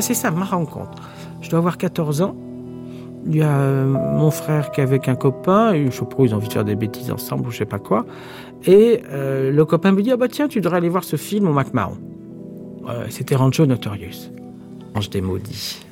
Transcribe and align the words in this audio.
C'est 0.00 0.14
ça, 0.14 0.30
ma 0.30 0.44
rencontre. 0.44 1.02
Je 1.40 1.50
dois 1.50 1.58
avoir 1.58 1.78
14 1.78 2.22
ans. 2.22 2.36
Il 3.26 3.36
y 3.36 3.42
a 3.42 3.58
euh, 3.58 3.84
mon 3.86 4.30
frère 4.30 4.70
qui 4.70 4.80
est 4.80 4.84
avec 4.84 5.08
un 5.08 5.14
copain, 5.14 5.74
je 5.74 5.90
sais 5.90 6.04
pas, 6.04 6.16
ils 6.20 6.32
ont 6.32 6.38
envie 6.38 6.48
de 6.48 6.52
faire 6.52 6.64
des 6.64 6.74
bêtises 6.74 7.10
ensemble 7.10 7.48
ou 7.48 7.50
je 7.50 7.58
sais 7.58 7.66
pas 7.66 7.78
quoi. 7.78 8.06
Et 8.64 9.02
euh, 9.10 9.50
le 9.50 9.64
copain 9.64 9.92
me 9.92 10.02
dit, 10.02 10.10
ah 10.10 10.16
bah 10.16 10.28
tiens, 10.28 10.48
tu 10.48 10.60
devrais 10.60 10.78
aller 10.78 10.88
voir 10.88 11.04
ce 11.04 11.16
film 11.16 11.46
au 11.46 11.52
McMahon. 11.52 11.98
Euh, 12.88 13.04
C'était 13.10 13.36
Rancho 13.36 13.66
Notorious. 13.66 14.30
Ange 14.94 15.10
des 15.10 15.20
maudits. 15.20 15.84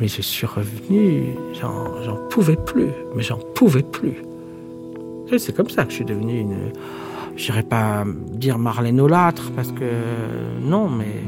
Mais 0.00 0.08
je 0.08 0.22
suis 0.22 0.46
revenu, 0.46 1.36
j'en 1.60 2.16
pouvais 2.30 2.56
plus, 2.56 2.88
mais 3.14 3.22
j'en 3.22 3.38
pouvais 3.54 3.82
plus. 3.84 4.24
C'est 5.38 5.54
comme 5.54 5.68
ça 5.68 5.84
que 5.84 5.90
je 5.90 5.96
suis 5.96 6.04
devenu 6.04 6.40
une... 6.40 6.72
Je 7.36 7.52
pas 7.62 8.04
dire 8.32 8.58
Marlène 8.58 9.00
Olâtre, 9.00 9.50
parce 9.54 9.72
que 9.72 9.84
non, 10.60 10.88
mais 10.88 11.22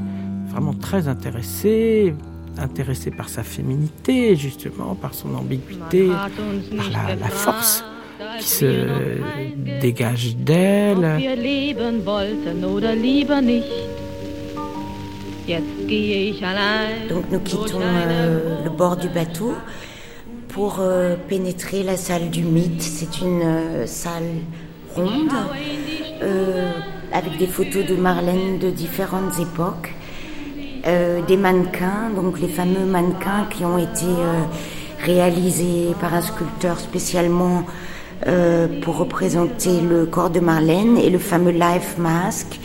vraiment 0.56 0.72
très 0.72 1.06
intéressé, 1.06 2.14
intéressé 2.56 3.10
par 3.10 3.28
sa 3.28 3.42
féminité, 3.42 4.36
justement, 4.36 4.94
par 4.94 5.12
son 5.12 5.34
ambiguïté, 5.34 6.08
par 6.08 6.30
la, 7.20 7.28
force 7.28 7.84
qui 8.38 8.48
se 8.48 8.86
dégage 9.82 10.34
d'elle. 10.36 11.20
Donc 17.10 17.24
nous 17.30 17.40
quittons 17.40 17.80
euh, 17.82 18.64
le 18.64 18.70
bord 18.70 18.96
du 18.96 19.10
bateau 19.10 19.52
pour 20.48 20.78
euh, 20.80 21.16
pénétrer 21.28 21.82
la 21.82 21.98
salle 21.98 22.30
du 22.30 22.44
mythe. 22.44 22.80
C'est 22.80 23.20
une 23.20 23.42
euh, 23.42 23.86
salle 23.86 24.40
ronde 24.94 25.36
avec 27.12 27.36
des 27.36 27.46
photos 27.46 27.84
de 27.84 27.94
Marlène 27.94 28.58
de 28.58 28.70
différentes 28.70 29.38
époques. 29.38 29.92
Euh, 30.86 31.20
des 31.26 31.36
mannequins, 31.36 32.10
donc 32.14 32.40
les 32.40 32.46
fameux 32.46 32.84
mannequins 32.84 33.48
qui 33.50 33.64
ont 33.64 33.76
été 33.76 34.06
euh, 34.06 34.42
réalisés 35.04 35.88
par 36.00 36.14
un 36.14 36.22
sculpteur 36.22 36.78
spécialement 36.78 37.64
euh, 38.28 38.68
pour 38.82 38.98
représenter 38.98 39.80
le 39.80 40.06
corps 40.06 40.30
de 40.30 40.38
Marlène 40.38 40.96
et 40.96 41.10
le 41.10 41.18
fameux 41.18 41.50
life 41.50 41.96
mask 41.98 42.60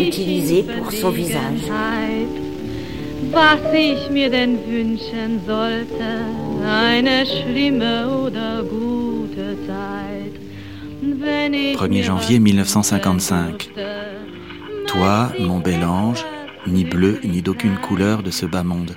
utilisé 0.00 0.64
pour 0.64 0.90
son 0.90 1.10
visage. 1.10 1.70
1er 11.76 12.02
janvier 12.02 12.38
1955. 12.40 13.70
Toi, 14.88 15.30
mon 15.38 15.58
bel 15.58 15.84
ange, 15.84 16.24
ni 16.66 16.84
bleu 16.84 17.20
ni 17.24 17.42
d'aucune 17.42 17.78
couleur 17.78 18.22
de 18.22 18.30
ce 18.30 18.46
bas 18.46 18.62
monde. 18.62 18.96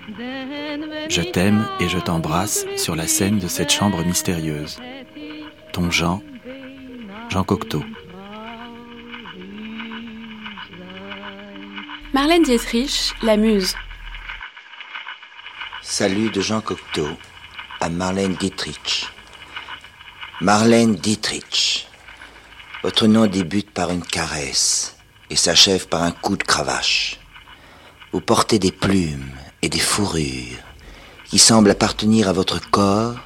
Je 1.10 1.22
t'aime 1.22 1.68
et 1.80 1.90
je 1.90 2.00
t'embrasse 2.00 2.66
sur 2.78 2.96
la 2.96 3.08
scène 3.08 3.40
de 3.40 3.48
cette 3.48 3.72
chambre 3.72 4.04
mystérieuse. 4.04 4.80
Ton 5.72 5.92
Jean, 5.92 6.22
Jean 7.30 7.44
Cocteau. 7.44 7.84
Marlène 12.14 12.44
Dietrich, 12.44 13.14
la 13.22 13.38
muse. 13.38 13.76
Salut 15.82 16.30
de 16.30 16.42
Jean 16.42 16.62
Cocteau 16.62 17.08
à 17.80 17.90
Marlène 17.90 18.36
Dietrich. 18.36 19.08
Marlène 20.42 20.96
Dietrich. 20.96 21.88
Votre 22.84 23.08
nom 23.08 23.28
débute 23.28 23.72
par 23.72 23.92
une 23.92 24.04
caresse 24.04 24.98
et 25.30 25.36
s'achève 25.36 25.88
par 25.88 26.04
un 26.04 26.12
coup 26.12 26.38
de 26.38 26.44
cravache. 26.44 27.20
Vous 28.14 28.22
portez 28.22 28.60
des 28.60 28.72
plumes 28.72 29.32
et 29.64 29.70
des 29.70 29.80
fourrures 29.80 30.60
qui 31.26 31.40
semblent 31.40 31.72
appartenir 31.72 32.30
à 32.30 32.32
votre 32.32 32.62
corps 32.70 33.18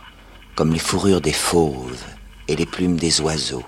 comme 0.55 0.71
les 0.71 0.79
fourrures 0.79 1.19
des 1.19 1.33
fauves 1.33 2.05
et 2.47 2.55
les 2.55 2.65
plumes 2.65 2.95
des 2.95 3.19
oiseaux. 3.19 3.65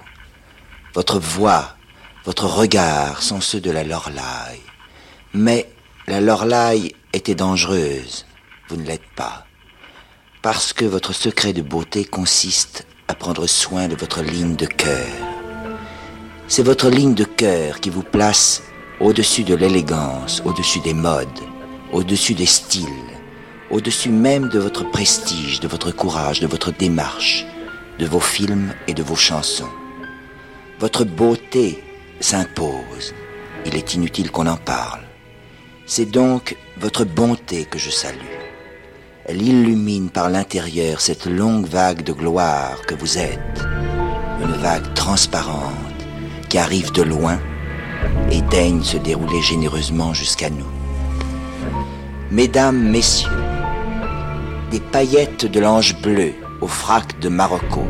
Votre 0.95 1.19
voix, 1.19 1.75
votre 2.23 2.45
regard 2.45 3.21
sont 3.21 3.41
ceux 3.41 3.59
de 3.59 3.69
la 3.69 3.83
Lorlaille. 3.83 4.61
Mais 5.33 5.69
la 6.07 6.21
Lorlaille 6.21 6.95
était 7.11 7.35
dangereuse. 7.35 8.25
Vous 8.69 8.77
ne 8.77 8.85
l'êtes 8.85 9.11
pas. 9.17 9.45
Parce 10.41 10.71
que 10.71 10.85
votre 10.85 11.11
secret 11.11 11.51
de 11.51 11.61
beauté 11.61 12.05
consiste 12.05 12.87
à 13.09 13.13
prendre 13.13 13.45
soin 13.45 13.89
de 13.89 13.95
votre 13.97 14.21
ligne 14.21 14.55
de 14.55 14.67
cœur. 14.67 15.17
C'est 16.47 16.63
votre 16.63 16.89
ligne 16.89 17.13
de 17.13 17.25
cœur 17.25 17.81
qui 17.81 17.89
vous 17.89 18.03
place 18.03 18.63
au-dessus 18.99 19.43
de 19.43 19.55
l'élégance, 19.55 20.41
au-dessus 20.45 20.79
des 20.81 20.93
modes, 20.93 21.27
au-dessus 21.93 22.33
des 22.33 22.45
styles, 22.45 22.87
au-dessus 23.71 24.09
même 24.09 24.49
de 24.49 24.59
votre 24.59 24.89
prestige, 24.89 25.59
de 25.59 25.67
votre 25.67 25.91
courage, 25.91 26.41
de 26.41 26.47
votre 26.47 26.71
démarche, 26.71 27.45
de 27.97 28.05
vos 28.05 28.19
films 28.19 28.73
et 28.87 28.93
de 28.93 29.03
vos 29.03 29.15
chansons. 29.15 29.69
Votre 30.79 31.05
beauté 31.05 31.83
s'impose. 32.19 33.13
Il 33.65 33.75
est 33.75 33.93
inutile 33.93 34.31
qu'on 34.31 34.47
en 34.47 34.57
parle. 34.57 35.01
C'est 35.85 36.05
donc 36.05 36.57
votre 36.77 37.05
bonté 37.05 37.65
que 37.65 37.79
je 37.79 37.89
salue. 37.89 38.17
Elle 39.25 39.41
illumine 39.41 40.09
par 40.09 40.29
l'intérieur 40.29 41.01
cette 41.01 41.25
longue 41.25 41.67
vague 41.67 42.03
de 42.03 42.13
gloire 42.13 42.81
que 42.87 42.95
vous 42.95 43.17
êtes. 43.17 43.63
Une 44.41 44.53
vague 44.53 44.93
transparente 44.93 45.73
qui 46.49 46.57
arrive 46.57 46.91
de 46.91 47.03
loin 47.03 47.39
et 48.31 48.41
daigne 48.41 48.83
se 48.83 48.97
dérouler 48.97 49.41
généreusement 49.41 50.13
jusqu'à 50.13 50.49
nous. 50.49 50.65
Mesdames, 52.31 52.79
Messieurs, 52.79 53.29
des 54.71 54.79
paillettes 54.79 55.45
de 55.45 55.59
l'ange 55.59 55.99
bleu 56.01 56.33
au 56.61 56.67
frac 56.67 57.19
de 57.19 57.29
Marocco, 57.29 57.83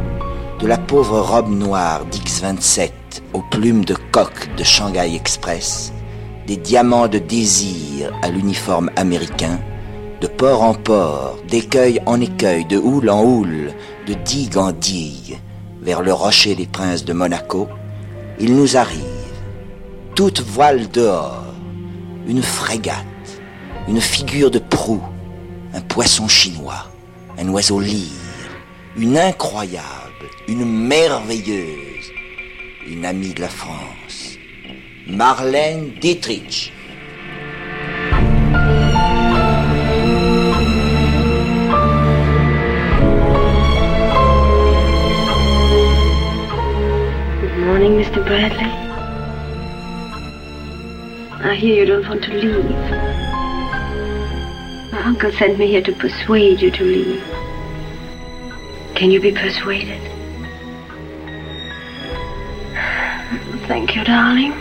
de 0.59 0.68
la 0.68 0.78
pauvre 0.78 1.19
robe 1.19 1.50
noire 1.50 2.06
d'X27 2.06 2.92
aux 3.34 3.42
plumes 3.42 3.86
de 3.86 3.96
coq 4.12 4.50
de 4.58 4.64
Shanghai 4.64 5.16
Express, 5.16 5.94
des 6.48 6.58
diamants 6.58 7.08
de 7.08 7.19
désir 7.19 8.14
à 8.22 8.30
l'uniforme 8.30 8.92
américain, 8.96 9.59
de 10.22 10.28
port 10.28 10.64
en 10.64 10.74
port, 10.74 11.38
d'écueil 11.50 12.02
en 12.06 12.19
écueil, 12.19 12.66
de 12.66 12.78
houle 12.78 13.09
en 13.09 13.24
houle, 13.24 13.74
de 14.08 14.14
digue 14.14 14.58
en 14.58 14.72
digue, 14.72 15.40
vers 15.81 16.02
le 16.02 16.14
rocher 16.14 16.56
des 16.56 16.66
princes 16.66 17.06
de 17.06 17.14
Monaco, 17.14 17.68
il 18.40 18.56
nous 18.56 18.78
arrive 18.78 19.28
toute 20.19 20.41
voile 20.41 20.90
dehors, 20.91 21.46
une 22.28 22.44
frégate, 22.44 23.06
une 23.88 24.02
figure 24.02 24.52
de 24.52 24.59
proue, 24.59 25.02
un 25.74 25.80
poisson 25.80 26.28
chinois, 26.28 26.91
un 27.38 27.47
oiseau 27.47 27.80
lyre, 27.80 28.50
une 28.97 29.18
incroyable, 29.18 30.25
une 30.50 30.66
merveilleuse, 30.66 32.12
une 32.85 33.06
amie 33.06 33.34
de 33.34 33.40
la 33.40 33.47
France, 33.47 34.35
Marlène 35.07 35.94
Dietrich. 36.02 36.74
Good 47.40 47.57
morning, 47.66 47.96
Mr. 47.96 48.22
Bradley. 48.25 48.88
I 51.41 51.55
hear 51.55 51.75
you 51.75 51.85
don't 51.85 52.07
want 52.07 52.22
to 52.25 52.33
leave. 52.33 52.69
My 54.91 55.01
uncle 55.06 55.31
sent 55.31 55.57
me 55.57 55.68
here 55.68 55.81
to 55.81 55.94
persuade 55.94 56.62
you 56.62 56.69
to 56.69 56.83
leave. 56.83 57.24
Can 58.95 59.09
you 59.09 59.21
be 59.21 59.31
persuaded? 59.31 60.01
Thank 63.69 63.95
you, 63.95 64.03
darling. 64.03 64.51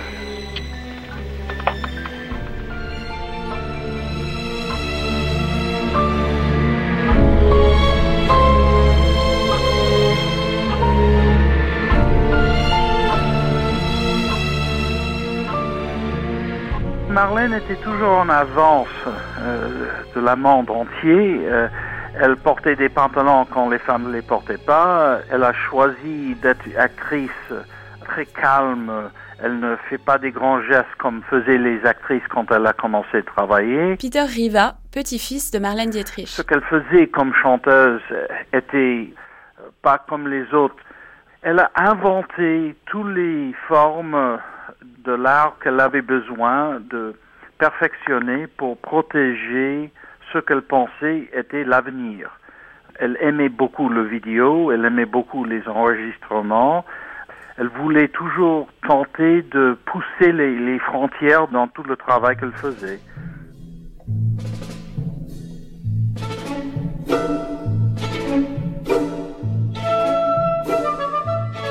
Marlène 17.39 17.63
était 17.63 17.81
toujours 17.85 18.19
en 18.19 18.29
avance 18.31 18.89
euh, 19.39 19.87
de 20.13 20.21
la 20.21 20.35
monde 20.35 20.69
entier. 20.71 21.41
Euh, 21.45 21.69
elle 22.21 22.35
portait 22.35 22.75
des 22.75 22.89
pantalons 22.89 23.45
quand 23.45 23.71
les 23.71 23.79
femmes 23.79 24.09
ne 24.09 24.13
les 24.13 24.23
portaient 24.23 24.59
pas. 24.59 25.21
Elle 25.31 25.45
a 25.45 25.53
choisi 25.53 26.35
d'être 26.43 26.65
actrice 26.77 27.31
très 28.07 28.27
calme. 28.27 28.91
Elle 29.41 29.61
ne 29.61 29.77
fait 29.89 29.99
pas 29.99 30.19
des 30.19 30.33
grands 30.33 30.61
gestes 30.63 30.93
comme 30.99 31.23
faisaient 31.31 31.59
les 31.59 31.87
actrices 31.87 32.27
quand 32.29 32.51
elle 32.51 32.67
a 32.67 32.73
commencé 32.73 33.19
à 33.19 33.23
travailler. 33.23 33.95
Peter 33.95 34.23
Riva, 34.23 34.75
petit-fils 34.91 35.53
de 35.53 35.61
Marlène 35.61 35.91
Dietrich. 35.91 36.27
Ce 36.27 36.43
qu'elle 36.43 36.63
faisait 36.63 37.07
comme 37.07 37.33
chanteuse 37.41 38.03
était 38.53 39.15
pas 39.83 39.99
comme 40.09 40.27
les 40.27 40.53
autres. 40.53 40.83
Elle 41.43 41.61
a 41.61 41.71
inventé 41.77 42.75
toutes 42.87 43.15
les 43.15 43.55
formes 43.69 44.41
de 45.05 45.13
l'art 45.13 45.55
qu'elle 45.63 45.79
avait 45.79 46.03
besoin 46.03 46.81
de 46.91 47.15
perfectionnée 47.59 48.47
pour 48.47 48.79
protéger 48.79 49.91
ce 50.33 50.39
qu'elle 50.39 50.63
pensait 50.63 51.29
était 51.33 51.65
l'avenir. 51.65 52.31
Elle 53.01 53.17
aimait 53.21 53.49
beaucoup 53.49 53.89
le 53.89 54.03
vidéo, 54.03 54.73
elle 54.73 54.85
aimait 54.85 55.07
beaucoup 55.07 55.45
les 55.45 55.67
enregistrements. 55.69 56.85
Elle 57.57 57.69
voulait 57.69 58.09
toujours 58.09 58.69
tenter 58.87 59.43
de 59.43 59.77
pousser 59.85 60.33
les, 60.33 60.79
frontières 60.79 61.49
dans 61.49 61.69
tout 61.69 61.83
le 61.83 61.97
travail 61.97 62.37
qu'elle 62.37 62.53
faisait. 62.53 63.01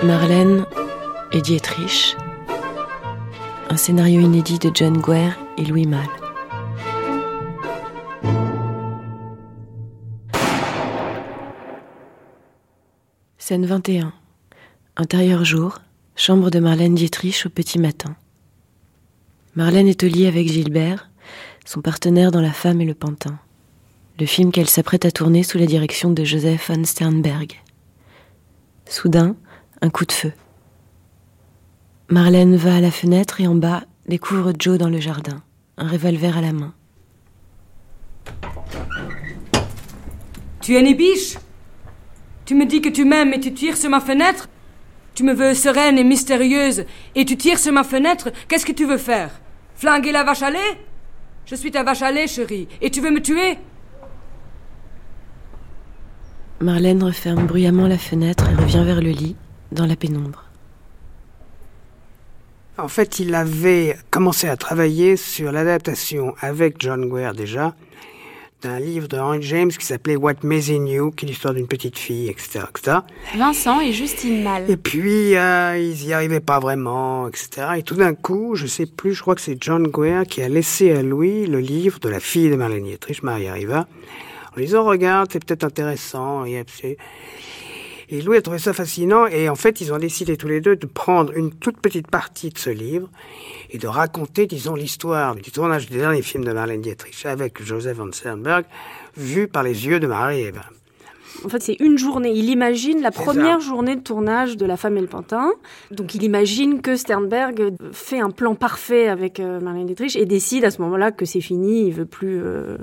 Marlène 0.03 0.65
et 1.31 1.41
Dietrich, 1.41 2.15
un 3.69 3.77
scénario 3.77 4.21
inédit 4.21 4.59
de 4.59 4.69
John 4.73 4.97
Guerre 4.97 5.37
et 5.57 5.65
Louis. 5.65 5.87
Scène 13.37 13.65
21. 13.65 14.13
Intérieur 14.97 15.45
jour, 15.45 15.79
chambre 16.15 16.49
de 16.49 16.59
Marlène 16.59 16.95
Dietrich 16.95 17.45
au 17.45 17.49
petit 17.49 17.79
matin. 17.79 18.15
Marlène 19.55 19.87
est 19.87 20.03
au 20.03 20.07
lit 20.07 20.27
avec 20.27 20.47
Gilbert, 20.47 21.09
son 21.65 21.81
partenaire 21.81 22.31
dans 22.31 22.41
La 22.41 22.51
femme 22.51 22.81
et 22.81 22.85
le 22.85 22.93
pantin, 22.93 23.39
le 24.19 24.25
film 24.25 24.51
qu'elle 24.51 24.69
s'apprête 24.69 25.05
à 25.05 25.11
tourner 25.11 25.43
sous 25.43 25.57
la 25.57 25.65
direction 25.65 26.11
de 26.11 26.23
Joseph 26.23 26.69
von 26.69 26.83
Sternberg. 26.83 27.53
Soudain, 28.85 29.35
un 29.81 29.89
coup 29.89 30.05
de 30.05 30.11
feu. 30.11 30.33
Marlène 32.09 32.55
va 32.55 32.75
à 32.75 32.81
la 32.81 32.91
fenêtre 32.91 33.41
et 33.41 33.47
en 33.47 33.55
bas 33.55 33.83
découvre 34.07 34.53
Joe 34.57 34.77
dans 34.77 34.89
le 34.89 34.99
jardin, 34.99 35.41
un 35.77 35.87
revolver 35.87 36.37
à 36.37 36.41
la 36.41 36.53
main. 36.53 36.73
Tu 40.61 40.75
es 40.75 40.79
une 40.81 40.95
biche 40.95 41.37
Tu 42.45 42.55
me 42.55 42.65
dis 42.65 42.81
que 42.81 42.89
tu 42.89 43.05
m'aimes 43.05 43.33
et 43.33 43.39
tu 43.39 43.53
tires 43.53 43.77
sur 43.77 43.89
ma 43.89 43.99
fenêtre? 43.99 44.49
Tu 45.13 45.23
me 45.23 45.33
veux 45.33 45.53
sereine 45.53 45.97
et 45.97 46.03
mystérieuse 46.03 46.85
et 47.15 47.25
tu 47.25 47.37
tires 47.37 47.59
sur 47.59 47.73
ma 47.73 47.83
fenêtre? 47.83 48.31
Qu'est-ce 48.47 48.65
que 48.65 48.71
tu 48.71 48.85
veux 48.85 48.97
faire? 48.97 49.31
Flinguer 49.75 50.11
la 50.11 50.23
vache 50.23 50.43
à 50.43 50.49
lait? 50.49 50.79
Je 51.45 51.55
suis 51.55 51.71
ta 51.71 51.83
vache 51.83 52.01
à 52.01 52.11
lait, 52.11 52.27
chérie, 52.27 52.67
et 52.81 52.91
tu 52.91 52.99
veux 52.99 53.11
me 53.11 53.21
tuer? 53.21 53.57
Marlène 56.59 57.03
referme 57.03 57.45
bruyamment 57.45 57.87
la 57.87 57.97
fenêtre 57.97 58.49
et 58.49 58.55
revient 58.55 58.83
vers 58.83 59.01
le 59.01 59.11
lit, 59.11 59.35
dans 59.71 59.85
la 59.85 59.95
pénombre. 59.95 60.46
En 62.77 62.87
fait, 62.87 63.19
il 63.19 63.33
avait 63.33 63.97
commencé 64.11 64.47
à 64.47 64.55
travailler 64.55 65.17
sur 65.17 65.51
l'adaptation 65.51 66.35
avec 66.41 66.75
John 66.79 67.09
Guare 67.09 67.33
déjà 67.33 67.73
d'un 68.61 68.79
livre 68.79 69.07
de 69.07 69.17
Henry 69.17 69.41
James 69.41 69.69
qui 69.69 69.85
s'appelait 69.85 70.15
What 70.15 70.35
Maisie 70.43 70.79
Knew, 70.79 71.11
qui 71.11 71.25
est 71.25 71.29
l'histoire 71.29 71.53
d'une 71.53 71.67
petite 71.67 71.97
fille, 71.97 72.27
etc., 72.27 72.61
etc. 72.69 72.97
Vincent 73.35 73.81
et 73.81 73.93
Justine 73.93 74.43
Mal. 74.43 74.69
Et 74.69 74.77
puis, 74.77 75.35
euh, 75.35 75.77
ils 75.77 76.05
y 76.05 76.13
arrivaient 76.13 76.39
pas 76.39 76.59
vraiment, 76.59 77.27
etc. 77.27 77.67
Et 77.77 77.83
tout 77.83 77.95
d'un 77.95 78.13
coup, 78.13 78.55
je 78.55 78.65
sais 78.65 78.85
plus, 78.85 79.13
je 79.13 79.21
crois 79.21 79.35
que 79.35 79.41
c'est 79.41 79.57
John 79.61 79.87
Guare 79.87 80.25
qui 80.25 80.41
a 80.41 80.49
laissé 80.49 80.91
à 80.91 81.01
Louis 81.01 81.45
le 81.45 81.59
livre 81.59 81.99
de 81.99 82.09
la 82.09 82.19
fille 82.19 82.49
de 82.49 82.55
Marlène 82.55 82.83
Dietrich, 82.83 83.23
Marie 83.23 83.47
Arriva, 83.47 83.87
en 84.53 84.57
lui 84.57 84.65
disant, 84.65 84.83
regarde, 84.85 85.29
c'est 85.31 85.43
peut-être 85.43 85.63
intéressant. 85.63 86.45
Et, 86.45 86.63
et 88.09 88.21
Louis 88.21 88.37
a 88.37 88.41
trouvé 88.41 88.59
ça 88.59 88.73
fascinant 88.73 89.27
et 89.27 89.49
en 89.49 89.55
fait 89.55 89.81
ils 89.81 89.91
ont 89.91 89.97
décidé 89.97 90.37
tous 90.37 90.47
les 90.47 90.61
deux 90.61 90.75
de 90.75 90.85
prendre 90.85 91.35
une 91.35 91.51
toute 91.51 91.79
petite 91.79 92.09
partie 92.09 92.49
de 92.49 92.57
ce 92.57 92.69
livre 92.69 93.09
et 93.69 93.77
de 93.77 93.87
raconter, 93.87 94.47
disons, 94.47 94.75
l'histoire 94.75 95.35
du 95.35 95.51
tournage 95.51 95.89
des 95.89 95.97
derniers 95.97 96.21
films 96.21 96.45
de 96.45 96.53
Marlène 96.53 96.81
Dietrich 96.81 97.25
avec 97.25 97.61
Joseph 97.63 97.97
von 97.97 98.11
Sternberg 98.11 98.65
vu 99.17 99.47
par 99.47 99.63
les 99.63 99.85
yeux 99.87 99.99
de 99.99 100.07
Marie 100.07 100.41
Eva. 100.41 100.63
En 101.45 101.49
fait, 101.49 101.61
c'est 101.61 101.77
une 101.79 101.97
journée. 101.97 102.31
Il 102.35 102.49
imagine 102.49 103.01
la 103.01 103.11
première 103.11 103.59
journée 103.59 103.95
de 103.95 104.01
tournage 104.01 104.57
de 104.57 104.65
La 104.65 104.77
femme 104.77 104.97
et 104.97 105.01
le 105.01 105.07
pantin. 105.07 105.51
Donc, 105.91 106.15
il 106.15 106.23
imagine 106.23 106.81
que 106.81 106.95
Sternberg 106.95 107.73
fait 107.91 108.19
un 108.19 108.31
plan 108.31 108.55
parfait 108.55 109.07
avec 109.07 109.39
euh, 109.39 109.59
Marlène 109.59 109.85
Dietrich 109.85 110.15
et 110.15 110.25
décide 110.25 110.65
à 110.65 110.71
ce 110.71 110.81
moment-là 110.81 111.11
que 111.11 111.25
c'est 111.25 111.41
fini. 111.41 111.87
Il 111.87 111.93
veut 111.93 112.05
plus, 112.05 112.41
euh, 112.43 112.77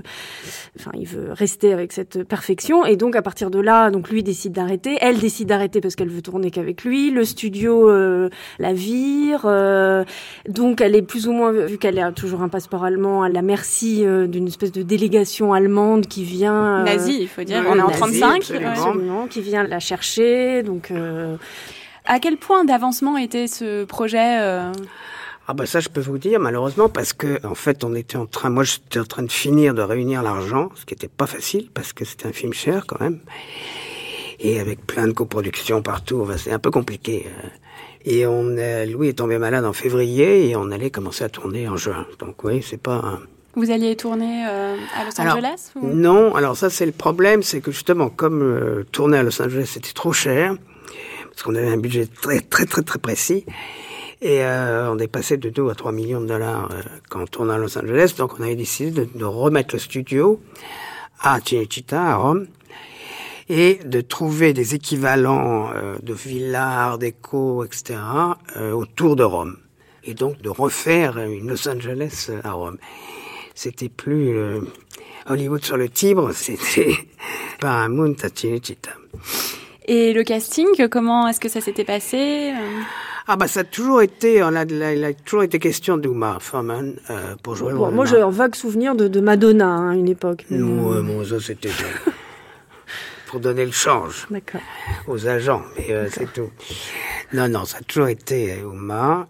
enfin, 0.79 0.93
il 0.95 1.07
veut 1.07 1.33
rester 1.33 1.73
avec 1.73 1.93
cette 1.93 2.23
perfection. 2.25 2.85
Et 2.85 2.97
donc, 2.97 3.17
à 3.17 3.23
partir 3.23 3.51
de 3.51 3.59
là, 3.59 3.91
donc 3.91 4.09
lui 4.09 4.23
décide 4.23 4.53
d'arrêter. 4.53 4.97
Elle 5.01 5.19
décide 5.19 5.49
d'arrêter 5.49 5.81
parce 5.81 5.97
qu'elle 5.97 6.11
veut 6.11 6.23
tourner 6.23 6.51
qu'avec 6.51 6.85
lui. 6.85 7.11
Le 7.11 7.25
studio 7.25 7.91
euh, 7.91 8.29
la 8.59 8.73
vire. 8.73 9.43
donc, 10.49 10.81
elle 10.81 10.95
est 10.95 11.03
plus 11.03 11.27
ou 11.27 11.33
moins, 11.33 11.53
vu 11.53 11.79
qu'elle 11.79 11.99
a 11.99 12.13
toujours 12.13 12.43
un 12.43 12.49
passeport 12.49 12.85
allemand, 12.85 13.23
à 13.23 13.29
la 13.29 13.43
merci 13.43 14.05
d'une 14.29 14.47
espèce 14.47 14.73
de 14.73 14.83
délégation 14.83 15.53
allemande 15.53 16.07
qui 16.07 16.25
vient. 16.25 16.85
Nazi, 16.85 17.19
il 17.21 17.29
faut 17.29 17.43
dire. 17.43 17.65
On 17.69 17.77
est 17.77 17.83
en 17.83 17.91
35 17.91 18.44
qui 19.31 19.41
vient 19.41 19.65
la 19.65 19.81
chercher. 19.81 20.63
Donc, 20.63 20.91
euh, 20.91 21.37
à 22.05 22.21
quel 22.21 22.37
point 22.37 22.65
d'avancement 22.65 23.17
était 23.17 23.47
ce 23.47 23.85
projet 23.85 24.41
euh? 24.41 24.73
Ah 25.47 25.53
bah 25.53 25.67
ça 25.67 25.81
je 25.81 25.91
peux 25.91 26.01
vous 26.01 26.17
dire 26.17 26.41
malheureusement 26.41 26.89
parce 26.89 27.13
que 27.13 27.45
en 27.47 27.55
fait 27.55 27.85
on 27.85 27.95
était 27.95 28.17
en 28.17 28.25
train 28.25 28.49
moi 28.49 28.65
j'étais 28.65 28.99
en 28.99 29.05
train 29.05 29.23
de 29.23 29.31
finir 29.31 29.75
de 29.75 29.83
réunir 29.83 30.23
l'argent 30.23 30.71
ce 30.75 30.87
qui 30.87 30.95
n'était 30.95 31.09
pas 31.09 31.27
facile 31.27 31.69
parce 31.75 31.93
que 31.93 32.07
c'était 32.07 32.27
un 32.27 32.33
film 32.33 32.55
cher 32.55 32.87
quand 32.87 32.99
même 32.99 33.21
et 34.41 34.59
avec 34.59 34.87
plein 34.87 35.07
de 35.07 35.13
coproductions 35.13 35.83
partout 35.83 36.27
c'est 36.39 36.51
un 36.53 36.59
peu 36.59 36.71
compliqué 36.71 37.27
euh. 37.27 37.49
et 38.07 38.27
on 38.27 38.57
Louis 38.91 39.09
est 39.09 39.19
tombé 39.19 39.37
malade 39.37 39.67
en 39.67 39.75
février 39.75 40.49
et 40.49 40.57
on 40.57 40.71
allait 40.71 40.91
commencer 40.91 41.25
à 41.25 41.29
tourner 41.29 41.69
en 41.69 41.77
juin 41.77 42.07
donc 42.19 42.43
oui 42.43 42.63
c'est 42.63 42.81
pas 42.81 43.19
vous 43.57 43.71
alliez 43.71 43.97
tourner 43.97 44.47
euh, 44.49 44.77
à 44.97 45.05
Los 45.05 45.21
Angeles 45.21 45.73
Non, 45.81 46.35
alors 46.35 46.57
ça 46.57 46.71
c'est 46.71 46.87
le 46.87 46.93
problème, 46.93 47.43
c'est 47.43 47.61
que 47.61 47.71
justement 47.71 48.09
comme 48.09 48.43
euh, 48.43 48.85
tourner 48.91 49.19
à 49.19 49.23
Los 49.23 49.41
Angeles 49.41 49.71
c'était 49.73 49.93
trop 49.93 50.13
cher, 50.13 50.57
parce 51.31 51.43
qu'on 51.43 51.55
avait 51.55 51.69
un 51.69 51.77
budget 51.77 52.07
très 52.07 52.41
très 52.41 52.67
très 52.67 52.83
très 52.83 52.99
précis, 52.99 53.45
et 54.23 54.43
euh, 54.43 54.93
on 54.93 54.99
est 54.99 55.09
passé 55.09 55.37
de 55.37 55.51
2 55.51 55.69
à 55.71 55.75
3 55.75 55.93
millions 55.93 56.21
de 56.21 56.27
dollars 56.27 56.69
quand 57.09 57.23
on 57.23 57.27
tournait 57.27 57.55
à 57.55 57.59
Los 57.59 57.79
Angeles, 57.79 58.15
donc 58.19 58.39
on 58.39 58.43
avait 58.43 58.57
décidé 58.57 58.91
de, 58.91 59.09
de 59.15 59.25
remettre 59.25 59.75
le 59.75 59.79
studio 59.79 60.41
à 61.21 61.39
Cinecittà, 61.45 62.03
à 62.03 62.17
Rome, 62.17 62.47
et 63.49 63.79
de 63.85 64.01
trouver 64.01 64.53
des 64.53 64.75
équivalents 64.75 65.71
de 66.03 66.15
villas, 66.15 66.61
art 66.61 66.99
déco, 66.99 67.65
etc., 67.65 67.99
autour 68.73 69.17
de 69.17 69.23
Rome. 69.23 69.57
Et 70.03 70.15
donc 70.15 70.41
de 70.41 70.49
refaire 70.49 71.19
une 71.19 71.49
Los 71.49 71.69
Angeles 71.69 72.31
à 72.43 72.53
Rome 72.53 72.79
c'était 73.55 73.89
plus 73.89 74.37
euh, 74.37 74.61
Hollywood 75.27 75.65
sur 75.65 75.77
le 75.77 75.89
Tibre, 75.89 76.33
c'était 76.35 76.95
Paramount 77.61 78.15
à 78.23 78.29
Cinecittà. 78.35 78.91
Et 79.87 80.13
le 80.13 80.23
casting, 80.23 80.89
comment 80.89 81.29
est-ce 81.29 81.41
que 81.41 81.49
ça 81.49 81.61
s'était 81.61 81.85
passé 81.85 82.53
euh? 82.53 82.83
ah 83.27 83.37
bah 83.37 83.49
ça 83.49 83.61
a 83.61 83.65
toujours 83.65 84.03
été, 84.03 84.43
on 84.43 84.55
a, 84.55 84.65
il 84.65 85.05
a 85.05 85.15
toujours 85.15 85.45
été 85.45 85.59
question 85.59 85.97
d'Uma 85.97 86.39
Thurman 86.47 86.95
euh, 87.09 87.37
pour 87.43 87.55
jouer 87.55 87.73
bon, 87.73 87.91
Moi 87.91 88.05
j'ai 88.05 88.21
un 88.21 88.29
vague 88.29 88.55
souvenir 88.55 88.95
de, 88.95 89.09
de 89.09 89.21
Madonna 89.21 89.67
hein, 89.67 89.91
à 89.93 89.95
une 89.95 90.09
époque. 90.09 90.45
Non, 90.51 90.93
euh... 90.93 91.03
bon, 91.03 91.25
ça 91.25 91.41
c'était 91.41 91.71
pour 93.27 93.41
donner 93.41 93.65
le 93.65 93.73
change 93.73 94.29
aux 95.07 95.27
agents, 95.27 95.63
mais 95.77 95.91
euh, 95.91 96.09
c'est 96.11 96.31
tout. 96.33 96.51
Non, 97.33 97.49
non, 97.49 97.65
ça 97.65 97.79
a 97.79 97.83
toujours 97.83 98.09
été 98.09 98.59
Uma 98.59 99.27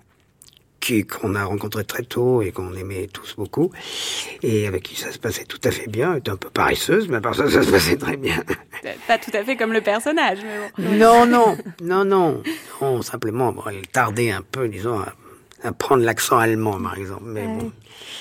qu'on 0.93 1.35
a 1.35 1.45
rencontré 1.45 1.85
très 1.85 2.03
tôt 2.03 2.43
et 2.43 2.53
qu'on 2.53 2.75
aimait 2.75 3.09
tous 3.13 3.35
beaucoup, 3.37 3.73
et 4.43 4.67
avec 4.67 4.83
qui 4.83 4.97
ça 4.97 5.11
se 5.13 5.19
passait 5.19 5.45
tout 5.45 5.61
à 5.65 5.71
fait 5.71 5.89
bien. 5.89 6.13
Elle 6.13 6.19
était 6.19 6.31
un 6.31 6.37
peu 6.37 6.51
paresseuse, 6.51 7.09
mais 7.09 7.21
par 7.21 7.35
ça, 7.35 7.49
ça 7.51 7.63
se 7.63 7.71
passait 7.71 7.97
très 7.97 8.17
bien. 8.17 8.43
Pas 9.09 9.19
tout 9.19 9.31
à 9.35 9.43
fait 9.43 9.57
comme 9.57 9.73
le 9.73 9.81
personnage, 9.81 10.39
mais 10.43 10.85
bon. 10.85 10.97
Non, 10.97 11.27
non, 11.27 11.57
non, 11.83 12.05
non. 12.05 12.43
Non, 12.81 13.03
simplement, 13.03 13.53
bon, 13.53 13.63
elle 13.69 13.87
tardait 13.89 14.31
un 14.31 14.43
peu, 14.43 14.69
disons, 14.69 15.01
à, 15.63 15.73
prendre 15.73 16.05
l'accent 16.05 16.37
allemand, 16.37 16.79
par 16.81 16.99
exemple. 16.99 17.25
Mais 17.25 17.47
bon. 17.47 17.73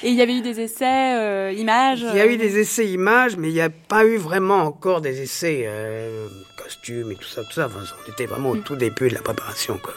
Et 0.01 0.09
il 0.09 0.15
y 0.15 0.21
avait 0.21 0.37
eu 0.37 0.41
des 0.41 0.61
essais 0.61 1.15
euh, 1.17 1.51
images 1.51 2.05
Il 2.11 2.17
y 2.17 2.21
a 2.21 2.27
eu 2.27 2.37
des 2.37 2.57
essais 2.59 2.87
images, 2.87 3.35
mais 3.35 3.49
il 3.49 3.53
n'y 3.53 3.61
a 3.61 3.69
pas 3.69 4.05
eu 4.05 4.17
vraiment 4.17 4.63
encore 4.63 5.01
des 5.01 5.21
essais 5.21 5.63
euh, 5.65 6.27
costumes 6.57 7.11
et 7.11 7.15
tout 7.15 7.27
ça, 7.27 7.43
tout 7.43 7.51
ça. 7.51 7.65
Enfin, 7.65 7.79
on 8.07 8.11
était 8.11 8.25
vraiment 8.25 8.51
au 8.51 8.57
tout 8.57 8.77
début 8.77 9.09
de 9.09 9.15
la 9.15 9.21
préparation, 9.21 9.77
quoi. 9.83 9.93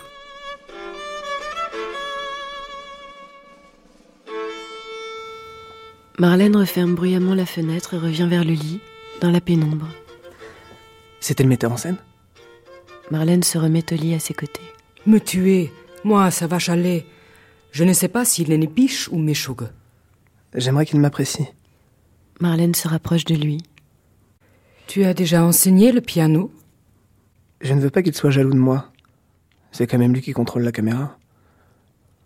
Marlène 6.18 6.56
referme 6.56 6.94
bruyamment 6.94 7.34
la 7.34 7.44
fenêtre 7.44 7.92
et 7.94 7.98
revient 7.98 8.26
vers 8.28 8.44
le 8.44 8.52
lit, 8.52 8.80
dans 9.20 9.30
la 9.30 9.42
pénombre. 9.42 9.88
C'était 11.20 11.42
le 11.42 11.50
metteur 11.50 11.72
en 11.72 11.76
scène? 11.76 11.98
Marlène 13.10 13.42
se 13.42 13.58
remet 13.58 13.92
au 13.92 13.96
lit 13.96 14.14
à 14.14 14.18
ses 14.18 14.32
côtés. 14.32 14.62
Me 15.04 15.18
tuer 15.18 15.70
Moi, 16.04 16.30
ça 16.30 16.46
va 16.46 16.58
chaler. 16.58 17.04
Je 17.70 17.84
ne 17.84 17.92
sais 17.92 18.08
pas 18.08 18.24
s'il 18.24 18.50
est 18.50 18.66
biche 18.66 19.08
ou 19.12 19.18
méchougue. 19.18 19.68
J'aimerais 20.54 20.86
qu'il 20.86 21.00
m'apprécie. 21.00 21.46
Marlène 22.40 22.74
se 22.74 22.88
rapproche 22.88 23.26
de 23.26 23.34
lui. 23.34 23.58
Tu 24.86 25.04
as 25.04 25.12
déjà 25.12 25.44
enseigné 25.44 25.92
le 25.92 26.00
piano? 26.00 26.50
Je 27.60 27.74
ne 27.74 27.80
veux 27.80 27.90
pas 27.90 28.02
qu'il 28.02 28.14
soit 28.14 28.30
jaloux 28.30 28.54
de 28.54 28.58
moi. 28.58 28.90
C'est 29.70 29.86
quand 29.86 29.98
même 29.98 30.14
lui 30.14 30.22
qui 30.22 30.32
contrôle 30.32 30.62
la 30.62 30.72
caméra. 30.72 31.18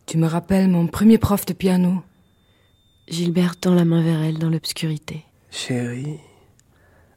Tu 0.07 0.17
me 0.17 0.29
rappelles 0.29 0.69
mon 0.69 0.87
premier 0.87 1.19
prof 1.19 1.45
de 1.47 1.53
piano? 1.53 2.03
Gilbert 3.11 3.57
tend 3.57 3.75
la 3.75 3.85
main 3.85 4.03
vers 4.03 4.23
elle 4.23 4.39
dans 4.39 4.49
l'obscurité. 4.49 5.25
Chérie, 5.51 6.21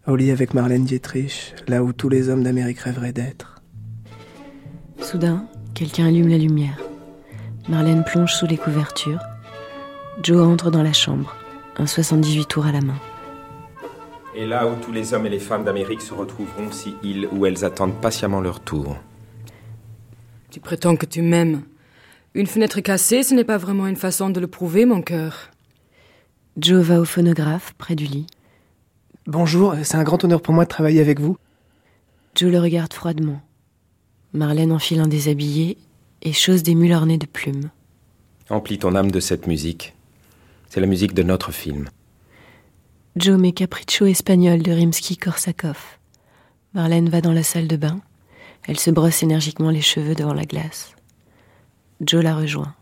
au 0.08 0.16
lit 0.16 0.32
avec 0.32 0.56
Marlène 0.56 0.86
Dietrich, 0.86 1.54
là 1.68 1.84
où 1.84 1.94
tous 1.94 2.10
les 2.10 2.30
hommes 2.30 2.42
d'Amérique 2.42 2.80
rêveraient 2.80 3.14
d'être. 3.14 3.62
Soudain, 5.00 5.46
quelqu'un 5.76 6.08
allume 6.08 6.30
la 6.30 6.40
lumière. 6.40 6.80
Marlène 7.70 8.04
plonge 8.04 8.34
sous 8.34 8.48
les 8.48 8.58
couvertures. 8.58 9.22
Joe 10.24 10.44
entre 10.44 10.72
dans 10.72 10.82
la 10.82 10.94
chambre, 10.94 11.36
un 11.78 11.86
78 11.86 12.48
tours 12.48 12.66
à 12.66 12.72
la 12.72 12.82
main. 12.82 13.00
Et 14.36 14.48
là 14.48 14.66
où 14.68 14.76
tous 14.84 14.92
les 14.92 15.14
hommes 15.14 15.28
et 15.28 15.30
les 15.30 15.38
femmes 15.38 15.64
d'Amérique 15.64 16.02
se 16.02 16.16
retrouveront 16.16 16.72
si 16.72 16.96
ils 17.04 17.28
ou 17.32 17.46
elles 17.46 17.64
attendent 17.64 18.02
patiemment 18.02 18.42
leur 18.42 18.62
tour. 18.62 18.98
Tu 20.50 20.60
prétends 20.60 20.96
que 20.96 21.06
tu 21.06 21.22
m'aimes. 21.22 21.62
Une 22.34 22.48
fenêtre 22.48 22.82
cassée, 22.82 23.22
ce 23.22 23.36
n'est 23.36 23.44
pas 23.44 23.60
vraiment 23.60 23.86
une 23.86 23.96
façon 23.96 24.32
de 24.32 24.40
le 24.40 24.48
prouver, 24.48 24.88
mon 24.88 25.04
cœur. 25.04 25.52
Joe 26.56 26.84
va 26.84 27.00
au 27.00 27.06
phonographe, 27.06 27.74
près 27.80 27.96
du 27.96 28.06
lit. 28.06 28.28
Bonjour, 29.26 29.74
c'est 29.84 29.96
un 29.96 30.04
grand 30.04 30.24
honneur 30.24 30.40
pour 30.40 30.54
moi 30.54 30.66
de 30.66 30.70
travailler 30.70 31.02
avec 31.02 31.20
vous. 31.20 31.38
Joe 32.36 32.52
le 32.52 32.60
regarde 32.60 32.94
froidement. 32.94 33.42
Marlène 34.34 34.72
enfile 34.72 35.00
un 35.00 35.08
déshabillé 35.08 35.78
et 36.22 36.32
chose 36.32 36.62
des 36.62 36.76
mules 36.76 36.94
ornées 36.94 37.18
de 37.18 37.26
plumes. 37.26 37.72
Emplis 38.52 38.78
ton 38.78 38.94
âme 38.94 39.10
de 39.10 39.20
cette 39.20 39.48
musique. 39.48 39.96
C'est 40.70 40.80
la 40.80 40.86
musique 40.86 41.16
de 41.16 41.24
notre 41.24 41.52
film. 41.52 41.90
Joe 43.16 43.40
met 43.40 43.52
Capriccio 43.52 44.06
espagnol 44.06 44.62
de 44.62 44.72
Rimsky-Korsakov. 44.72 45.78
Marlène 46.76 47.10
va 47.10 47.22
dans 47.22 47.34
la 47.34 47.44
salle 47.44 47.68
de 47.68 47.78
bain. 47.78 48.00
Elle 48.68 48.80
se 48.80 48.92
brosse 48.92 49.24
énergiquement 49.24 49.72
les 49.72 49.82
cheveux 49.82 50.14
devant 50.14 50.34
la 50.34 50.46
glace. 50.46 50.94
Joe 52.00 52.24
la 52.24 52.36
rejoint. 52.36 52.76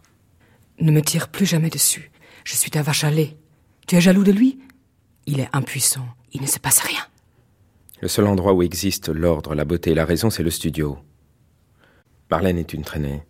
Ne 0.79 0.91
me 0.91 1.01
tire 1.01 1.29
plus 1.29 1.45
jamais 1.45 1.69
dessus. 1.69 2.11
Je 2.43 2.55
suis 2.55 2.71
ta 2.71 2.81
vache 2.81 3.05
à 3.05 3.11
lait. 3.11 3.37
Tu 3.91 3.97
es 3.97 3.99
jaloux 3.99 4.23
de 4.23 4.31
lui? 4.31 4.57
Il 5.25 5.41
est 5.41 5.49
impuissant. 5.51 6.07
Il 6.31 6.41
ne 6.41 6.47
se 6.47 6.59
passe 6.59 6.79
rien. 6.79 7.01
Le 7.99 8.07
seul 8.07 8.25
endroit 8.25 8.53
où 8.53 8.63
existe 8.63 9.09
l'ordre, 9.09 9.53
la 9.53 9.65
beauté 9.65 9.91
et 9.91 9.95
la 9.95 10.05
raison, 10.05 10.29
c'est 10.29 10.43
le 10.43 10.49
studio. 10.49 10.97
Marlène 12.29 12.57
est 12.57 12.71
une 12.71 12.85
traînée. 12.85 13.23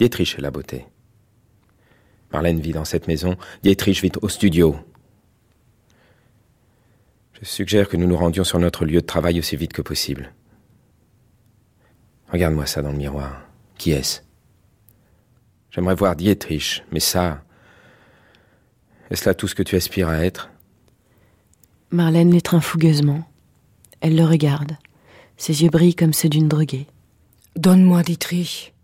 Dietrich 0.00 0.34
est 0.36 0.42
la 0.42 0.50
beauté. 0.50 0.84
Marlène 2.32 2.58
vit 2.58 2.72
dans 2.72 2.84
cette 2.84 3.06
maison, 3.06 3.36
Dietrich 3.62 4.02
vit 4.02 4.10
au 4.20 4.28
studio. 4.28 4.74
Je 7.40 7.44
suggère 7.44 7.88
que 7.88 7.96
nous 7.96 8.08
nous 8.08 8.16
rendions 8.16 8.42
sur 8.42 8.58
notre 8.58 8.84
lieu 8.84 9.00
de 9.00 9.06
travail 9.06 9.38
aussi 9.38 9.54
vite 9.54 9.72
que 9.72 9.82
possible. 9.82 10.34
Regarde-moi 12.32 12.66
ça 12.66 12.82
dans 12.82 12.90
le 12.90 12.98
miroir. 12.98 13.46
Qui 13.76 13.92
est-ce? 13.92 14.22
J'aimerais 15.70 15.94
voir 15.94 16.16
Dietrich, 16.16 16.82
mais 16.90 16.98
ça. 16.98 17.44
Est-ce 19.10 19.28
là 19.28 19.34
tout 19.34 19.48
ce 19.48 19.54
que 19.54 19.62
tu 19.62 19.76
aspires 19.76 20.08
à 20.08 20.24
être? 20.24 20.50
Marlène 21.90 22.32
l'étreint 22.32 22.60
fougueusement. 22.60 23.24
Elle 24.00 24.16
le 24.16 24.24
regarde. 24.24 24.76
Ses 25.36 25.62
yeux 25.62 25.70
brillent 25.70 25.94
comme 25.94 26.12
ceux 26.12 26.28
d'une 26.28 26.48
droguée. 26.48 26.86
Donne-moi 27.56 28.02
Dietrich. 28.02 28.74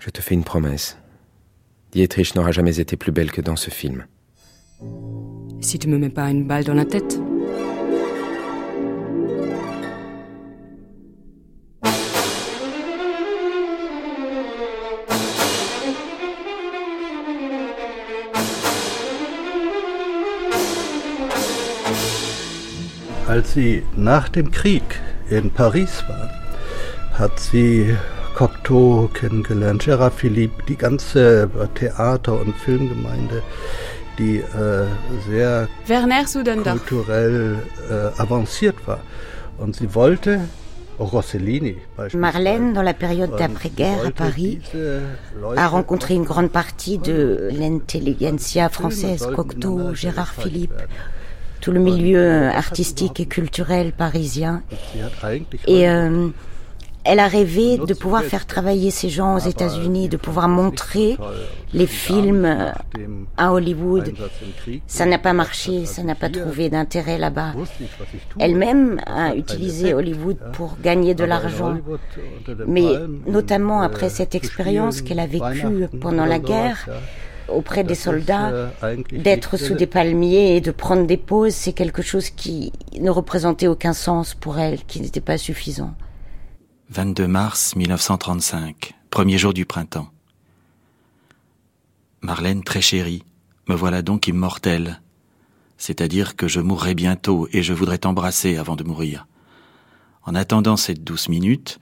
Je 0.00 0.10
te 0.10 0.20
fais 0.20 0.34
une 0.34 0.44
promesse. 0.44 0.98
Dietrich 1.92 2.34
n'aura 2.34 2.52
jamais 2.52 2.78
été 2.78 2.96
plus 2.96 3.12
belle 3.12 3.32
que 3.32 3.40
dans 3.40 3.56
ce 3.56 3.70
film. 3.70 4.06
Si 5.60 5.78
tu 5.78 5.88
me 5.88 5.98
mets 5.98 6.10
pas 6.10 6.30
une 6.30 6.46
balle 6.46 6.64
dans 6.64 6.74
la 6.74 6.84
tête. 6.84 7.18
Als 23.34 23.54
sie 23.54 23.82
nach 23.96 24.28
dem 24.28 24.52
Krieg 24.52 24.84
in 25.28 25.50
Paris 25.50 26.04
war, 26.06 26.30
hat 27.18 27.40
sie 27.40 27.96
Cocteau 28.36 29.10
kennengelernt, 29.12 29.82
Gérard 29.82 30.12
Philippe, 30.12 30.62
die 30.68 30.76
ganze 30.76 31.50
Theater- 31.74 32.40
und 32.40 32.54
Filmgemeinde, 32.54 33.42
die 34.18 34.36
äh, 34.36 34.86
sehr 35.28 35.66
kulturell 36.62 37.58
äh, 37.90 38.22
avanciert 38.22 38.76
war. 38.86 39.00
Und 39.58 39.74
sie 39.74 39.92
wollte 39.96 40.42
Rossellini, 41.00 41.78
Marlène, 42.12 42.72
dans 42.72 42.84
la 42.84 42.94
période 42.94 43.36
d'après-guerre 43.36 44.06
à 44.06 44.10
Paris, 44.12 44.60
a 45.56 45.66
rencontré 45.66 46.14
une 46.14 46.22
grande 46.22 46.50
partie 46.50 46.98
de 46.98 47.50
l'intelligentsia 47.50 48.68
française, 48.68 49.28
Cocteau, 49.34 49.92
Gérard 49.92 50.34
Philippe, 50.34 50.84
tout 51.64 51.72
le 51.72 51.80
milieu 51.80 52.48
artistique 52.50 53.20
et 53.20 53.24
culturel 53.24 53.92
parisien. 53.92 54.62
Et 55.66 55.88
euh, 55.88 56.28
elle 57.04 57.20
a 57.20 57.26
rêvé 57.26 57.78
de 57.78 57.94
pouvoir 57.94 58.22
faire 58.22 58.44
travailler 58.44 58.90
ces 58.90 59.08
gens 59.08 59.36
aux 59.36 59.46
États-Unis, 59.54 60.10
de 60.10 60.18
pouvoir 60.18 60.46
montrer 60.48 61.16
les 61.72 61.86
films 61.86 62.44
euh, 62.44 62.70
à 63.38 63.54
Hollywood. 63.54 64.12
Ça 64.86 65.06
n'a 65.06 65.18
pas 65.18 65.32
marché, 65.32 65.86
ça 65.86 66.02
n'a 66.02 66.14
pas 66.14 66.28
trouvé 66.28 66.68
d'intérêt 66.68 67.16
là-bas. 67.16 67.54
Elle-même 68.38 69.00
a 69.06 69.34
utilisé 69.34 69.94
Hollywood 69.94 70.36
pour 70.52 70.76
gagner 70.82 71.14
de 71.14 71.24
l'argent. 71.24 71.78
Mais 72.66 72.88
notamment 73.26 73.80
après 73.80 74.10
cette 74.10 74.34
expérience 74.34 75.00
qu'elle 75.00 75.20
a 75.20 75.26
vécue 75.26 75.88
pendant 75.98 76.26
la 76.26 76.38
guerre, 76.38 76.88
auprès 77.48 77.84
des 77.84 77.94
soldats, 77.94 78.70
d'être 79.12 79.56
sous 79.56 79.74
des 79.74 79.86
palmiers 79.86 80.56
et 80.56 80.60
de 80.60 80.70
prendre 80.70 81.06
des 81.06 81.16
pauses, 81.16 81.54
c'est 81.54 81.72
quelque 81.72 82.02
chose 82.02 82.30
qui 82.30 82.72
ne 82.98 83.10
représentait 83.10 83.66
aucun 83.66 83.92
sens 83.92 84.34
pour 84.34 84.58
elle, 84.58 84.84
qui 84.84 85.00
n'était 85.00 85.20
pas 85.20 85.38
suffisant. 85.38 85.94
22 86.90 87.26
mars 87.26 87.76
1935, 87.76 88.94
premier 89.10 89.38
jour 89.38 89.54
du 89.54 89.64
printemps. 89.64 90.08
Marlène 92.20 92.62
très 92.62 92.80
chérie, 92.80 93.24
me 93.68 93.74
voilà 93.74 94.02
donc 94.02 94.28
immortelle. 94.28 95.00
C'est-à-dire 95.76 96.36
que 96.36 96.48
je 96.48 96.60
mourrai 96.60 96.94
bientôt 96.94 97.48
et 97.52 97.62
je 97.62 97.72
voudrais 97.72 97.98
t'embrasser 97.98 98.56
avant 98.56 98.76
de 98.76 98.84
mourir. 98.84 99.26
En 100.24 100.34
attendant 100.34 100.76
cette 100.76 101.04
douce 101.04 101.28
minute, 101.28 101.80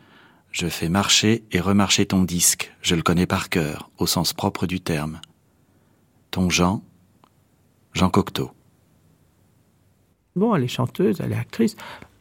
je 0.50 0.66
fais 0.66 0.88
marcher 0.88 1.44
et 1.52 1.60
remarcher 1.60 2.06
ton 2.06 2.24
disque, 2.24 2.74
je 2.82 2.94
le 2.94 3.02
connais 3.02 3.26
par 3.26 3.48
cœur, 3.48 3.90
au 3.98 4.06
sens 4.06 4.32
propre 4.32 4.66
du 4.66 4.80
terme. 4.80 5.20
Ton 6.32 6.48
Jean, 6.48 6.82
Jean 7.92 8.08
Cocteau. 8.08 8.50
Bon, 10.34 10.56
elle 10.56 10.64
est 10.64 10.68
chanteuse, 10.68 11.20
elle 11.20 11.32
est 11.32 11.38
actrice, 11.38 11.76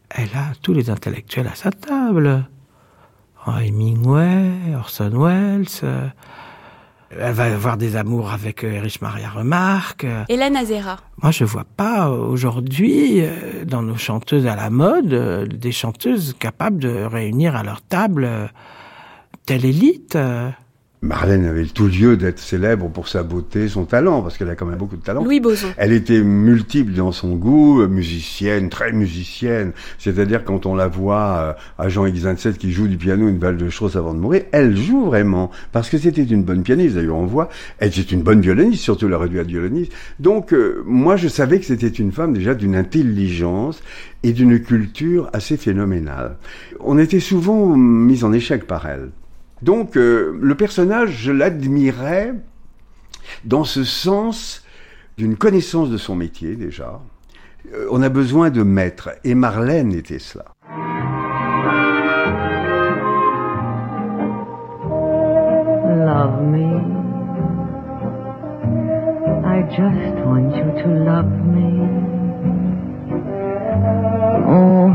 elle 0.10 0.30
a 0.36 0.51
tous 0.62 0.74
les 0.74 0.89
intellectuels 0.89 1.48
à 1.48 1.56
sa 1.56 1.72
table. 1.72 2.46
Oh, 3.48 3.51
Hemingway, 3.58 4.75
Orson 4.75 5.12
Welles. 5.15 5.65
euh, 5.84 6.10
elle 7.18 7.34
va 7.34 7.46
avoir 7.46 7.77
des 7.77 7.96
amours 7.96 8.32
avec 8.32 8.65
euh, 8.65 8.74
Erich 8.74 9.01
Maria 9.01 9.30
Remarque. 9.30 10.06
Hélène 10.27 10.58
Azera. 10.58 10.98
Moi, 11.24 11.32
je 11.32 11.46
vois 11.46 11.63
pas 11.77 12.10
aujourd'hui, 12.10 13.22
euh, 13.22 13.63
dans 13.63 13.82
nos 13.82 13.96
chanteuses 13.98 14.46
à 14.46 14.58
la 14.58 14.70
mode, 14.70 15.48
des 15.48 15.72
chanteuses 15.72 16.36
capables 16.38 16.80
de 16.80 17.03
réunir 17.06 17.56
à 17.56 17.63
leur 17.63 17.82
table 17.82 18.51
telle 19.46 19.63
élite. 19.63 20.18
Marlène 21.03 21.46
avait 21.46 21.65
tout 21.65 21.88
lieu 21.88 22.15
d'être 22.15 22.38
célèbre 22.38 22.88
pour 22.88 23.08
sa 23.08 23.24
beauté, 23.24 23.67
son 23.67 23.86
talent, 23.86 24.22
parce 24.22 24.38
qu'elle 24.38 24.51
a 24.51 24.55
quand 24.55 24.67
même 24.67 24.77
beaucoup 24.77 24.98
de 24.98 25.01
talent. 25.01 25.24
Louis 25.24 25.39
Boson. 25.39 25.70
Elle 25.77 25.93
était 25.93 26.22
multiple 26.22 26.91
dans 26.93 27.12
son 27.12 27.36
goût, 27.36 27.81
euh, 27.81 27.88
musicienne, 27.88 28.70
très 28.70 28.91
musicienne. 28.91 29.72
C'est-à-dire 29.98 30.43
quand 30.43 30.67
on 30.67 30.75
la 30.75 30.88
voit 30.88 31.38
euh, 31.39 31.53
à 31.79 31.89
Jean 31.89 32.05
X27 32.05 32.53
qui 32.58 32.72
joue 32.72 32.88
du 32.88 32.98
piano 32.98 33.27
une 33.27 33.39
balle 33.39 33.58
de 33.58 33.67
Strauss 33.72 33.96
avant 33.96 34.13
de 34.13 34.20
mourir, 34.20 34.43
elle 34.51 34.77
joue 34.77 35.05
vraiment 35.05 35.50
parce 35.72 35.89
que 35.89 35.98
c'était 35.98 36.22
une 36.22 36.43
bonne 36.43 36.62
pianiste. 36.62 36.93
D'ailleurs, 36.93 37.17
on 37.17 37.25
voit, 37.25 37.50
elle 37.79 37.88
était 37.88 38.01
une 38.01 38.22
bonne 38.22 38.41
violoniste, 38.41 38.84
surtout 38.84 39.08
la 39.08 39.17
réduite 39.17 39.48
violoniste. 39.48 39.91
Donc, 40.20 40.53
euh, 40.53 40.84
moi, 40.86 41.15
je 41.15 41.27
savais 41.27 41.60
que 41.60 41.65
c'était 41.65 41.88
une 41.88 42.12
femme 42.12 42.31
déjà 42.31 42.53
d'une 42.53 42.75
intelligence 42.75 43.81
et 44.22 44.34
d'une 44.34 44.60
culture 44.60 45.31
assez 45.34 45.58
phénoménale. 45.58 46.38
On 46.79 47.00
était 47.00 47.20
souvent 47.20 47.75
mis 47.75 48.24
en 48.24 48.34
échec 48.34 48.67
par 48.67 48.86
elle. 48.86 49.10
Donc, 49.62 49.96
euh, 49.96 50.38
le 50.41 50.56
personnage, 50.56 51.12
je 51.12 51.32
l'admirais 51.32 52.34
dans 53.46 53.63
ce 53.63 53.84
sens 53.84 54.65
d'une 55.18 55.36
connaissance 55.36 55.89
de 55.89 55.98
son 55.98 56.15
métier 56.15 56.56
déjà. 56.56 57.00
Euh, 57.74 57.88
on 57.91 58.01
a 58.01 58.10
besoin 58.10 58.50
de 58.50 58.63
maîtres, 58.63 59.12
et 59.24 59.36
Marlène 59.36 59.94
était 59.94 60.20
cela. 60.20 60.46
Love 66.06 66.41
me. 66.41 66.72
I 69.46 69.63
just 69.70 70.25
want 70.25 70.56
you 70.56 70.65
to 70.82 70.89
love 70.89 71.30
me. 71.30 71.88
Oh, 74.48 74.89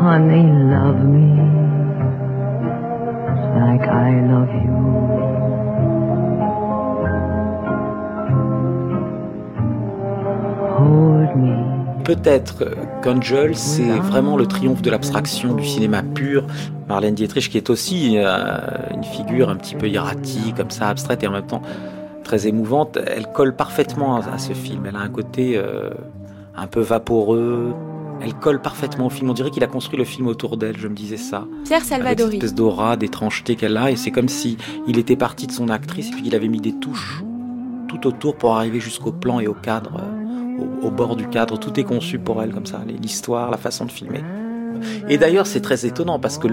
honey, 0.00 0.44
love 0.70 1.04
me 1.04 1.53
Peut-être 12.04 12.64
euh, 12.64 12.74
qu'Angel, 13.02 13.56
c'est 13.56 13.88
vraiment 13.88 14.36
le 14.36 14.46
triomphe 14.46 14.82
de 14.82 14.90
l'abstraction, 14.90 15.54
du 15.54 15.64
cinéma 15.64 16.02
pur. 16.02 16.46
Marlène 16.86 17.14
Dietrich, 17.14 17.48
qui 17.48 17.56
est 17.56 17.70
aussi 17.70 18.18
euh, 18.18 18.58
une 18.92 19.04
figure 19.04 19.48
un 19.48 19.56
petit 19.56 19.74
peu 19.74 19.88
hiératique, 19.88 20.54
comme 20.56 20.70
ça, 20.70 20.88
abstraite 20.88 21.22
et 21.22 21.26
en 21.26 21.32
même 21.32 21.46
temps 21.46 21.62
très 22.24 22.46
émouvante, 22.46 22.98
elle 23.06 23.26
colle 23.28 23.54
parfaitement 23.54 24.16
à, 24.16 24.38
ce 24.38 24.52
film. 24.52 24.86
Elle 24.86 24.96
a 24.96 25.00
un 25.00 25.08
côté 25.08 25.56
euh, 25.56 25.90
un 26.56 26.66
peu 26.66 26.80
vaporeux, 26.80 27.74
elle 28.20 28.34
colle 28.34 28.60
parfaitement 28.60 29.06
au 29.06 29.10
film. 29.10 29.30
On 29.30 29.34
dirait 29.34 29.50
qu'il 29.50 29.64
a 29.64 29.66
construit 29.66 29.98
le 29.98 30.04
film 30.04 30.26
autour 30.26 30.56
d'elle, 30.56 30.76
je 30.78 30.88
me 30.88 30.94
disais 30.94 31.16
ça. 31.16 31.46
Pierre 31.64 31.82
Salvadori. 31.82 32.12
Avec 32.12 32.20
cette 32.20 32.34
espèce 32.34 32.54
d'aura, 32.54 32.96
d'étrangeté 32.96 33.56
qu'elle 33.56 33.76
a. 33.76 33.90
Et 33.90 33.96
c'est 33.96 34.10
comme 34.10 34.28
si 34.28 34.56
il 34.86 34.98
était 34.98 35.16
parti 35.16 35.46
de 35.46 35.52
son 35.52 35.68
actrice 35.68 36.08
et 36.08 36.12
puis 36.12 36.22
qu'il 36.22 36.34
avait 36.34 36.48
mis 36.48 36.60
des 36.60 36.72
touches 36.72 37.22
tout 37.88 38.06
autour 38.06 38.36
pour 38.36 38.56
arriver 38.56 38.80
jusqu'au 38.80 39.12
plan 39.12 39.40
et 39.40 39.46
au 39.46 39.54
cadre, 39.54 40.00
euh, 40.00 40.82
au, 40.82 40.86
au, 40.86 40.90
bord 40.90 41.16
du 41.16 41.28
cadre. 41.28 41.58
Tout 41.58 41.78
est 41.78 41.84
conçu 41.84 42.18
pour 42.18 42.42
elle 42.42 42.52
comme 42.52 42.66
ça. 42.66 42.80
L'histoire, 43.00 43.50
la 43.50 43.58
façon 43.58 43.84
de 43.84 43.92
filmer. 43.92 44.22
Et 45.08 45.18
d'ailleurs, 45.18 45.46
c'est 45.46 45.60
très 45.60 45.86
étonnant 45.86 46.18
parce 46.18 46.38
que 46.38 46.48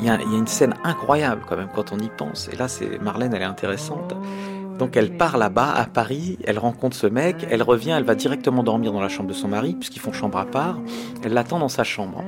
il 0.00 0.04
y, 0.04 0.06
y 0.06 0.10
a 0.10 0.18
une 0.38 0.46
scène 0.46 0.74
incroyable 0.84 1.42
quand 1.48 1.56
même 1.56 1.68
quand 1.74 1.92
on 1.92 1.98
y 1.98 2.08
pense. 2.16 2.48
Et 2.52 2.56
là, 2.56 2.68
c'est 2.68 3.00
Marlène, 3.02 3.34
elle 3.34 3.42
est 3.42 3.46
intéressante. 3.46 4.14
Donc 4.78 4.96
elle 4.96 5.16
part 5.16 5.38
là-bas 5.38 5.72
à 5.72 5.86
Paris, 5.86 6.38
elle 6.44 6.58
rencontre 6.58 6.96
ce 6.96 7.06
mec, 7.06 7.46
elle 7.50 7.62
revient, 7.62 7.90
elle 7.90 8.04
va 8.04 8.14
directement 8.14 8.62
dormir 8.62 8.92
dans 8.92 9.00
la 9.00 9.08
chambre 9.08 9.28
de 9.28 9.34
son 9.34 9.48
mari, 9.48 9.74
puisqu'ils 9.74 10.00
font 10.00 10.12
chambre 10.12 10.38
à 10.38 10.46
part. 10.46 10.78
Elle 11.24 11.32
l'attend 11.32 11.58
dans 11.58 11.68
sa 11.68 11.84
chambre. 11.84 12.22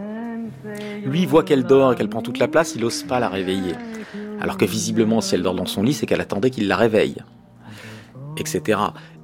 Lui 1.04 1.26
voit 1.26 1.45
qu'elle 1.45 1.64
dort 1.64 1.92
et 1.92 1.97
qu'elle 1.97 2.09
prend 2.09 2.23
toute 2.23 2.38
la 2.38 2.49
place, 2.49 2.75
il 2.75 2.83
n'ose 2.83 3.04
pas 3.04 3.21
la 3.21 3.28
réveiller. 3.28 3.75
Alors 4.40 4.57
que 4.57 4.64
visiblement, 4.64 5.21
si 5.21 5.35
elle 5.35 5.42
dort 5.42 5.54
dans 5.54 5.66
son 5.66 5.83
lit, 5.83 5.95
c'est 5.95 6.07
qu'elle 6.07 6.21
attendait 6.21 6.50
qu'il 6.50 6.66
la 6.66 6.76
réveille. 6.76 7.16
Etc. 8.37 8.80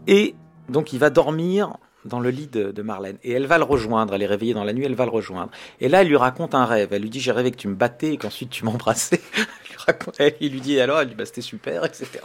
Et 0.06 0.34
donc 0.68 0.92
il 0.92 0.98
va 0.98 1.10
dormir 1.10 1.76
dans 2.04 2.20
le 2.20 2.30
lit 2.30 2.46
de, 2.46 2.82
Marlène. 2.82 3.18
Et 3.24 3.32
elle 3.32 3.46
va 3.46 3.58
le 3.58 3.64
rejoindre, 3.64 4.14
elle 4.14 4.22
est 4.22 4.26
réveillée 4.26 4.54
dans 4.54 4.62
la 4.62 4.72
nuit, 4.72 4.84
elle 4.84 4.94
va 4.94 5.04
le 5.04 5.10
rejoindre. 5.10 5.50
Et 5.80 5.88
là, 5.88 6.02
elle 6.02 6.08
lui 6.08 6.16
raconte 6.16 6.54
un 6.54 6.64
rêve. 6.64 6.90
Elle 6.92 7.02
lui 7.02 7.10
dit, 7.10 7.18
j'ai 7.18 7.32
rêvé 7.32 7.50
que 7.50 7.56
tu 7.56 7.66
me 7.66 7.74
battais 7.74 8.12
et 8.12 8.16
qu'ensuite 8.16 8.50
tu 8.50 8.64
m'embrassais. 8.66 9.20
il 10.40 10.52
lui 10.52 10.60
dit, 10.60 10.80
alors, 10.80 11.00
elle 11.00 11.08
lui 11.08 11.14
dit, 11.14 11.18
bah, 11.18 11.26
c'était 11.26 11.40
super, 11.40 11.84
etc. 11.84 12.20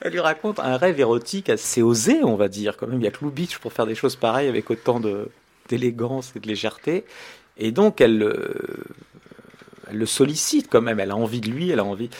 Elle 0.00 0.12
lui 0.12 0.20
raconte 0.20 0.58
un 0.58 0.76
rêve 0.76 0.98
érotique 1.00 1.48
assez 1.48 1.82
osé, 1.82 2.22
on 2.24 2.36
va 2.36 2.48
dire. 2.48 2.76
Quand 2.76 2.86
même, 2.86 3.00
il 3.00 3.04
y 3.04 3.08
a 3.08 3.10
que 3.10 3.58
pour 3.58 3.72
faire 3.72 3.86
des 3.86 3.94
choses 3.94 4.16
pareilles 4.16 4.48
avec 4.48 4.70
autant 4.70 5.00
d'élégance 5.68 6.32
et 6.36 6.40
de 6.40 6.46
légèreté. 6.46 7.04
Et 7.56 7.70
donc, 7.70 8.00
elle, 8.00 8.34
elle, 9.88 9.96
le 9.96 10.06
sollicite 10.06 10.68
quand 10.68 10.80
même. 10.82 11.00
Elle 11.00 11.10
a 11.10 11.16
envie 11.16 11.40
de 11.40 11.50
lui, 11.50 11.70
elle 11.70 11.80
a 11.80 11.84
envie. 11.84 12.10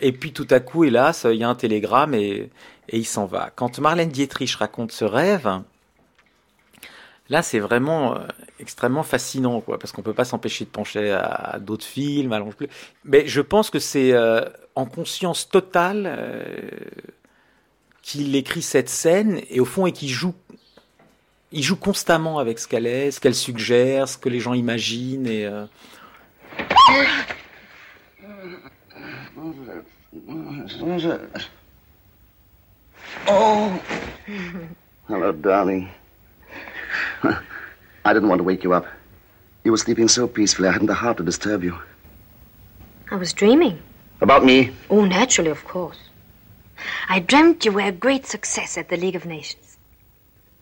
Et 0.00 0.12
puis, 0.12 0.32
tout 0.32 0.46
à 0.50 0.60
coup, 0.60 0.84
hélas, 0.84 1.26
il 1.30 1.38
y 1.38 1.44
a 1.44 1.48
un 1.48 1.54
télégramme 1.54 2.14
et, 2.14 2.50
il 2.92 3.06
s'en 3.06 3.26
va. 3.26 3.50
Quand 3.54 3.78
Marlène 3.78 4.10
Dietrich 4.10 4.54
raconte 4.56 4.92
ce 4.92 5.04
rêve, 5.04 5.48
là, 7.28 7.42
c'est 7.42 7.60
vraiment 7.60 8.18
extrêmement 8.58 9.02
fascinant, 9.02 9.60
quoi, 9.60 9.78
parce 9.78 9.92
qu'on 9.92 10.02
peut 10.02 10.12
pas 10.12 10.24
s'empêcher 10.24 10.64
de 10.64 10.70
pencher 10.70 11.10
à, 11.10 11.58
d'autres 11.60 11.84
films. 11.84 12.38
Mais 13.04 13.26
je 13.26 13.40
pense 13.40 13.70
que 13.70 13.78
c'est 13.78 14.12
euh, 14.12 14.42
en 14.74 14.84
conscience 14.86 15.48
totale 15.48 16.04
euh, 16.06 16.52
qu'il 18.02 18.34
écrit 18.34 18.62
cette 18.62 18.88
scène 18.88 19.40
et 19.50 19.60
au 19.60 19.64
fond 19.64 19.86
et 19.86 19.92
qu'il 19.92 20.08
joue, 20.08 20.34
il 21.52 21.62
joue 21.62 21.76
constamment 21.76 22.38
avec 22.38 22.58
ce 22.58 22.66
qu'elle 22.66 22.86
est, 22.86 23.10
ce 23.10 23.20
qu'elle 23.20 23.34
suggère, 23.34 24.08
ce 24.08 24.18
que 24.18 24.28
les 24.28 24.40
gens 24.40 24.54
imaginent 24.54 25.26
et. 25.26 25.46
Euh... 25.46 25.66
Oh, 33.28 33.70
hello, 35.08 35.32
darling. 35.32 35.88
I 38.04 38.12
didn't 38.12 38.28
want 38.28 38.38
to 38.38 38.44
wake 38.44 38.64
you 38.64 38.72
up. 38.72 38.86
You 39.64 39.70
were 39.70 39.78
sleeping 39.78 40.08
so 40.08 40.26
peacefully, 40.26 40.68
I 40.68 40.72
hadn't 40.72 40.88
the 40.88 40.94
heart 40.94 41.18
to 41.18 41.22
disturb 41.22 41.62
you. 41.62 41.78
I 43.10 43.16
was 43.16 43.32
dreaming. 43.32 43.78
About 44.22 44.44
me? 44.44 44.70
Oh, 44.88 45.04
naturally, 45.04 45.50
of 45.50 45.64
course. 45.64 45.98
I 47.08 47.18
dreamt 47.18 47.64
you 47.64 47.72
were 47.72 47.80
a 47.80 47.90
great 47.90 48.24
success 48.24 48.78
at 48.78 48.88
the 48.88 48.96
League 48.96 49.16
of 49.16 49.26
Nations. 49.26 49.76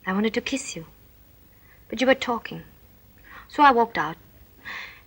I 0.07 0.15
wanted 0.15 0.33
to 0.33 0.41
kiss 0.41 0.75
you. 0.75 0.87
But 1.91 2.01
you 2.01 2.07
were 2.07 2.15
talking. 2.15 2.63
So 3.49 3.63
I 3.63 3.71
walked 3.71 3.99
out. 3.99 4.17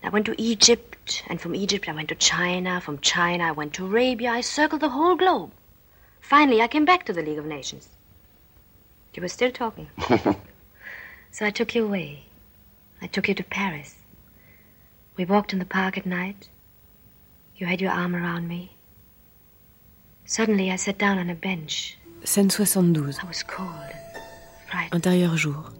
I 0.03 0.09
went 0.09 0.27
to 0.27 0.39
Egypt, 0.39 1.23
and 1.27 1.41
from 1.41 1.55
Egypt 1.55 1.89
I 1.89 1.93
went 1.93 2.09
to 2.09 2.15
China. 2.15 2.79
From 2.79 2.99
China 2.99 3.45
I 3.45 3.51
went 3.51 3.73
to 3.73 3.87
Arabia. 3.87 4.29
I 4.29 4.41
circled 4.41 4.81
the 4.81 4.89
whole 4.89 5.15
globe. 5.15 5.51
Finally, 6.21 6.61
I 6.61 6.67
came 6.67 6.85
back 6.85 7.05
to 7.05 7.13
the 7.13 7.23
League 7.23 7.39
of 7.39 7.45
Nations. 7.45 7.89
You 9.15 9.23
were 9.23 9.29
still 9.29 9.51
talking. 9.51 9.89
So 11.31 11.47
I 11.47 11.49
took 11.49 11.73
you 11.73 11.83
away. 11.83 12.25
I 13.01 13.07
took 13.07 13.27
you 13.27 13.33
to 13.33 13.43
Paris. 13.43 13.95
We 15.17 15.25
walked 15.25 15.51
in 15.51 15.57
the 15.57 15.65
park 15.65 15.97
at 15.97 16.05
night. 16.05 16.49
You 17.63 17.69
had 17.69 17.79
your 17.79 17.93
arm 17.93 18.13
around 18.13 18.45
me. 18.49 18.75
Suddenly 20.25 20.69
I 20.69 20.75
sat 20.75 20.99
down 20.99 21.17
on 21.17 21.29
a 21.29 21.33
bench. 21.33 21.97
Scène 22.25 22.49
72. 22.49 23.19
I 23.23 23.25
was 23.25 23.41
cold 23.41 23.71
Intérieur 24.91 25.37
jour. 25.37 25.71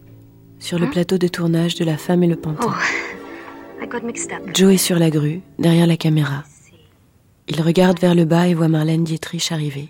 Sur 0.59 0.79
le 0.79 0.89
plateau 0.89 1.17
de 1.17 1.27
tournage 1.27 1.75
de 1.75 1.83
La 1.83 1.97
femme 1.97 2.23
et 2.23 2.27
le 2.27 2.37
pantin. 2.37 2.65
Oh, 2.65 3.83
I 3.83 3.85
got 3.85 4.01
mixed 4.01 4.31
up. 4.31 4.43
Joe 4.53 4.75
est 4.75 4.77
sur 4.77 4.97
la 4.97 5.09
grue, 5.09 5.41
derrière 5.59 5.85
la 5.85 5.97
caméra. 5.97 6.45
Il 7.49 7.61
regarde 7.61 7.99
vers 7.99 8.15
le 8.15 8.23
bas 8.23 8.47
et 8.47 8.53
voit 8.53 8.69
Marlène 8.69 9.03
Dietrich 9.03 9.51
arriver. 9.51 9.89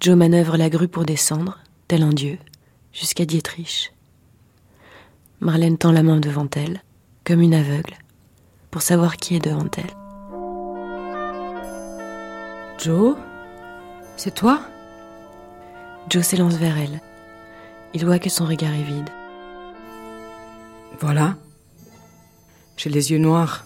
Joe 0.00 0.14
manœuvre 0.14 0.58
la 0.58 0.68
grue 0.68 0.88
pour 0.88 1.06
descendre, 1.06 1.58
tel 1.88 2.02
un 2.02 2.12
dieu, 2.12 2.36
jusqu'à 2.92 3.24
Dietrich. 3.24 3.94
Marlène 5.40 5.78
tend 5.78 5.92
la 5.92 6.02
main 6.02 6.20
devant 6.20 6.48
elle, 6.54 6.82
comme 7.24 7.40
une 7.40 7.54
aveugle, 7.54 7.94
pour 8.70 8.82
savoir 8.82 9.16
qui 9.16 9.36
est 9.36 9.42
devant 9.42 9.70
elle. 9.78 10.05
Joe 12.78 13.16
C'est 14.16 14.34
toi 14.34 14.60
Joe 16.08 16.22
s'élance 16.22 16.54
vers 16.54 16.78
elle. 16.78 17.00
Il 17.94 18.04
voit 18.04 18.18
que 18.18 18.28
son 18.28 18.44
regard 18.44 18.72
est 18.74 18.82
vide. 18.82 19.08
Voilà. 21.00 21.34
J'ai 22.76 22.90
les 22.90 23.10
yeux 23.10 23.18
noirs. 23.18 23.64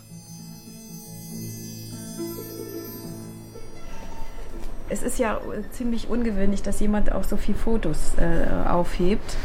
Es 4.88 5.02
ist 5.02 5.18
ja 5.18 5.40
ziemlich 5.72 6.08
ungewöhnlich, 6.08 6.62
dass 6.62 6.80
jemand 6.80 7.12
auch 7.12 7.24
so 7.24 7.36
viel 7.36 7.54
Fotos 7.54 8.14
äh, 8.18 8.68
aufhebt. 8.68 9.36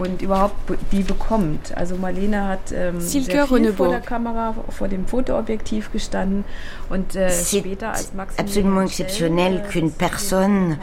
Und 0.00 0.22
überhaupt 0.22 0.54
die 0.92 1.02
bekommt. 1.02 1.76
Also 1.76 1.96
Marlene 1.96 2.48
hat 2.48 2.72
ähm, 2.72 3.00
sehr 3.00 3.46
viel 3.46 3.72
vor 3.72 3.88
der 3.88 4.00
Kamera, 4.00 4.54
vor 4.70 4.88
dem 4.88 5.06
Fotoobjektiv 5.06 5.92
gestanden 5.92 6.44
und 6.88 7.14
äh, 7.14 7.30
später 7.30 7.90
als 7.92 8.12
C'est 8.12 8.40
absolument 8.40 8.82
exceptionnel 8.82 9.62
qu'une 9.70 9.90
personne 9.90 10.78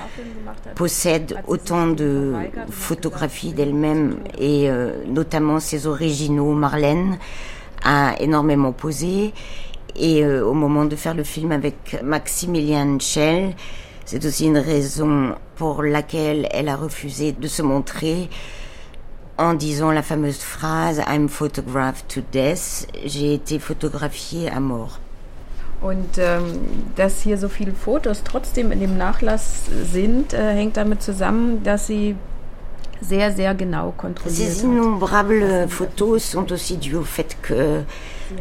possède 0.75 1.35
autant 1.47 1.87
de 1.87 2.33
photographies 2.69 3.53
d'elle-même 3.53 4.17
et 4.37 4.69
euh, 4.69 5.03
notamment 5.07 5.59
ses 5.59 5.87
originaux. 5.87 6.53
Marlène 6.53 7.17
a 7.83 8.15
énormément 8.19 8.71
posé 8.71 9.33
et 9.95 10.23
euh, 10.23 10.45
au 10.45 10.53
moment 10.53 10.85
de 10.85 10.95
faire 10.95 11.13
le 11.13 11.23
film 11.23 11.51
avec 11.51 11.99
Maximilian 12.03 12.97
Schell, 12.99 13.55
c'est 14.05 14.23
aussi 14.25 14.47
une 14.47 14.57
raison 14.57 15.35
pour 15.55 15.83
laquelle 15.83 16.47
elle 16.51 16.69
a 16.69 16.75
refusé 16.75 17.31
de 17.31 17.47
se 17.47 17.61
montrer 17.61 18.29
en 19.37 19.53
disant 19.53 19.91
la 19.91 20.01
fameuse 20.01 20.39
phrase 20.39 21.01
I'm 21.07 21.27
photographed 21.27 22.07
to 22.09 22.21
death, 22.31 22.87
j'ai 23.05 23.33
été 23.33 23.59
photographiée 23.59 24.49
à 24.49 24.59
mort. 24.59 24.99
Und 25.81 26.17
ähm, 26.17 26.59
dass 26.95 27.21
hier 27.21 27.37
so 27.37 27.49
viele 27.49 27.73
Fotos 27.73 28.23
trotzdem 28.23 28.71
in 28.71 28.79
dem 28.79 28.97
Nachlass 28.97 29.63
sind, 29.91 30.33
äh, 30.33 30.53
hängt 30.53 30.77
damit 30.77 31.01
zusammen, 31.01 31.61
dass 31.63 31.87
sie 31.87 32.15
sehr, 33.01 33.33
sehr 33.33 33.53
genau 33.53 33.93
kontrolliert 33.97 34.49
Ces 34.49 34.63
innombrables 34.63 35.69
photos 35.69 36.31
sont 36.31 36.49
aussi 36.53 36.77
dues 36.77 36.95
au 36.95 37.03
fait 37.03 37.35
que 37.41 37.81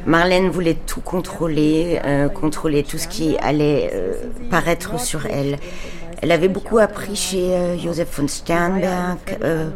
Marlène 0.07 0.51
voulait 0.51 0.77
tout 0.87 1.01
contrôler, 1.01 2.01
euh, 2.05 2.29
contrôler 2.29 2.85
tout 2.85 2.99
ce 2.99 3.09
qui 3.09 3.37
allait 3.39 3.91
euh, 3.93 4.15
paraître 4.51 4.99
sur 5.01 5.27
elle. 5.27 5.59
Elle 6.23 6.31
avait 6.31 6.49
beaucoup 6.49 6.79
appris 6.79 7.17
chez 7.17 7.53
euh, 7.53 7.77
Joseph 7.77 8.17
von 8.17 8.29
Sternberg, 8.29 9.19
euh, 9.43 9.71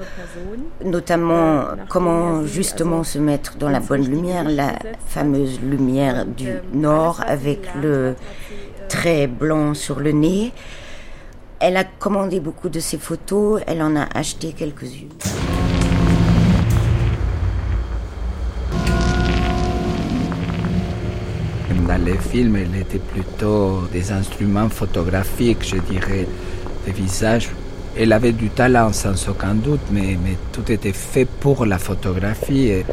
notamment 0.85 1.65
comment 1.89 2.47
justement 2.47 3.03
se 3.03 3.19
mettre 3.19 3.57
dans 3.57 3.69
la 3.69 3.81
bonne 3.81 4.09
lumière, 4.09 4.45
la 4.49 4.75
fameuse 5.09 5.61
lumière 5.61 6.25
du 6.25 6.51
nord 6.73 7.21
avec 7.27 7.69
le 7.83 8.15
trait 8.89 9.27
blanc 9.27 9.75
sur 9.75 9.99
le 9.99 10.13
nez. 10.13 10.53
Elle 11.59 11.77
a 11.77 11.83
commandé 11.83 12.39
beaucoup 12.39 12.69
de 12.69 12.79
ses 12.79 12.99
photos, 12.99 13.61
elle 13.67 13.83
en 13.83 13.97
a 13.97 14.07
acheté 14.15 14.53
quelques-unes. 14.53 15.09
Dans 21.87 22.05
les 22.05 22.19
films, 22.19 22.57
il 22.57 22.81
était 22.81 22.99
plutôt 22.99 23.83
des 23.93 24.11
instruments 24.13 24.69
photographiques, 24.69 25.65
je 25.65 25.79
dirais, 25.93 26.27
des 26.85 26.93
visages 26.93 27.51
elle 27.99 28.13
avait 28.13 28.33
du 28.33 28.51
talent 28.51 28.93
sans 28.93 29.29
aucun 29.29 29.55
doute, 29.55 29.81
mais, 29.91 30.19
mais 30.23 30.37
tout 30.53 30.71
était 30.71 30.93
fait 30.93 31.25
pour 31.25 31.65
la 31.65 31.79
photographie. 31.79 32.67
Et, 32.67 32.85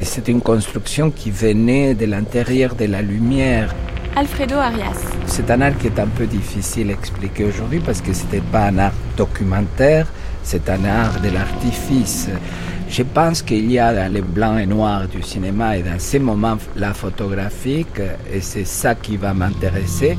et 0.00 0.04
c'est 0.04 0.28
une 0.28 0.40
construction 0.40 1.10
qui 1.10 1.30
venait 1.30 1.94
de 1.94 2.06
l'intérieur 2.06 2.74
de 2.74 2.86
la 2.86 3.02
lumière. 3.02 3.74
Alfredo 4.14 4.56
Arias. 4.56 4.96
C'est 5.26 5.50
un 5.50 5.60
art 5.60 5.76
qui 5.76 5.88
est 5.88 5.98
un 5.98 6.06
peu 6.06 6.26
difficile 6.26 6.90
à 6.90 6.94
expliquer 6.94 7.44
aujourd'hui 7.44 7.80
parce 7.80 8.00
que 8.00 8.14
ce 8.14 8.24
n'était 8.24 8.40
pas 8.40 8.68
un 8.68 8.78
art 8.78 8.94
documentaire, 9.16 10.06
c'est 10.42 10.70
un 10.70 10.84
art 10.86 11.20
de 11.20 11.28
l'artifice. 11.28 12.28
Je 12.88 13.02
pense 13.02 13.42
qu'il 13.42 13.70
y 13.70 13.78
a 13.78 13.92
dans 13.92 14.12
les 14.12 14.22
blancs 14.22 14.58
et 14.60 14.66
noirs 14.66 15.08
du 15.08 15.22
cinéma 15.22 15.76
et 15.76 15.82
dans 15.82 15.98
ces 15.98 16.18
moments 16.18 16.56
la 16.76 16.94
photographique, 16.94 18.00
et 18.32 18.40
c'est 18.40 18.64
ça 18.64 18.94
qui 18.94 19.16
va 19.16 19.34
m'intéresser, 19.34 20.16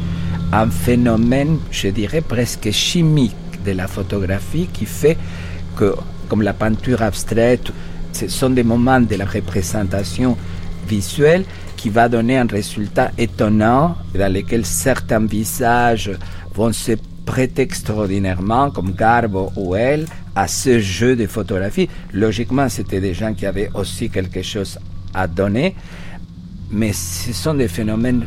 un 0.52 0.70
phénomène, 0.70 1.60
je 1.72 1.88
dirais, 1.90 2.22
presque 2.22 2.70
chimique 2.72 3.36
de 3.66 3.72
la 3.72 3.88
photographie 3.88 4.68
qui 4.72 4.86
fait 4.86 5.18
que, 5.76 5.96
comme 6.30 6.42
la 6.42 6.54
peinture 6.54 7.02
abstraite, 7.02 7.72
ce 8.12 8.28
sont 8.28 8.50
des 8.50 8.64
moments 8.64 9.02
de 9.02 9.16
la 9.16 9.26
représentation 9.26 10.38
visuelle 10.88 11.46
qui 11.76 11.90
va 11.90 12.10
donner 12.10 12.38
un 12.38 12.48
résultat 12.48 13.12
étonnant 13.18 13.96
dans 14.14 14.34
lequel 14.34 14.66
certains 14.66 15.26
visages 15.26 16.12
vont 16.54 16.74
se 16.74 16.94
prêter 17.28 17.64
extraordinairement, 17.64 18.72
comme 18.72 18.94
Garbo 18.94 19.52
ou 19.58 19.76
elle, 19.76 20.06
à 20.34 20.48
ce 20.48 20.80
jeu 20.80 21.16
de 21.16 21.28
photographie. 21.28 21.90
Logiquement, 22.14 22.70
c'était 22.70 23.02
des 23.02 23.14
gens 23.14 23.34
qui 23.34 23.46
avaient 23.46 23.70
aussi 23.74 24.10
quelque 24.10 24.42
chose 24.42 24.80
à 25.14 25.28
donner, 25.28 25.76
mais 26.72 26.94
ce 26.94 27.34
sont 27.34 27.54
des 27.54 27.68
phénomènes 27.68 28.26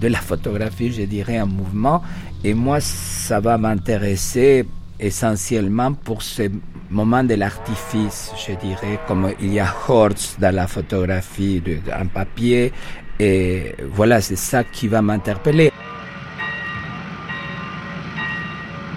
de 0.00 0.08
la 0.08 0.18
photographie, 0.18 0.90
je 0.90 1.02
dirais, 1.02 1.38
en 1.40 1.46
mouvement, 1.46 2.02
et 2.42 2.54
moi, 2.54 2.80
ça 2.80 3.40
va 3.40 3.58
m'intéresser 3.58 4.64
essentiellement 4.98 5.92
pour 5.92 6.22
ces 6.22 6.50
moments 6.90 7.24
de 7.24 7.34
l'artifice, 7.34 8.32
je 8.46 8.54
dirais, 8.54 8.98
comme 9.06 9.32
il 9.40 9.52
y 9.52 9.60
a 9.60 9.72
Hortz 9.88 10.36
dans 10.40 10.54
la 10.54 10.66
photographie 10.66 11.60
d'un 11.60 12.06
papier, 12.06 12.72
et 13.20 13.74
voilà, 13.92 14.20
c'est 14.20 14.36
ça 14.36 14.64
qui 14.64 14.88
va 14.88 15.02
m'interpeller. 15.02 15.70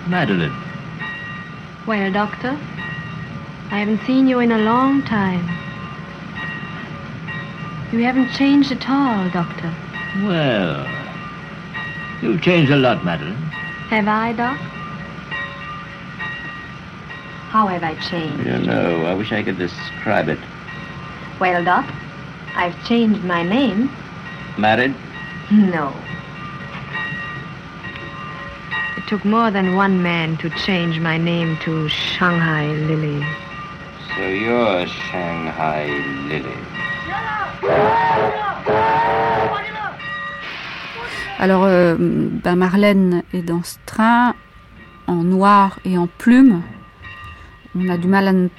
Madeline. 0.10 0.56
Well, 1.86 2.12
Doctor, 2.12 2.52
I 3.72 3.80
haven't 3.80 4.02
seen 4.06 4.28
you 4.28 4.40
in 4.40 4.52
a 4.52 4.58
long 4.58 5.04
time. 5.04 5.46
You 7.92 8.04
haven't 8.04 8.32
changed 8.34 8.72
at 8.72 8.90
all, 8.90 9.30
Doctor. 9.30 9.74
Well, 10.24 10.88
you've 12.22 12.42
changed 12.42 12.72
a 12.72 12.78
lot, 12.78 13.04
Madeline. 13.04 13.36
Have 13.90 14.08
I, 14.08 14.34
Doc? 14.34 14.58
How 17.50 17.68
have 17.68 17.84
I 17.84 17.96
changed? 18.10 18.46
You 18.46 18.60
know, 18.60 19.06
I 19.06 19.14
wish 19.14 19.32
I 19.32 19.44
could 19.44 19.58
describe 19.58 20.28
it. 20.28 20.40
Well, 21.40 21.64
Doc, 21.64 21.86
I've 22.56 22.76
changed 22.86 23.24
my 23.24 23.44
name. 23.44 23.90
Married? 24.58 24.96
No. 25.52 25.94
It 29.08 29.12
took 29.12 29.24
more 29.24 29.52
than 29.52 29.78
one 29.78 30.04
man 30.04 30.36
to 30.40 30.50
change 30.50 31.00
my 31.00 31.18
name 31.18 31.58
to 31.64 31.88
Shanghai 31.88 32.68
Lily. 32.68 33.26
So 34.18 34.28
you're 34.28 34.86
Shanghai 34.86 35.88
Lily. 36.28 36.60
Alors, 41.40 41.64
euh, 41.64 41.96
ben 41.98 42.58
Marlène 42.58 43.24
est 43.32 43.44
dans 43.44 43.64
ce 43.64 43.78
train 43.86 44.36
en 45.08 45.24
noir 45.24 45.80
et 45.86 45.98
en 45.98 46.08
plume. 46.08 46.62
On 47.78 47.88
a 47.88 47.98
du 47.98 48.10
mal 48.10 48.28
à 48.28 48.34
ne 48.34 48.50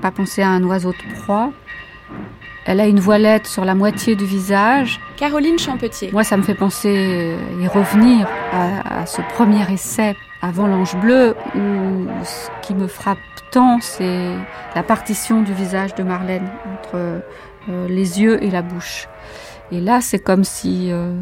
pas 0.00 0.12
penser 0.12 0.42
à 0.42 0.50
un 0.50 0.62
oiseau 0.62 0.92
de 0.92 1.14
proie. 1.20 1.52
Elle 2.66 2.80
a 2.80 2.86
une 2.86 3.00
voilette 3.00 3.46
sur 3.46 3.64
la 3.64 3.74
moitié 3.74 4.16
du 4.16 4.24
visage. 4.24 5.00
Caroline 5.16 5.58
Champetier. 5.58 6.10
Moi, 6.12 6.24
ça 6.24 6.36
me 6.36 6.42
fait 6.42 6.54
penser 6.54 7.36
et 7.60 7.66
revenir 7.66 8.28
à, 8.52 9.00
à 9.00 9.06
ce 9.06 9.22
premier 9.34 9.70
essai 9.72 10.14
avant 10.42 10.66
l'ange 10.66 10.96
bleu, 10.96 11.34
où 11.54 12.06
ce 12.24 12.48
qui 12.62 12.74
me 12.74 12.86
frappe 12.86 13.18
tant, 13.50 13.78
c'est 13.80 14.34
la 14.74 14.82
partition 14.82 15.42
du 15.42 15.52
visage 15.52 15.94
de 15.94 16.02
Marlène 16.02 16.48
entre 16.72 17.22
euh, 17.68 17.88
les 17.88 18.20
yeux 18.20 18.42
et 18.42 18.50
la 18.50 18.62
bouche. 18.62 19.08
Et 19.72 19.80
là, 19.80 20.00
c'est 20.00 20.18
comme 20.18 20.44
si, 20.44 20.90
euh, 20.90 21.14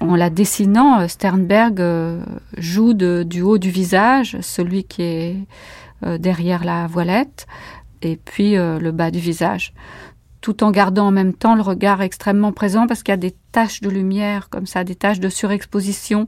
en 0.00 0.16
la 0.16 0.30
dessinant, 0.30 1.06
Sternberg 1.08 1.80
euh, 1.80 2.20
joue 2.56 2.94
de, 2.94 3.22
du 3.22 3.42
haut 3.42 3.58
du 3.58 3.70
visage, 3.70 4.36
celui 4.40 4.84
qui 4.84 5.02
est 5.02 5.36
euh, 6.04 6.18
derrière 6.18 6.64
la 6.64 6.86
voilette, 6.86 7.46
et 8.02 8.16
puis 8.16 8.56
euh, 8.56 8.78
le 8.78 8.92
bas 8.92 9.10
du 9.10 9.18
visage 9.18 9.72
tout 10.48 10.64
en 10.64 10.70
gardant 10.70 11.08
en 11.08 11.10
même 11.10 11.34
temps 11.34 11.54
le 11.54 11.60
regard 11.60 12.00
extrêmement 12.00 12.52
présent 12.52 12.86
parce 12.86 13.02
qu'il 13.02 13.12
y 13.12 13.14
a 13.14 13.18
des 13.18 13.34
taches 13.52 13.82
de 13.82 13.90
lumière 13.90 14.48
comme 14.48 14.64
ça, 14.64 14.82
des 14.82 14.94
taches 14.94 15.20
de 15.20 15.28
surexposition 15.28 16.26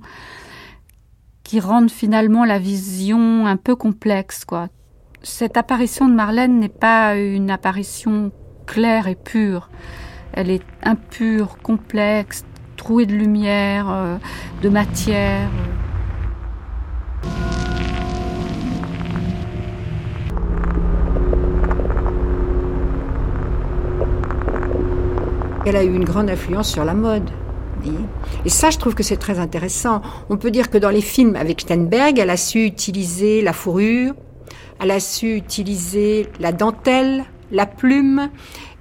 qui 1.43 1.59
rendent 1.59 1.91
finalement 1.91 2.45
la 2.45 2.59
vision 2.59 3.47
un 3.47 3.57
peu 3.57 3.77
complexe, 3.77 4.45
quoi. 4.45 4.69
Cette 5.23 5.57
apparition 5.57 6.07
de 6.07 6.13
Marlène 6.13 6.59
n'est 6.59 6.69
pas 6.69 7.17
une 7.17 7.51
apparition 7.51 8.31
claire 8.67 9.09
et 9.09 9.15
pure. 9.15 9.71
Elle 10.35 10.51
est 10.51 10.67
impure, 10.83 11.57
complexe, 11.63 12.45
trouée 12.77 13.07
de 13.07 13.15
lumière, 13.15 13.89
euh, 13.89 14.19
de 14.61 14.69
matière. 14.69 15.49
Elle 25.67 25.77
a 25.77 25.85
eu 25.85 25.95
une 25.95 26.05
grande 26.05 26.31
influence 26.31 26.73
sur 26.73 26.85
la 26.85 26.95
mode. 26.95 27.31
Et 28.45 28.49
ça, 28.49 28.71
je 28.71 28.79
trouve 28.79 28.95
que 28.95 29.03
c'est 29.03 29.17
très 29.17 29.39
intéressant. 29.39 30.03
On 30.29 30.37
peut 30.37 30.51
dire 30.51 30.71
que 30.71 30.79
dans 30.79 30.91
les 30.91 31.01
films 31.01 31.37
avec 31.37 31.63
Steinberg, 31.63 32.19
elle 32.19 32.31
a 32.31 32.37
su 32.37 32.65
utiliser 32.65 33.43
la 33.43 33.53
fourrure, 33.53 34.15
elle 34.81 34.91
a 34.91 35.01
su 35.01 35.35
utiliser 35.37 36.27
la 36.41 36.53
dentelle, 36.53 37.25
la 37.51 37.67
plume. 37.67 38.31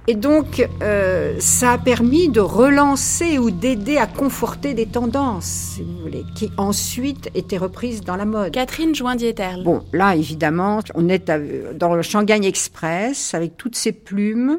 Et 0.06 0.14
donc, 0.14 0.66
euh, 0.82 1.36
ça 1.38 1.72
a 1.72 1.78
permis 1.78 2.30
de 2.30 2.40
relancer 2.40 3.38
ou 3.38 3.50
d'aider 3.50 3.98
à 3.98 4.06
conforter 4.06 4.74
des 4.74 4.86
tendances, 4.86 5.74
si 5.74 5.82
vous 5.82 5.98
voulez, 5.98 6.24
qui 6.34 6.50
ensuite 6.56 7.30
étaient 7.34 7.58
reprises 7.58 8.00
dans 8.02 8.16
la 8.16 8.24
mode. 8.24 8.52
Catherine 8.52 8.94
Joindieterle. 8.94 9.62
Bon, 9.62 9.84
là, 9.92 10.16
évidemment, 10.16 10.80
on 10.94 11.08
est 11.08 11.30
dans 11.74 11.94
le 11.94 12.02
Shanghai 12.02 12.40
Express 12.42 13.34
avec 13.34 13.56
toutes 13.56 13.76
ces 13.76 13.92
plumes. 13.92 14.58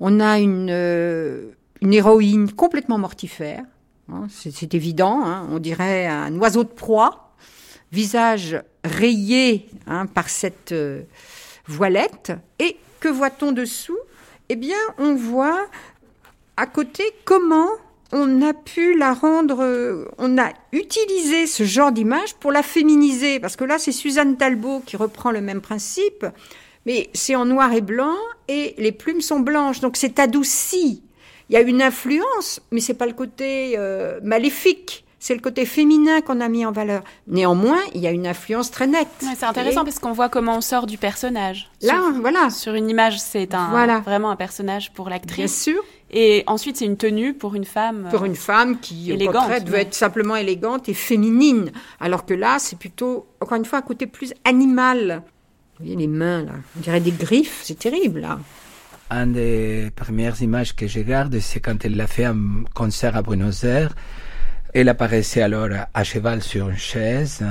On 0.00 0.18
a 0.20 0.38
une, 0.38 0.68
euh, 0.70 1.50
une 1.80 1.92
héroïne 1.92 2.52
complètement 2.52 2.98
mortifère. 2.98 3.64
Hein, 4.12 4.26
c'est 4.28 4.74
évident, 4.74 5.22
hein, 5.24 5.46
on 5.50 5.58
dirait 5.58 6.06
un 6.06 6.36
oiseau 6.38 6.64
de 6.64 6.68
proie, 6.68 7.34
visage 7.92 8.60
rayé 8.82 9.68
hein, 9.86 10.06
par 10.06 10.28
cette 10.28 10.72
euh, 10.72 11.02
voilette. 11.66 12.32
Et 12.58 12.76
que 12.98 13.08
voit-on 13.08 13.52
dessous? 13.52 13.98
Eh 14.48 14.56
bien, 14.56 14.78
on 14.98 15.14
voit 15.14 15.66
à 16.56 16.66
côté 16.66 17.04
comment 17.24 17.68
on 18.12 18.42
a 18.42 18.52
pu 18.52 18.98
la 18.98 19.14
rendre, 19.14 19.62
euh, 19.62 20.08
on 20.18 20.38
a 20.38 20.50
utilisé 20.72 21.46
ce 21.46 21.62
genre 21.62 21.92
d'image 21.92 22.34
pour 22.34 22.50
la 22.50 22.62
féminiser, 22.62 23.38
parce 23.38 23.54
que 23.54 23.64
là, 23.64 23.78
c'est 23.78 23.92
Suzanne 23.92 24.36
Talbot 24.36 24.82
qui 24.84 24.96
reprend 24.96 25.30
le 25.30 25.40
même 25.40 25.60
principe, 25.60 26.26
mais 26.86 27.10
c'est 27.12 27.34
en 27.34 27.44
noir 27.44 27.72
et 27.72 27.80
blanc 27.80 28.16
et 28.48 28.74
les 28.78 28.92
plumes 28.92 29.20
sont 29.20 29.40
blanches, 29.40 29.80
donc 29.80 29.96
c'est 29.96 30.18
adouci. 30.18 31.02
Il 31.48 31.54
y 31.54 31.56
a 31.56 31.60
une 31.60 31.82
influence, 31.82 32.60
mais 32.70 32.80
c'est 32.80 32.94
pas 32.94 33.06
le 33.06 33.12
côté 33.12 33.74
euh, 33.76 34.20
maléfique. 34.22 35.04
C'est 35.22 35.34
le 35.34 35.40
côté 35.40 35.66
féminin 35.66 36.22
qu'on 36.22 36.40
a 36.40 36.48
mis 36.48 36.64
en 36.64 36.72
valeur. 36.72 37.02
Néanmoins, 37.26 37.80
il 37.94 38.00
y 38.00 38.06
a 38.06 38.10
une 38.10 38.26
influence 38.26 38.70
très 38.70 38.86
nette. 38.86 39.06
Ouais, 39.22 39.28
c'est 39.36 39.44
intéressant 39.44 39.84
parce 39.84 39.98
qu'on 39.98 40.12
voit 40.12 40.30
comment 40.30 40.56
on 40.56 40.60
sort 40.62 40.86
du 40.86 40.96
personnage. 40.96 41.70
Là, 41.82 41.92
sur, 41.92 42.20
voilà. 42.22 42.48
Sur 42.48 42.74
une 42.74 42.88
image, 42.88 43.20
c'est 43.20 43.52
un 43.52 43.68
voilà. 43.68 44.00
vraiment 44.00 44.30
un 44.30 44.36
personnage 44.36 44.92
pour 44.92 45.10
l'actrice. 45.10 45.36
Bien 45.36 45.46
sûr. 45.74 45.84
Et 46.10 46.42
ensuite, 46.46 46.78
c'est 46.78 46.86
une 46.86 46.96
tenue 46.96 47.34
pour 47.34 47.54
une 47.54 47.66
femme. 47.66 48.08
Pour 48.10 48.24
une 48.24 48.34
femme 48.34 48.80
qui, 48.80 49.12
élégante, 49.12 49.36
au 49.36 49.38
contraire, 49.40 49.64
veut 49.66 49.78
être 49.78 49.94
simplement 49.94 50.36
élégante 50.36 50.88
et 50.88 50.94
féminine. 50.94 51.70
Alors 52.00 52.24
que 52.24 52.32
là, 52.32 52.58
c'est 52.58 52.78
plutôt, 52.78 53.26
encore 53.40 53.58
une 53.58 53.66
fois, 53.66 53.80
un 53.80 53.82
côté 53.82 54.06
plus 54.06 54.32
animal. 54.44 55.22
Vous 55.80 55.86
voyez 55.86 55.96
les 55.96 56.08
mains, 56.08 56.42
là. 56.42 56.52
On 56.76 56.80
dirait 56.80 57.00
des 57.00 57.10
griffes. 57.10 57.62
C'est 57.64 57.78
terrible, 57.78 58.20
là. 58.20 58.38
Une 59.10 59.32
des 59.32 59.90
premières 59.96 60.42
images 60.42 60.76
que 60.76 60.86
je 60.86 61.00
garde, 61.00 61.38
c'est 61.40 61.60
quand 61.60 61.82
elle 61.86 61.98
a 61.98 62.06
fait 62.06 62.26
un 62.26 62.64
concert 62.74 63.16
à 63.16 63.22
Buenos 63.22 63.64
Aires. 63.64 63.94
Elle 64.74 64.90
apparaissait 64.90 65.40
alors 65.40 65.70
à 65.94 66.04
cheval 66.04 66.42
sur 66.42 66.68
une 66.68 66.76
chaise, 66.76 67.42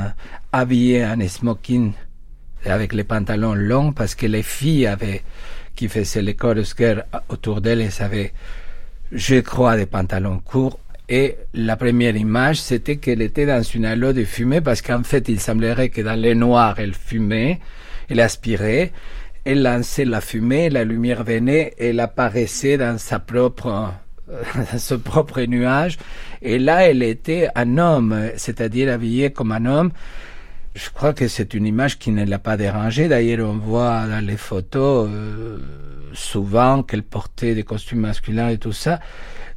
habillée 0.51 1.03
en 1.03 1.27
smoking 1.27 1.93
avec 2.65 2.93
les 2.93 3.03
pantalons 3.03 3.55
longs 3.55 3.93
parce 3.93 4.13
que 4.13 4.27
les 4.27 4.43
filles 4.43 4.85
avaient, 4.85 5.23
qui 5.75 5.87
faisaient 5.87 6.21
les 6.21 6.35
chorus 6.35 6.75
autour 7.29 7.61
d'elle, 7.61 7.81
elles 7.81 8.03
avaient, 8.03 8.31
je 9.11 9.39
crois, 9.39 9.75
des 9.75 9.87
pantalons 9.87 10.37
courts. 10.37 10.79
Et 11.09 11.35
la 11.55 11.77
première 11.77 12.15
image, 12.15 12.61
c'était 12.61 12.97
qu'elle 12.97 13.23
était 13.23 13.47
dans 13.47 13.63
une 13.63 13.85
halo 13.85 14.13
de 14.13 14.23
fumée 14.23 14.61
parce 14.61 14.83
qu'en 14.83 15.01
fait, 15.01 15.29
il 15.29 15.39
semblerait 15.39 15.89
que 15.89 16.01
dans 16.01 16.13
les 16.13 16.35
noirs, 16.35 16.75
elle 16.77 16.93
fumait, 16.93 17.59
elle 18.09 18.19
aspirait, 18.19 18.91
elle 19.45 19.63
lançait 19.63 20.05
la 20.05 20.21
fumée, 20.21 20.69
la 20.69 20.83
lumière 20.83 21.23
venait, 21.23 21.73
elle 21.79 21.99
apparaissait 21.99 22.77
dans 22.77 22.97
sa 22.97 23.19
propre 23.19 23.93
dans 24.55 24.77
ce 24.77 24.95
propre 24.95 25.41
nuage. 25.41 25.97
Et 26.41 26.59
là, 26.59 26.87
elle 26.87 27.03
était 27.03 27.49
un 27.55 27.77
homme, 27.77 28.29
c'est-à-dire 28.37 28.91
habillée 28.91 29.31
comme 29.31 29.51
un 29.51 29.65
homme. 29.65 29.91
Je 30.75 30.89
crois 30.91 31.13
que 31.13 31.27
c'est 31.27 31.53
une 31.53 31.65
image 31.65 31.97
qui 31.97 32.11
ne 32.11 32.25
l'a 32.25 32.39
pas 32.39 32.55
dérangée. 32.55 33.07
D'ailleurs, 33.07 33.49
on 33.49 33.57
voit 33.57 34.05
dans 34.07 34.23
les 34.23 34.37
photos 34.37 35.09
euh, 35.11 35.57
souvent 36.13 36.83
qu'elle 36.83 37.03
portait 37.03 37.55
des 37.55 37.63
costumes 37.63 38.01
masculins 38.01 38.49
et 38.49 38.57
tout 38.57 38.71
ça. 38.71 38.99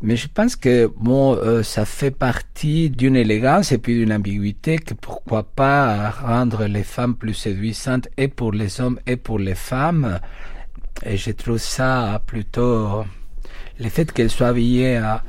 Mais 0.04 0.16
je 0.16 0.26
pense 0.26 0.56
que 0.56 0.90
bon, 0.96 1.36
euh, 1.36 1.62
ça 1.62 1.84
fait 1.84 2.10
partie 2.10 2.90
d'une 2.90 3.14
élégance 3.14 3.70
et 3.70 3.78
puis 3.78 3.94
d'une 3.94 4.12
ambiguïté 4.12 4.78
que 4.78 4.94
pourquoi 4.94 5.44
pas 5.44 6.10
rendre 6.10 6.64
les 6.64 6.82
femmes 6.82 7.14
plus 7.14 7.34
séduisantes 7.34 8.08
et 8.16 8.26
pour 8.26 8.50
les 8.50 8.80
hommes 8.80 8.98
et 9.06 9.16
pour 9.16 9.38
les 9.38 9.54
femmes. 9.54 10.18
Et 11.06 11.16
je 11.16 11.30
trouve 11.30 11.58
ça 11.58 12.20
plutôt 12.26 13.04
le 13.78 13.88
fait 13.88 14.10
qu'elle 14.10 14.30
soit 14.30 14.48
habillée 14.48 14.96
à, 14.96 15.22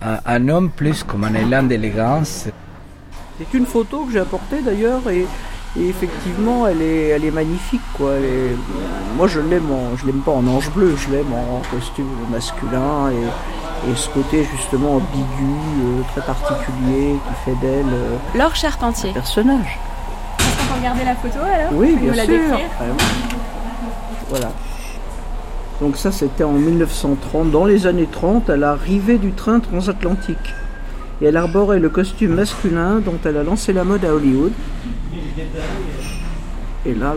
à, 0.00 0.34
un 0.34 0.48
homme 0.48 0.70
plus 0.70 1.04
comme 1.04 1.24
un 1.24 1.34
élan 1.34 1.64
d'élégance. 1.64 2.48
C'est 3.38 3.58
une 3.58 3.66
photo 3.66 4.04
que 4.06 4.12
j'ai 4.12 4.20
apportée 4.20 4.62
d'ailleurs 4.62 5.02
et, 5.10 5.26
effectivement 5.78 6.66
elle 6.66 6.80
est, 6.80 7.08
elle 7.08 7.26
est 7.26 7.30
magnifique 7.30 7.82
quoi. 7.92 8.12
moi 9.14 9.28
je 9.28 9.40
l'aime, 9.40 9.68
je 10.00 10.06
l'aime 10.06 10.22
pas 10.22 10.32
en 10.32 10.46
ange 10.46 10.70
bleu, 10.70 10.96
je 10.96 11.10
l'aime 11.10 11.30
en 11.34 11.60
costume 11.70 12.08
masculin 12.30 13.10
et, 13.10 13.65
et 13.88 13.94
ce 13.94 14.08
côté 14.10 14.44
justement 14.44 14.96
ambigu, 14.96 15.24
euh, 15.44 16.02
très 16.12 16.22
particulier, 16.22 17.14
qui 17.14 17.44
fait 17.44 17.56
d'elle 17.60 17.84
euh, 17.92 18.16
Laure 18.38 18.54
Charpentier. 18.56 19.10
un 19.10 19.14
personnage. 19.14 19.78
Est-ce 20.38 20.56
qu'on 20.58 20.74
peut 20.74 20.80
regarder 20.80 21.04
la 21.04 21.14
photo 21.14 21.38
alors 21.40 21.72
Oui, 21.72 21.96
bien 21.96 22.14
sûr. 22.14 22.58
Voilà. 24.28 24.50
Donc 25.80 25.96
ça, 25.96 26.10
c'était 26.10 26.44
en 26.44 26.52
1930, 26.52 27.50
dans 27.50 27.64
les 27.64 27.86
années 27.86 28.08
30, 28.10 28.48
à 28.50 28.56
l'arrivée 28.56 29.18
du 29.18 29.32
train 29.32 29.60
transatlantique. 29.60 30.54
Et 31.20 31.26
elle 31.26 31.36
arborait 31.36 31.78
le 31.78 31.88
costume 31.88 32.34
masculin 32.34 33.00
dont 33.04 33.18
elle 33.24 33.36
a 33.36 33.42
lancé 33.42 33.72
la 33.72 33.84
mode 33.84 34.04
à 34.04 34.14
Hollywood. 34.14 34.52
Et 36.84 36.94
là, 36.94 37.14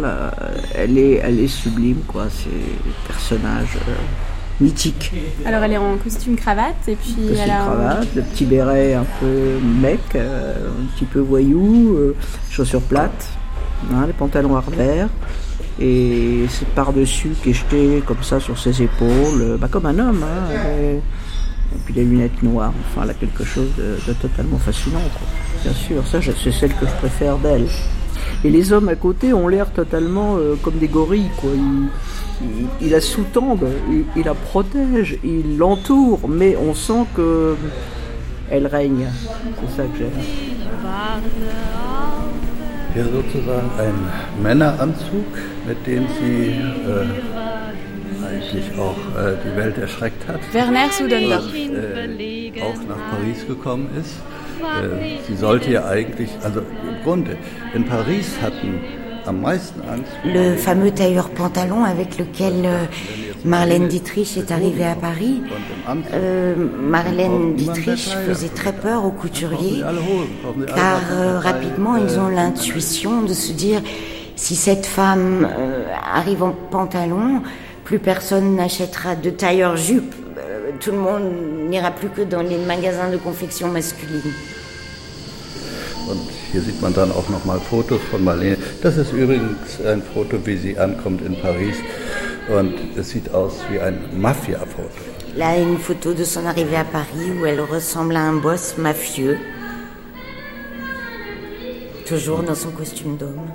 elle, 0.75 0.97
est, 0.97 1.21
elle 1.23 1.39
est 1.39 1.47
sublime, 1.47 2.01
quoi. 2.07 2.25
C'est 2.29 2.49
un 2.49 3.07
personnage 3.07 3.77
euh, 3.87 3.93
mythique. 4.59 5.13
Alors 5.45 5.63
elle 5.63 5.73
est 5.73 5.77
en 5.77 5.97
costume 5.97 6.35
cravate 6.35 6.87
et 6.87 6.95
puis 6.95 7.13
costume 7.13 7.37
elle 7.41 7.51
a 7.51 7.59
cravate, 7.59 8.07
le 8.15 8.21
petit 8.21 8.45
béret 8.45 8.93
un 8.93 9.05
peu 9.19 9.59
mec, 9.81 9.99
euh, 10.15 10.69
un 10.69 10.95
petit 10.95 11.05
peu 11.05 11.19
voyou, 11.19 11.95
euh, 11.95 12.15
chaussures 12.49 12.81
plates, 12.81 13.29
hein, 13.91 14.05
les 14.07 14.13
pantalons 14.13 14.55
à 14.55 14.61
revers 14.61 15.09
et 15.79 16.45
c'est 16.49 16.67
par-dessus 16.69 17.31
qui 17.41 17.51
est 17.51 17.53
jeté 17.53 18.03
comme 18.05 18.21
ça 18.21 18.39
sur 18.39 18.57
ses 18.57 18.81
épaules, 18.81 19.41
euh, 19.41 19.57
bah, 19.57 19.67
comme 19.71 19.85
un 19.85 19.97
homme. 19.97 20.23
Hein, 20.23 20.53
et, 20.81 20.99
puis 21.85 21.93
les 21.93 22.03
lunettes 22.03 22.41
noires, 22.41 22.73
enfin 22.79 23.01
elle 23.03 23.11
a 23.11 23.13
quelque 23.13 23.43
chose 23.43 23.69
de, 23.77 24.13
totalement 24.13 24.57
fascinant. 24.57 25.01
Bien 25.63 25.73
sûr, 25.73 26.05
ça 26.07 26.19
c'est 26.21 26.51
celle 26.51 26.73
que 26.73 26.87
je 26.87 26.95
préfère 26.95 27.37
d'elle. 27.37 27.67
Et 28.43 28.49
les 28.49 28.73
hommes 28.73 28.89
à 28.89 28.95
côté 28.95 29.33
ont 29.33 29.47
l'air 29.47 29.71
totalement 29.71 30.37
euh, 30.37 30.55
comme 30.61 30.77
des 30.79 30.87
gorilles. 30.87 31.29
Quoi. 31.37 31.51
Ils, 31.55 31.89
la 32.81 33.01
sous-tendent, 33.01 33.67
ils, 34.15 34.23
la 34.23 34.33
protègent, 34.33 35.17
ils 35.23 35.57
l'entourent, 35.57 36.27
mais 36.27 36.55
on 36.57 36.73
sent 36.73 37.05
que 37.15 37.55
elle 38.49 38.67
règne. 38.67 39.07
C'est 39.59 39.81
ça 39.81 39.87
que 39.87 39.97
j'aime. 39.97 40.11
Hier 42.95 43.05
sozusagen 43.05 43.69
ein 43.77 44.41
Männeranzug, 44.41 45.27
mit 45.67 45.85
dem 45.85 46.07
sie 46.19 46.55
äh, 46.89 47.05
eigentlich 48.25 48.79
auch 48.79 48.97
äh, 49.15 49.35
die 49.45 49.55
Welt 49.55 49.77
erschreckt 49.77 50.27
hat. 50.27 50.39
Werner 50.51 50.89
Sudendorf. 50.91 51.45
Und, 51.45 51.75
äh, 51.75 52.61
auch 52.63 52.75
nach 52.87 53.11
Paris 53.11 53.45
gekommen 53.47 53.89
ist. 53.99 54.15
Äh, 54.59 55.19
sie 55.27 55.35
sollte 55.35 55.71
ja 55.71 55.85
eigentlich, 55.85 56.31
also 56.43 56.61
im 56.61 57.03
Grunde, 57.03 57.37
in 57.75 57.85
Paris 57.85 58.37
hatten 58.41 58.81
Le 60.25 60.55
fameux 60.55 60.91
tailleur 60.91 61.29
pantalon 61.29 61.83
avec 61.83 62.17
lequel 62.17 62.65
euh, 62.65 62.85
Marlène 63.45 63.87
Dietrich 63.87 64.37
est 64.37 64.51
arrivée 64.51 64.85
à 64.85 64.95
Paris. 64.95 65.41
Euh, 66.13 66.55
Marlène 66.79 67.55
Dietrich 67.55 68.09
faisait 68.27 68.49
très 68.49 68.73
peur 68.73 69.05
aux 69.05 69.11
couturiers 69.11 69.83
car 70.75 71.01
euh, 71.11 71.39
rapidement 71.39 71.95
ils 71.95 72.19
ont 72.19 72.29
l'intuition 72.29 73.21
de 73.21 73.33
se 73.33 73.51
dire 73.51 73.81
si 74.35 74.55
cette 74.55 74.85
femme 74.85 75.47
arrive 76.13 76.43
en 76.43 76.53
pantalon, 76.71 77.41
plus 77.83 77.99
personne 77.99 78.55
n'achètera 78.55 79.15
de 79.15 79.29
tailleur 79.29 79.75
jupe. 79.75 80.15
tout 80.79 80.91
le 80.91 80.97
monde 80.97 81.23
n'ira 81.69 81.91
plus 81.91 82.09
que 82.09 82.21
dans 82.21 82.41
les 82.41 82.57
magasins 82.57 83.11
de 83.11 83.17
confection 83.17 83.67
masculine. 83.67 84.31
Hier 86.51 86.61
sieht 86.61 86.81
man 86.81 86.93
dann 86.93 87.11
auch 87.11 87.29
nochmal 87.29 87.59
Fotos 87.59 88.01
von 88.09 88.23
Marlene. 88.23 88.57
Das 88.81 88.97
ist 88.97 89.13
übrigens 89.13 89.79
ein 89.85 90.01
Foto, 90.01 90.37
wie 90.45 90.57
sie 90.57 90.79
ankommt 90.79 91.21
in 91.21 91.39
Paris. 91.39 91.75
Und 92.49 92.73
es 92.97 93.09
sieht 93.11 93.31
aus 93.33 93.53
wie 93.69 93.79
ein 93.79 93.99
Mafia-Foto. 94.19 94.89
Là, 95.35 95.55
une 95.55 95.77
photo 95.77 96.13
de 96.13 96.25
son 96.25 96.47
arrivée 96.47 96.77
à 96.77 96.83
Paris 96.83 97.31
où 97.39 97.45
elle 97.45 97.61
ressemble 97.61 98.15
à 98.15 98.21
un 98.21 98.37
boss 98.41 98.77
mafieux. 98.77 99.37
Toujours 102.07 102.41
dans 102.41 102.55
son 102.55 102.71
costume 102.71 103.17
d'homme. 103.17 103.51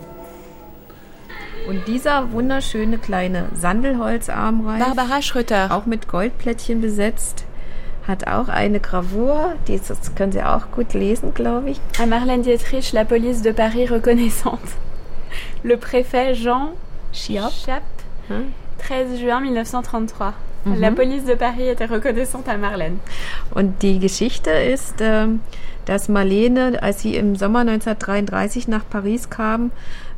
Und 1.68 1.88
dieser 1.88 2.30
wunderschöne 2.30 2.98
kleine 2.98 3.46
Sandelholzarmreif, 3.54 4.84
Barbara 4.84 5.22
Schröter, 5.22 5.72
auch 5.72 5.86
mit 5.86 6.06
Goldplättchen 6.06 6.80
besetzt, 6.80 7.44
hat 8.06 8.26
auch 8.26 8.48
eine 8.48 8.80
Gravur, 8.80 9.54
die 9.66 9.78
das 9.78 10.14
können 10.14 10.32
Sie 10.32 10.42
auch 10.42 10.70
gut 10.70 10.94
lesen, 10.94 11.32
glaube 11.34 11.70
ich. 11.70 11.80
À 11.98 12.06
Marlène 12.06 12.42
Dietrich, 12.42 12.92
la 12.92 13.04
police 13.04 13.42
de 13.42 13.52
Paris 13.52 13.90
reconnaissante. 13.90 14.72
Le 15.62 15.76
préfet 15.76 16.34
Jean 16.34 16.72
Chiap, 17.12 17.52
13 18.78 19.18
juin 19.18 19.42
1933. 19.42 20.34
Mhm. 20.64 20.80
La 20.80 20.90
police 20.90 21.24
de 21.24 21.34
Paris 21.34 21.68
était 21.68 21.86
reconnaissante 21.86 22.48
à 22.48 22.56
Marlène. 22.56 22.98
Und 23.54 23.82
die 23.82 23.98
Geschichte 23.98 24.50
ist, 24.50 24.96
ähm, 25.00 25.40
dass 25.86 26.08
Marlene, 26.08 26.82
als 26.82 27.00
sie 27.00 27.16
im 27.16 27.36
Sommer 27.36 27.60
1933 27.60 28.68
nach 28.68 28.84
Paris 28.88 29.30
kam, 29.30 29.70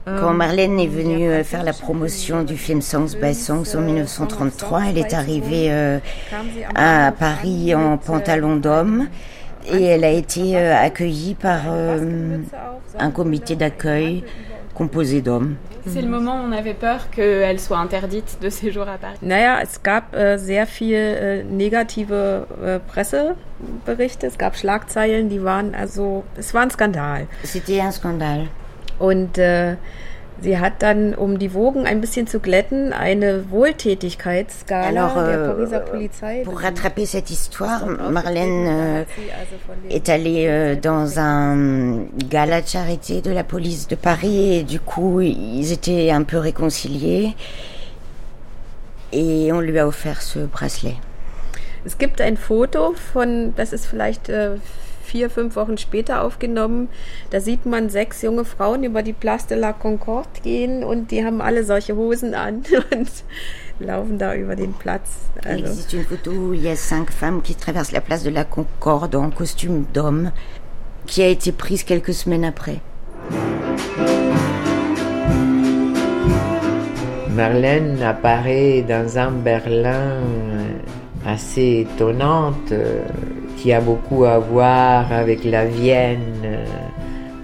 Quand 0.07 0.33
Marlène 0.33 0.79
est 0.79 0.87
venue 0.87 1.29
euh, 1.29 1.43
faire 1.43 1.65
la 1.65 1.73
promotion 1.73 2.45
du 2.45 2.57
film 2.57 2.81
Songs 2.81 3.17
by 3.21 3.35
Songs 3.35 3.75
en 3.75 3.81
1933, 3.81 4.83
elle 4.91 4.99
est 4.99 5.13
arrivée 5.13 5.67
euh, 5.71 5.99
à 6.77 7.11
Paris 7.11 7.75
en 7.75 7.99
pantalon 7.99 8.55
d'homme 8.55 9.09
et 9.69 9.83
elle 9.83 10.05
a 10.05 10.11
été 10.11 10.57
euh, 10.57 10.77
accueillie 10.77 11.35
par 11.35 11.63
un 13.01 13.11
comité 13.11 13.57
d'accueil 13.57 14.23
composé 14.75 15.23
d'hommes. 15.23 15.57
C'est 15.89 16.03
le 16.03 16.09
moment 16.09 16.37
où 16.41 16.45
on 16.49 16.53
avait 16.53 16.75
peur 16.75 17.11
qu'elle 17.11 17.59
soit 17.61 17.79
interdite 17.79 18.39
de 18.41 18.51
séjour 18.51 18.89
à 18.89 18.99
Paris. 18.99 19.17
Naja, 19.23 19.61
es 19.63 19.81
gab 19.83 20.15
äh, 20.15 20.37
sehr 20.37 20.67
viel 20.67 20.95
äh, 20.95 21.45
negative 21.45 22.47
äh, 22.63 22.79
Presseberichte, 22.81 24.27
es 24.27 24.37
gab 24.37 24.57
Schlagzeilen, 24.57 25.29
die 25.29 25.43
waren 25.43 25.75
also, 25.75 26.25
es 26.37 26.53
war 26.55 26.63
ein 26.63 26.71
Skandal. 26.71 27.27
C'était 27.45 27.81
un 27.81 27.93
scandale. 27.93 28.49
Und 28.99 29.39
äh, 29.39 29.77
sie 30.41 30.59
hat 30.59 30.83
dann, 30.83 31.15
um 31.15 31.39
die 31.39 31.53
Wogen 31.55 31.87
ein 31.87 32.01
bisschen 32.01 32.27
zu 32.27 32.41
glätten, 32.41 32.93
eine 32.93 33.51
Wohltätigkeitsskala 33.51 34.87
Alors, 34.87 35.15
der 35.15 35.39
euh, 35.39 35.47
Pariser 35.53 35.81
Polizei. 35.81 36.43
Pour 36.45 36.61
rattraper 36.61 37.07
cette 37.07 37.31
histoire, 37.31 37.87
Marlène 37.87 38.67
euh, 38.69 39.05
est 39.91 40.09
allée 40.09 40.47
euh, 40.49 40.77
dans 40.77 41.19
un 41.19 42.07
gala 42.29 42.63
de 42.63 42.69
charité 42.69 43.21
de 43.21 43.31
la 43.31 43.45
police 43.45 43.89
de 43.89 43.97
Paris 43.97 44.59
et 44.59 44.63
du 44.63 44.81
coup, 44.81 45.21
ils 45.21 45.73
étaient 45.73 46.11
un 46.11 46.23
peu 46.23 46.39
réconciliés 46.39 47.35
et 49.13 49.53
on 49.53 49.61
lui 49.61 49.79
a 49.79 49.87
offert 49.87 50.23
ce 50.23 50.41
bracelet. 50.41 50.97
Es 51.85 51.99
gibt 51.99 52.21
ein 52.21 52.37
Foto 52.37 52.95
von, 53.13 53.55
das 53.55 53.73
ist 53.73 53.87
vielleicht 53.87 54.29
äh, 54.29 54.57
vier, 55.07 55.31
fünf 55.31 55.57
Wochen 55.57 55.79
später 55.79 56.23
aufgenommen. 56.23 56.89
Da 57.31 57.41
sieht 57.41 57.65
man 57.65 57.89
sechs 57.89 58.23
junge 58.23 58.45
Frauen 58.45 58.85
über 58.85 59.03
die 59.03 59.13
Place 59.13 59.47
de 59.47 59.59
la 59.59 59.73
Concorde 59.73 60.29
gehen 60.43 60.85
und 60.85 61.11
die 61.11 61.25
haben 61.25 61.41
alle 61.41 61.65
solche 61.65 61.97
Hosen 61.97 62.35
an 62.35 62.63
und 62.93 63.11
laufen 63.79 64.19
da 64.19 64.35
über 64.35 64.57
den 64.57 64.75
Platz. 64.75 65.09
Also. 65.45 65.59
Il 65.59 65.65
existe 65.65 65.97
une 65.97 66.05
photo 66.05 66.31
où 66.31 66.53
il 66.53 66.63
y 66.63 66.69
a 66.69 66.77
cinq 66.77 67.11
femmes 67.11 67.43
qui 67.43 67.55
traversent 67.55 67.93
la 67.93 68.01
place 68.01 68.23
de 68.25 68.31
la 68.31 68.45
Concorde 68.45 69.15
en 69.15 69.31
costume 69.31 69.87
d'homme, 69.93 70.33
qui 71.07 71.23
a 71.23 71.29
été 71.29 71.53
prise 71.53 71.85
quelques 71.85 72.15
semaines 72.15 72.45
après. 72.45 72.81
Marlène 77.37 78.03
apparaît 78.03 78.83
dans 78.89 79.19
un 79.19 79.31
Berlin 79.31 80.23
assez 81.27 81.87
étonnante 81.87 82.73
qui 83.57 83.73
a 83.73 83.81
beaucoup 83.81 84.25
à 84.25 84.39
voir 84.39 85.13
avec 85.13 85.45
la 85.45 85.65
Vienne, 85.65 86.65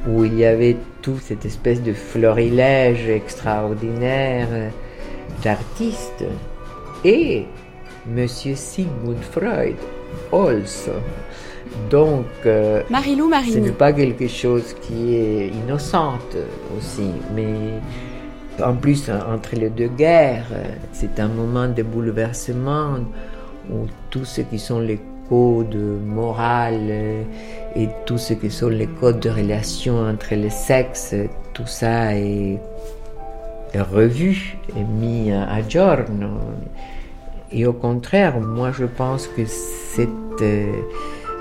où 0.09 0.25
il 0.25 0.39
y 0.39 0.45
avait 0.45 0.77
toute 1.01 1.21
cette 1.21 1.45
espèce 1.45 1.83
de 1.83 1.93
florilège 1.93 3.09
extraordinaire 3.09 4.49
d'artistes. 5.43 6.25
Et 7.05 7.47
Monsieur 8.07 8.55
Sigmund 8.55 9.19
Freud, 9.21 9.77
also. 10.33 10.93
Donc, 11.91 12.27
euh, 12.45 12.83
Marilou 12.91 13.31
ce 13.51 13.59
n'est 13.59 13.71
pas 13.71 13.93
quelque 13.93 14.29
chose 14.29 14.75
qui 14.83 15.15
est 15.15 15.49
innocente 15.49 16.37
aussi, 16.77 17.11
mais 17.35 17.81
en 18.63 18.75
plus, 18.75 19.09
entre 19.09 19.57
les 19.57 19.71
deux 19.71 19.89
guerres, 19.89 20.51
c'est 20.93 21.19
un 21.19 21.29
moment 21.29 21.69
de 21.69 21.83
bouleversement 21.83 22.97
où 23.71 23.87
tout 24.11 24.25
ce 24.25 24.43
qui 24.43 24.59
sont 24.59 24.81
les 24.81 25.01
codes 25.33 26.03
moraux 26.05 27.25
et 27.75 27.89
tout 28.05 28.19
ce 28.19 28.35
qui 28.35 28.51
sont 28.51 28.69
les 28.69 28.87
codes 28.87 29.21
de 29.21 29.31
relation 29.31 30.07
entre 30.07 30.35
les 30.35 30.51
sexes, 30.51 31.15
tout 31.55 31.67
ça 31.67 32.15
est, 32.15 32.61
revu 33.75 34.59
et 34.77 34.85
mis 34.85 35.33
à 35.33 35.67
giorno. 35.67 36.29
Et 37.51 37.65
au 37.65 37.73
contraire, 37.73 38.39
moi 38.41 38.73
je 38.73 38.85
pense 38.85 39.27
que 39.27 39.47
cette 39.47 40.43
euh, 40.43 40.71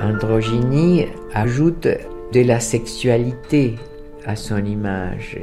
androgynie 0.01 1.07
ajoute 1.33 1.89
de 2.31 2.41
la 2.41 2.61
sexualité 2.61 3.75
à 4.25 4.37
son 4.37 4.63
image. 4.63 5.37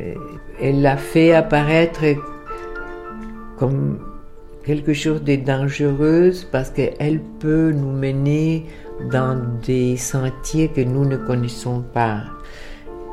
Elle 0.63 0.81
l'a 0.81 0.97
fait 0.97 1.35
apparaître 1.35 2.05
comme 3.59 3.99
quelque 4.69 4.93
chose 4.93 5.23
de 5.25 5.37
dangereux 5.37 6.31
parce 6.53 6.69
qu'elle 6.69 7.21
peut 7.41 7.73
nous 7.73 7.91
mener 7.91 8.67
dans 9.11 9.41
des 9.67 9.97
sentiers 9.97 10.69
que 10.69 10.83
nous 10.83 11.07
ne 11.07 11.17
connaissons 11.17 11.83
pas. 11.95 12.25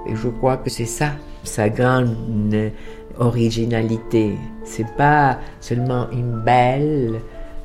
Et 0.05 0.17
je 0.17 0.27
crois 0.27 0.57
que 0.57 0.69
c'est 0.69 0.83
ça, 0.83 1.11
sa 1.43 1.69
grande 1.69 2.71
originalité. 3.17 4.33
C'est 4.65 4.97
pas 4.97 5.39
seulement 5.61 6.09
une 6.11 6.41
belle, 6.41 7.21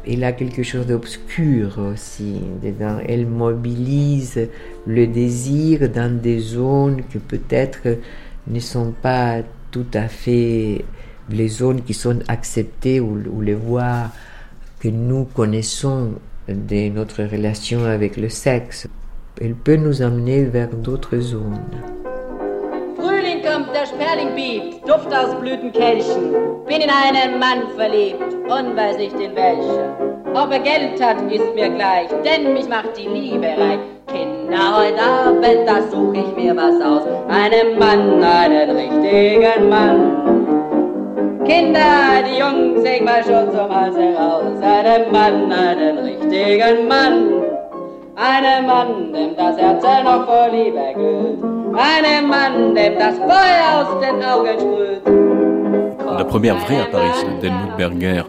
elle 0.07 0.23
a 0.23 0.31
quelque 0.35 0.63
chose 0.63 0.87
d'obscur 0.87 1.77
aussi 1.93 2.43
dedans. 2.63 2.99
Elle 3.09 3.27
mobilise 3.27 4.49
le 4.87 5.09
désir 5.09 5.89
dans 5.89 6.17
des 6.17 6.39
zones 6.39 7.03
que 7.13 7.19
peut-être 7.19 7.99
ne 8.47 8.61
sont 8.61 8.93
pas 9.03 9.39
tout 9.73 9.91
à 9.95 10.07
fait 10.07 10.85
les 11.33 11.49
zones 11.49 11.83
qui 11.83 11.95
sont 11.95 12.21
acceptées 12.29 13.01
ou, 13.01 13.23
ou 13.33 13.41
les 13.41 13.55
voies 13.55 14.11
que 14.81 14.89
nous 14.89 15.25
connaissons 15.25 16.15
de 16.49 16.89
notre 16.89 17.23
relation 17.23 17.85
avec 17.85 18.17
le 18.17 18.29
sexe. 18.29 18.89
Elle 19.41 19.55
peut 19.55 19.77
nous 19.77 20.03
amener 20.03 20.45
vers 20.45 20.69
d'autres 20.69 21.19
zones. 21.19 21.61
Frühling 22.97 23.43
kommt, 23.43 23.73
der 23.73 23.87
Sperling 23.87 24.35
biebt, 24.35 24.87
Duft 24.87 25.13
aus 25.15 25.35
Blütenkelchen. 25.41 26.33
Bin 26.67 26.81
in 26.83 26.91
einen 26.91 27.39
Mann 27.39 27.63
verliebt 27.77 28.21
und 28.23 28.77
weiß 28.77 28.99
nicht 28.99 29.15
in 29.15 29.35
welchen. 29.35 30.11
Ob 30.35 30.53
er 30.53 30.61
Geld 30.61 31.03
hat, 31.03 31.17
ist 31.31 31.55
mir 31.55 31.71
gleich, 31.71 32.09
denn 32.25 32.53
mich 32.53 32.69
macht 32.69 32.97
die 32.97 33.09
Liebe 33.09 33.47
reich. 33.47 33.81
Kinder, 34.07 34.77
heute 34.77 35.03
Abend, 35.03 35.67
da 35.67 35.83
such 35.91 36.15
ich 36.15 36.37
mir 36.37 36.57
was 36.57 36.81
aus. 36.81 37.03
Einen 37.29 37.79
Mann, 37.79 38.23
einen 38.23 38.71
richtigen 38.77 39.69
Mann. 39.69 40.30
Kinder, 41.45 42.23
die 42.27 42.39
Jungs, 42.39 42.85
ich 42.85 43.03
mal 43.03 43.23
schon 43.25 43.51
zum 43.51 43.75
Hals 43.75 43.97
heraus. 43.97 44.61
Einen 44.61 45.11
Mann, 45.11 45.53
einen 45.53 45.99
richtigen 45.99 46.87
Mann. 46.87 47.43
Einen 48.17 48.67
Mann, 48.67 49.13
dem 49.13 49.37
das 49.37 49.57
Herz 49.57 49.83
noch 50.05 50.27
vor 50.27 50.49
Liebe 50.53 50.93
glüht. 50.95 51.39
Einen 51.75 52.29
Mann, 52.29 52.75
dem 52.75 52.99
das 52.99 53.17
Feuer 53.19 53.69
aus 53.75 54.01
den 54.01 54.23
Augen 54.23 54.59
sprüht. 54.59 55.21
La 56.19 56.25
première 56.25 56.57
vraie 56.57 56.83
apparition 56.83 57.41
d'Helmut 57.41 57.77
Berger 57.79 58.25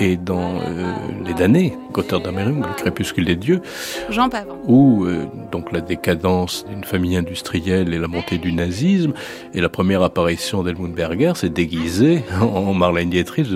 et 0.00 0.16
dans 0.16 0.60
euh, 0.60 0.92
Les 1.24 1.34
damnés, 1.34 1.76
Gotthard 1.92 2.20
d'Amérique, 2.20 2.56
Le 2.56 2.74
crépuscule 2.74 3.24
des 3.24 3.36
dieux, 3.36 3.62
Jean 4.10 4.28
Pavin. 4.28 4.56
où 4.66 5.04
euh, 5.04 5.26
donc 5.50 5.72
la 5.72 5.80
décadence 5.80 6.64
d'une 6.68 6.84
famille 6.84 7.16
industrielle 7.16 7.92
et 7.94 7.98
la 7.98 8.08
montée 8.08 8.38
du 8.38 8.52
nazisme, 8.52 9.12
et 9.54 9.60
la 9.60 9.68
première 9.68 10.02
apparition 10.02 10.62
d'Helmut 10.62 10.94
Berger 10.94 11.32
s'est 11.34 11.48
déguisée 11.48 12.22
en 12.40 12.74
Marlène 12.74 13.10
Dietrich 13.10 13.48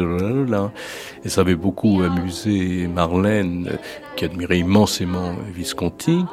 Et 1.24 1.28
ça 1.28 1.40
avait 1.42 1.54
beaucoup 1.54 2.02
amusé 2.02 2.86
Marlène, 2.86 3.68
euh, 3.72 3.76
qui 4.16 4.24
admirait 4.24 4.58
immensément 4.58 5.34
Visconti, 5.54 6.24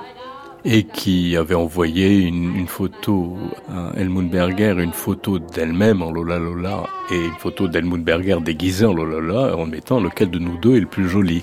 et 0.69 0.83
qui 0.83 1.37
avait 1.37 1.55
envoyé 1.55 2.19
une, 2.19 2.67
photo 2.67 3.37
à 3.69 3.93
Helmut 3.95 4.29
Berger, 4.29 4.75
une 4.79 4.91
photo 4.91 5.39
d'elle-même 5.39 6.01
en 6.01 6.11
Lola 6.11 6.37
Lola 6.39 6.83
et 7.09 7.15
une 7.15 7.37
photo 7.39 7.69
d'Helmut 7.69 8.03
Berger 8.03 8.39
déguisée 8.43 8.85
en 8.85 8.93
Lola 8.93 9.21
Lola 9.21 9.55
en 9.55 9.65
mettant 9.65 10.01
lequel 10.01 10.29
de 10.29 10.39
nous 10.39 10.57
deux 10.57 10.75
est 10.75 10.81
le 10.81 10.85
plus 10.85 11.07
joli. 11.07 11.41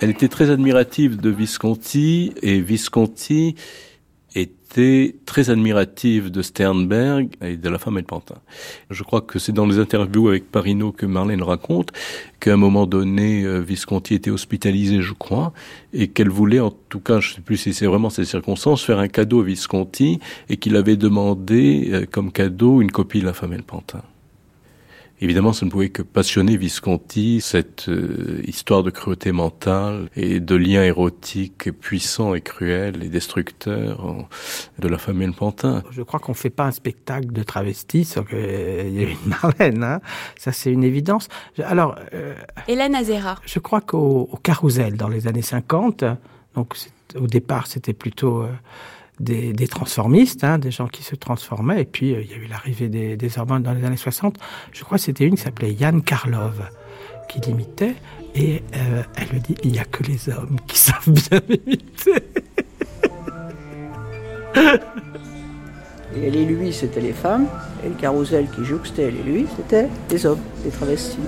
Elle 0.00 0.10
était 0.10 0.28
très 0.28 0.48
admirative 0.50 1.20
de 1.20 1.28
Visconti 1.28 2.32
et 2.40 2.60
Visconti 2.60 3.56
très 4.68 5.50
admirative 5.50 6.30
de 6.30 6.42
Sternberg 6.42 7.30
et 7.40 7.56
de 7.56 7.68
la 7.68 7.78
femme 7.78 7.98
et 7.98 8.00
le 8.00 8.06
pantin. 8.06 8.36
Je 8.90 9.02
crois 9.02 9.20
que 9.20 9.38
c'est 9.38 9.52
dans 9.52 9.66
les 9.66 9.78
interviews 9.78 10.28
avec 10.28 10.50
Parino 10.50 10.92
que 10.92 11.06
Marlène 11.06 11.42
raconte 11.42 11.90
qu'à 12.40 12.52
un 12.52 12.56
moment 12.56 12.86
donné, 12.86 13.42
euh, 13.44 13.60
Visconti 13.60 14.14
était 14.14 14.30
hospitalisé, 14.30 15.02
je 15.02 15.12
crois, 15.14 15.52
et 15.92 16.08
qu'elle 16.08 16.28
voulait, 16.28 16.60
en 16.60 16.70
tout 16.70 17.00
cas, 17.00 17.20
je 17.20 17.30
ne 17.30 17.34
sais 17.36 17.40
plus 17.40 17.56
si 17.56 17.74
c'est 17.74 17.86
vraiment 17.86 18.10
ces 18.10 18.24
circonstances, 18.24 18.84
faire 18.84 18.98
un 18.98 19.08
cadeau 19.08 19.40
à 19.40 19.44
Visconti 19.44 20.20
et 20.48 20.56
qu'il 20.56 20.76
avait 20.76 20.96
demandé 20.96 21.88
euh, 21.92 22.06
comme 22.10 22.30
cadeau 22.30 22.80
une 22.80 22.92
copie 22.92 23.20
de 23.20 23.26
la 23.26 23.32
femme 23.32 23.54
et 23.54 23.56
le 23.56 23.62
pantin. 23.62 24.02
Évidemment, 25.20 25.52
ça 25.52 25.66
ne 25.66 25.70
pouvait 25.70 25.88
que 25.88 26.02
passionner 26.02 26.56
Visconti, 26.56 27.40
cette 27.40 27.88
euh, 27.88 28.40
histoire 28.46 28.82
de 28.82 28.90
cruauté 28.90 29.32
mentale 29.32 30.08
et 30.14 30.38
de 30.38 30.54
liens 30.54 30.84
érotiques 30.84 31.72
puissants 31.72 32.34
et 32.34 32.40
cruels 32.40 33.02
et 33.02 33.08
destructeurs 33.08 34.28
de 34.78 34.88
la 34.88 34.96
et 35.08 35.26
le 35.26 35.32
pantin. 35.32 35.82
Je 35.90 36.02
crois 36.02 36.20
qu'on 36.20 36.32
ne 36.32 36.36
fait 36.36 36.50
pas 36.50 36.64
un 36.64 36.70
spectacle 36.70 37.32
de 37.32 37.42
travestis 37.42 38.04
sans 38.04 38.24
qu'il 38.24 38.38
y 38.38 39.02
ait 39.02 39.10
une 39.10 39.28
Marlène. 39.28 39.82
Hein 39.82 40.00
ça, 40.38 40.52
c'est 40.52 40.70
une 40.70 40.84
évidence. 40.84 41.28
Alors, 41.64 41.96
euh, 42.14 42.34
Hélène 42.66 42.94
Azera. 42.94 43.36
Je 43.44 43.58
crois 43.58 43.80
qu'au 43.80 44.28
Carousel, 44.42 44.96
dans 44.96 45.08
les 45.08 45.26
années 45.26 45.42
50, 45.42 46.04
donc 46.54 46.74
au 47.16 47.26
départ, 47.26 47.66
c'était 47.66 47.92
plutôt... 47.92 48.42
Euh, 48.42 48.52
des, 49.20 49.52
des 49.52 49.68
transformistes, 49.68 50.44
hein, 50.44 50.58
des 50.58 50.70
gens 50.70 50.88
qui 50.88 51.02
se 51.02 51.14
transformaient. 51.14 51.82
Et 51.82 51.84
puis, 51.84 52.14
euh, 52.14 52.22
il 52.22 52.30
y 52.30 52.34
a 52.34 52.36
eu 52.36 52.46
l'arrivée 52.46 52.88
des, 52.88 53.16
des 53.16 53.38
hormones 53.38 53.62
dans 53.62 53.72
les 53.72 53.84
années 53.84 53.96
60. 53.96 54.36
Je 54.72 54.84
crois 54.84 54.98
que 54.98 55.04
c'était 55.04 55.24
une 55.24 55.36
qui 55.36 55.42
s'appelait 55.42 55.72
Yann 55.72 56.02
Karlov, 56.02 56.62
qui 57.28 57.40
l'imitait. 57.40 57.94
Et 58.34 58.62
euh, 58.76 59.02
elle 59.16 59.34
me 59.34 59.40
dit, 59.40 59.56
il 59.64 59.72
n'y 59.72 59.78
a 59.78 59.84
que 59.84 60.02
les 60.04 60.28
hommes 60.28 60.58
qui 60.66 60.78
savent 60.78 61.10
bien 61.10 61.40
imiter. 61.48 62.22
Et 66.16 66.30
les 66.30 66.44
lui, 66.44 66.72
c'était 66.72 67.00
les 67.00 67.12
femmes. 67.12 67.46
Et 67.84 67.88
le 67.88 67.94
carrousel 67.94 68.48
qui 68.54 68.64
jouxtait 68.64 69.10
les 69.10 69.22
lui, 69.22 69.46
c'était 69.56 69.88
les 70.10 70.26
hommes, 70.26 70.40
les 70.64 70.70
travestis. 70.70 71.18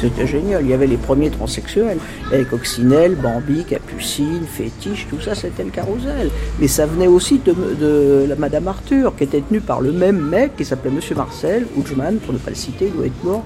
C'était 0.00 0.26
génial. 0.26 0.62
Il 0.64 0.70
y 0.70 0.72
avait 0.72 0.86
les 0.86 0.96
premiers 0.96 1.30
transsexuels. 1.30 1.98
Avec 2.32 2.50
Coccinelle, 2.50 3.16
Bambi, 3.16 3.64
Capucine, 3.64 4.42
Fétiche, 4.46 5.06
tout 5.10 5.20
ça, 5.20 5.34
c'était 5.34 5.64
le 5.64 5.70
carrousel. 5.70 6.30
Mais 6.60 6.68
ça 6.68 6.86
venait 6.86 7.08
aussi 7.08 7.40
de, 7.44 8.26
la 8.28 8.36
Madame 8.36 8.68
Arthur, 8.68 9.14
qui 9.16 9.24
était 9.24 9.40
tenue 9.40 9.60
par 9.60 9.80
le 9.80 9.92
même 9.92 10.20
mec 10.20 10.56
qui 10.56 10.64
s'appelait 10.64 10.90
Monsieur 10.90 11.14
Marcel, 11.14 11.66
Houchman, 11.76 12.18
pour 12.18 12.32
ne 12.32 12.38
pas 12.38 12.50
le 12.50 12.56
citer, 12.56 12.86
il 12.86 12.92
doit 12.92 13.06
être 13.06 13.24
mort. 13.24 13.44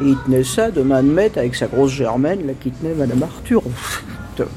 Et 0.00 0.06
il 0.06 0.16
tenait 0.24 0.44
ça 0.44 0.70
de 0.70 0.82
main 0.82 1.02
de 1.02 1.08
maître 1.08 1.38
avec 1.38 1.54
sa 1.54 1.66
grosse 1.66 1.92
germaine, 1.92 2.46
là, 2.46 2.52
qui 2.58 2.70
tenait 2.70 2.94
Madame 2.94 3.22
Arthur. 3.22 3.62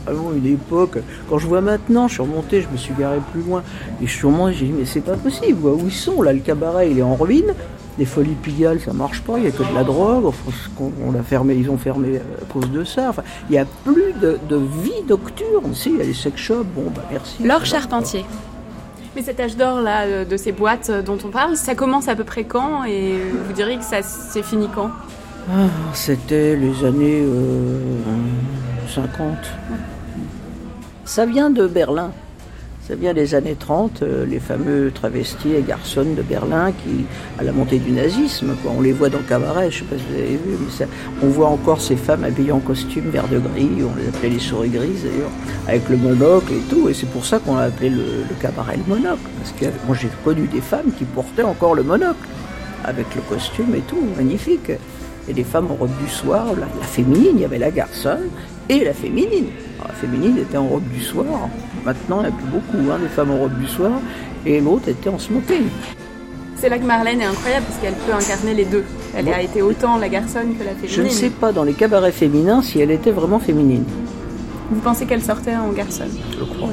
Vraiment 0.05 0.32
une 0.32 0.45
époque. 0.45 0.99
Quand 1.30 1.38
je 1.38 1.47
vois 1.47 1.60
maintenant, 1.60 2.07
je 2.07 2.14
suis 2.14 2.22
remonté, 2.22 2.62
je 2.62 2.70
me 2.70 2.78
suis 2.78 2.93
garé 2.97 3.18
plus 3.34 3.41
loin. 3.41 3.62
Et 4.01 4.07
je 4.07 4.12
suis 4.12 4.26
remonté, 4.26 4.53
j'ai 4.53 4.66
dit, 4.68 4.74
mais 4.78 4.86
c'est 4.86 5.01
pas 5.01 5.18
possible, 5.18 5.68
où 5.68 5.82
ils 5.86 5.91
sont 5.91 6.22
Là, 6.22 6.32
le 6.32 6.39
cabaret, 6.39 6.89
il 6.89 6.99
est 6.99 7.03
en 7.03 7.16
ruine 7.16 7.53
des 7.98 8.06
folies 8.06 8.36
pigalle, 8.36 8.80
ça 8.80 8.93
marche 8.93 9.22
pas, 9.22 9.38
il 9.38 9.43
n'y 9.43 9.48
a 9.48 9.52
que 9.52 9.64
de 9.64 9.74
la 9.74 9.84
drogue, 9.84 10.32
on 11.06 11.12
l'a 11.12 11.24
fermé, 11.24 11.56
ils 11.56 11.70
ont 11.70 11.78
fermé 11.78 12.18
à 12.18 12.52
cause 12.52 12.70
de 12.70 12.84
ça. 12.84 13.10
Enfin, 13.10 13.24
il 13.50 13.54
n'y 13.54 13.58
a 13.58 13.66
plus 13.66 14.14
de, 14.22 14.38
de, 14.50 14.58
vie 14.84 15.04
nocturne. 15.08 15.74
Si, 15.74 15.91
il 15.91 15.98
y 15.98 16.02
a 16.02 16.04
les 16.04 16.14
sex 16.14 16.38
shops, 16.39 16.66
bon, 16.76 16.91
bah 16.93 17.04
merci. 17.12 17.43
Laure 17.43 17.66
Charpentier. 17.66 18.26
Mais 19.16 19.22
cet 19.22 19.39
âge 19.39 19.56
d'or 19.56 19.80
là, 19.80 20.02
euh, 20.02 20.26
de 20.26 20.36
ces 20.36 20.52
boîtes 20.52 20.89
euh, 20.89 21.02
dont 21.02 21.18
on 21.24 21.30
parle, 21.30 21.56
ça 21.56 21.74
commence 21.74 22.10
à 22.10 22.16
peu 22.16 22.26
près 22.26 22.43
quand 22.43 22.84
et 22.84 23.18
vous 23.46 23.54
diriez 23.54 23.78
que 23.78 23.84
ça 23.84 24.02
c'est 24.02 24.43
fini 24.43 24.68
quand? 24.76 24.89
Ah, 25.50 25.68
C'était 25.93 26.58
les 26.58 26.84
années 26.84 27.22
euh, 27.24 27.98
50. 28.93 29.38
Ça 31.06 31.26
vient 31.26 31.50
de 31.50 31.66
Berlin. 31.66 32.12
Ça 32.88 32.94
vient 32.94 33.16
des 33.16 33.34
années 33.34 33.56
30, 33.60 34.04
euh, 34.04 34.28
les 34.28 34.40
fameux 34.40 34.92
travestis 34.94 35.54
et 35.54 35.64
garçons 35.64 36.06
de 36.16 36.22
Berlin 36.22 36.72
qui, 36.72 37.06
à 37.40 37.44
la 37.44 37.52
montée 37.52 37.80
du 37.80 37.92
nazisme, 37.92 38.56
on 38.64 38.80
les 38.80 38.92
voit 38.92 39.10
dans 39.10 39.18
le 39.18 39.24
cabaret, 39.24 39.72
je 39.72 39.84
ne 39.84 39.90
sais 39.90 39.96
pas 39.96 39.98
si 39.98 40.04
vous 40.08 40.20
avez 40.20 40.38
vu, 40.38 40.58
mais 40.80 40.88
on 41.24 41.28
voit 41.30 41.48
encore 41.48 41.82
ces 41.82 41.96
femmes 41.96 42.24
habillées 42.24 42.52
en 42.52 42.60
costume 42.60 43.10
vert 43.10 43.28
de 43.28 43.40
gris, 43.40 43.72
on 43.82 44.00
les 44.00 44.08
appelait 44.08 44.30
les 44.30 44.40
souris 44.40 44.70
grises 44.70 45.02
d'ailleurs, 45.02 45.32
avec 45.68 45.90
le 45.90 45.98
monocle 45.98 46.54
et 46.54 46.62
tout, 46.70 46.88
et 46.88 46.94
c'est 46.94 47.10
pour 47.10 47.26
ça 47.26 47.40
qu'on 47.40 47.58
a 47.58 47.64
appelé 47.64 47.90
le, 47.90 48.24
cabaret 48.40 48.78
le 48.78 48.94
monocle, 48.94 49.28
parce 49.40 49.52
que 49.54 49.66
moi 49.88 49.98
j'ai 50.00 50.10
connu 50.24 50.46
des 50.46 50.62
femmes 50.62 50.92
qui 50.96 51.06
portaient 51.06 51.42
encore 51.42 51.74
le 51.74 51.82
monocle, 51.82 52.28
avec 52.84 53.08
le 53.16 53.22
costume 53.22 53.74
et 53.74 53.82
tout, 53.82 54.04
magnifique. 54.16 54.72
Et 55.28 55.34
des 55.34 55.44
femmes 55.44 55.72
en 55.72 55.74
robe 55.74 55.98
du 56.04 56.08
soir, 56.08 56.46
la, 56.54 56.68
la 56.80 56.86
féminine, 56.86 57.32
il 57.34 57.42
y 57.42 57.46
avait 57.46 57.58
la 57.58 57.72
garçonne 57.72 58.30
et 58.70 58.84
la 58.84 58.94
féminine. 58.94 59.48
la 59.84 59.94
féminine 59.96 60.38
était 60.38 60.58
en 60.58 60.68
robe 60.68 60.88
du 60.94 61.02
soir, 61.02 61.50
Maintenant, 61.86 62.22
il 62.22 62.24
n'y 62.24 62.28
a 62.30 62.32
plus 62.32 62.48
beaucoup 62.48 62.92
hein, 62.92 62.98
des 63.00 63.08
femmes 63.08 63.32
en 63.32 63.38
robe 63.38 63.60
du 63.60 63.68
soir, 63.68 63.92
et 64.46 64.60
l'autre 64.60 64.90
était 64.90 65.10
en 65.10 65.20
smoking. 65.20 65.68
C'est 66.56 66.70
là 66.70 66.80
que 66.80 66.86
Marlène 66.86 67.22
est 67.22 67.26
incroyable, 67.26 67.66
parce 67.68 67.80
qu'elle 67.80 67.94
peut 67.94 68.14
incarner 68.14 68.56
les 68.56 68.66
deux. 68.66 68.84
Elle 69.16 69.30
a 69.30 69.42
été 69.42 69.62
autant 69.62 69.98
la 69.98 70.10
garçonne 70.10 70.56
que 70.58 70.64
la 70.64 70.72
féminine. 70.72 70.90
Je 70.90 71.02
ne 71.04 71.10
sais 71.10 71.30
pas 71.30 71.52
dans 71.52 71.64
les 71.64 71.74
cabarets 71.74 72.12
féminins 72.12 72.64
si 72.64 72.80
elle 72.80 72.90
était 72.92 73.12
vraiment 73.12 73.40
féminine. 73.40 73.84
Vous 74.72 74.82
pensez 74.82 75.06
qu'elle 75.06 75.22
sortait 75.22 75.56
en 75.56 75.72
garçonne? 75.74 76.10
Je 76.32 76.44
crois. 76.44 76.70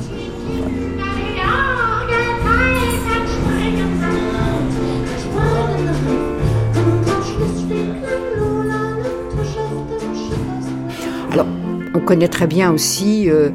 Alors, 11.33 11.47
on 11.95 12.01
connaît 12.01 12.29
très 12.29 12.47
bien 12.47 12.73
aussi 12.73 13.29
euh, 13.29 13.51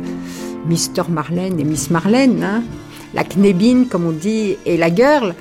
Mr. 0.67 1.09
Marlène 1.09 1.59
et 1.59 1.63
Miss 1.63 1.89
Marlène, 1.89 2.43
hein. 2.43 2.63
la 3.13 3.23
knébine 3.23 3.87
comme 3.87 4.05
on 4.05 4.11
dit, 4.11 4.57
et 4.65 4.77
la 4.77 4.93
girl. 4.93 5.35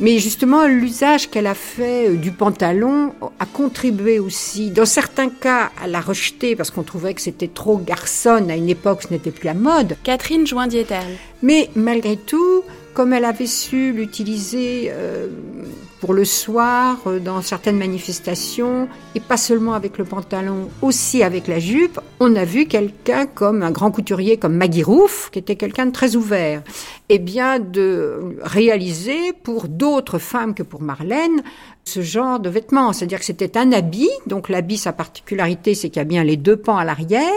Mais 0.00 0.18
justement, 0.18 0.66
l'usage 0.66 1.30
qu'elle 1.30 1.46
a 1.46 1.54
fait 1.54 2.08
euh, 2.08 2.16
du 2.16 2.32
pantalon 2.32 3.12
a 3.38 3.46
contribué 3.46 4.18
aussi, 4.18 4.70
dans 4.70 4.86
certains 4.86 5.28
cas, 5.28 5.70
à 5.82 5.86
la 5.86 6.00
rejeter 6.00 6.56
parce 6.56 6.70
qu'on 6.70 6.82
trouvait 6.82 7.14
que 7.14 7.20
c'était 7.20 7.48
trop 7.48 7.76
garçonne. 7.76 8.50
À 8.50 8.56
une 8.56 8.68
époque, 8.68 9.02
ce 9.02 9.12
n'était 9.12 9.30
plus 9.30 9.46
la 9.46 9.54
mode. 9.54 9.96
Catherine 10.02 10.46
Joindietel. 10.46 11.04
Mais 11.42 11.70
malgré 11.76 12.16
tout, 12.16 12.62
comme 12.94 13.12
elle 13.12 13.24
avait 13.24 13.46
su 13.46 13.92
l'utiliser 13.92 14.90
euh, 14.90 15.28
pour 16.02 16.14
le 16.14 16.24
soir, 16.24 16.98
euh, 17.06 17.20
dans 17.20 17.40
certaines 17.42 17.78
manifestations, 17.78 18.88
et 19.14 19.20
pas 19.20 19.36
seulement 19.36 19.74
avec 19.74 19.98
le 19.98 20.04
pantalon, 20.04 20.68
aussi 20.82 21.22
avec 21.22 21.46
la 21.46 21.60
jupe, 21.60 22.00
on 22.18 22.34
a 22.34 22.44
vu 22.44 22.66
quelqu'un 22.66 23.26
comme 23.26 23.62
un 23.62 23.70
grand 23.70 23.92
couturier 23.92 24.36
comme 24.36 24.56
Maggie 24.56 24.82
Roof, 24.82 25.30
qui 25.30 25.38
était 25.38 25.54
quelqu'un 25.54 25.86
de 25.86 25.92
très 25.92 26.16
ouvert, 26.16 26.64
et 27.08 27.20
bien 27.20 27.60
de 27.60 28.36
réaliser 28.42 29.32
pour 29.44 29.68
d'autres 29.68 30.18
femmes 30.18 30.54
que 30.54 30.64
pour 30.64 30.82
Marlène 30.82 31.40
ce 31.84 32.00
genre 32.00 32.38
de 32.38 32.48
vêtements. 32.48 32.92
C'est-à-dire 32.92 33.18
que 33.18 33.24
c'était 33.24 33.58
un 33.58 33.72
habit, 33.72 34.10
donc 34.26 34.48
l'habit, 34.48 34.78
sa 34.78 34.92
particularité, 34.92 35.74
c'est 35.74 35.88
qu'il 35.88 35.98
y 35.98 36.00
a 36.00 36.04
bien 36.04 36.24
les 36.24 36.36
deux 36.36 36.56
pans 36.56 36.76
à 36.76 36.84
l'arrière, 36.84 37.32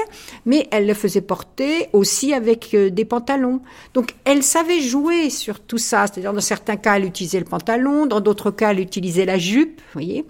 mais 0.45 0.68
elle 0.72 0.86
le 0.86 0.93
faisait 0.93 1.22
porter 1.22 1.89
aussi 1.93 2.34
avec 2.34 2.74
euh, 2.74 2.89
des 2.89 3.05
pantalons. 3.05 3.61
Donc 3.93 4.13
elle 4.24 4.43
savait 4.43 4.82
jouer 4.82 5.30
sur 5.30 5.59
tout 5.59 5.78
ça. 5.78 6.05
C'est-à-dire 6.07 6.34
dans 6.34 6.41
certains 6.41 6.76
cas, 6.76 6.97
elle 6.97 7.05
utilisait 7.05 7.39
le 7.39 7.45
pantalon, 7.45 8.05
dans 8.05 8.22
d'autres 8.22 8.51
elle 8.62 8.80
utilisait 8.80 9.26
la 9.26 9.38
jupe, 9.38 9.82
voyez. 9.93 10.26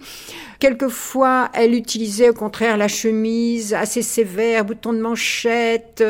Quelquefois, 0.58 1.50
elle 1.52 1.74
utilisait 1.74 2.30
au 2.30 2.32
contraire 2.32 2.76
la 2.76 2.88
chemise 2.88 3.74
assez 3.74 4.02
sévère, 4.02 4.64
bouton 4.64 4.92
de 4.92 5.00
manchette. 5.00 6.02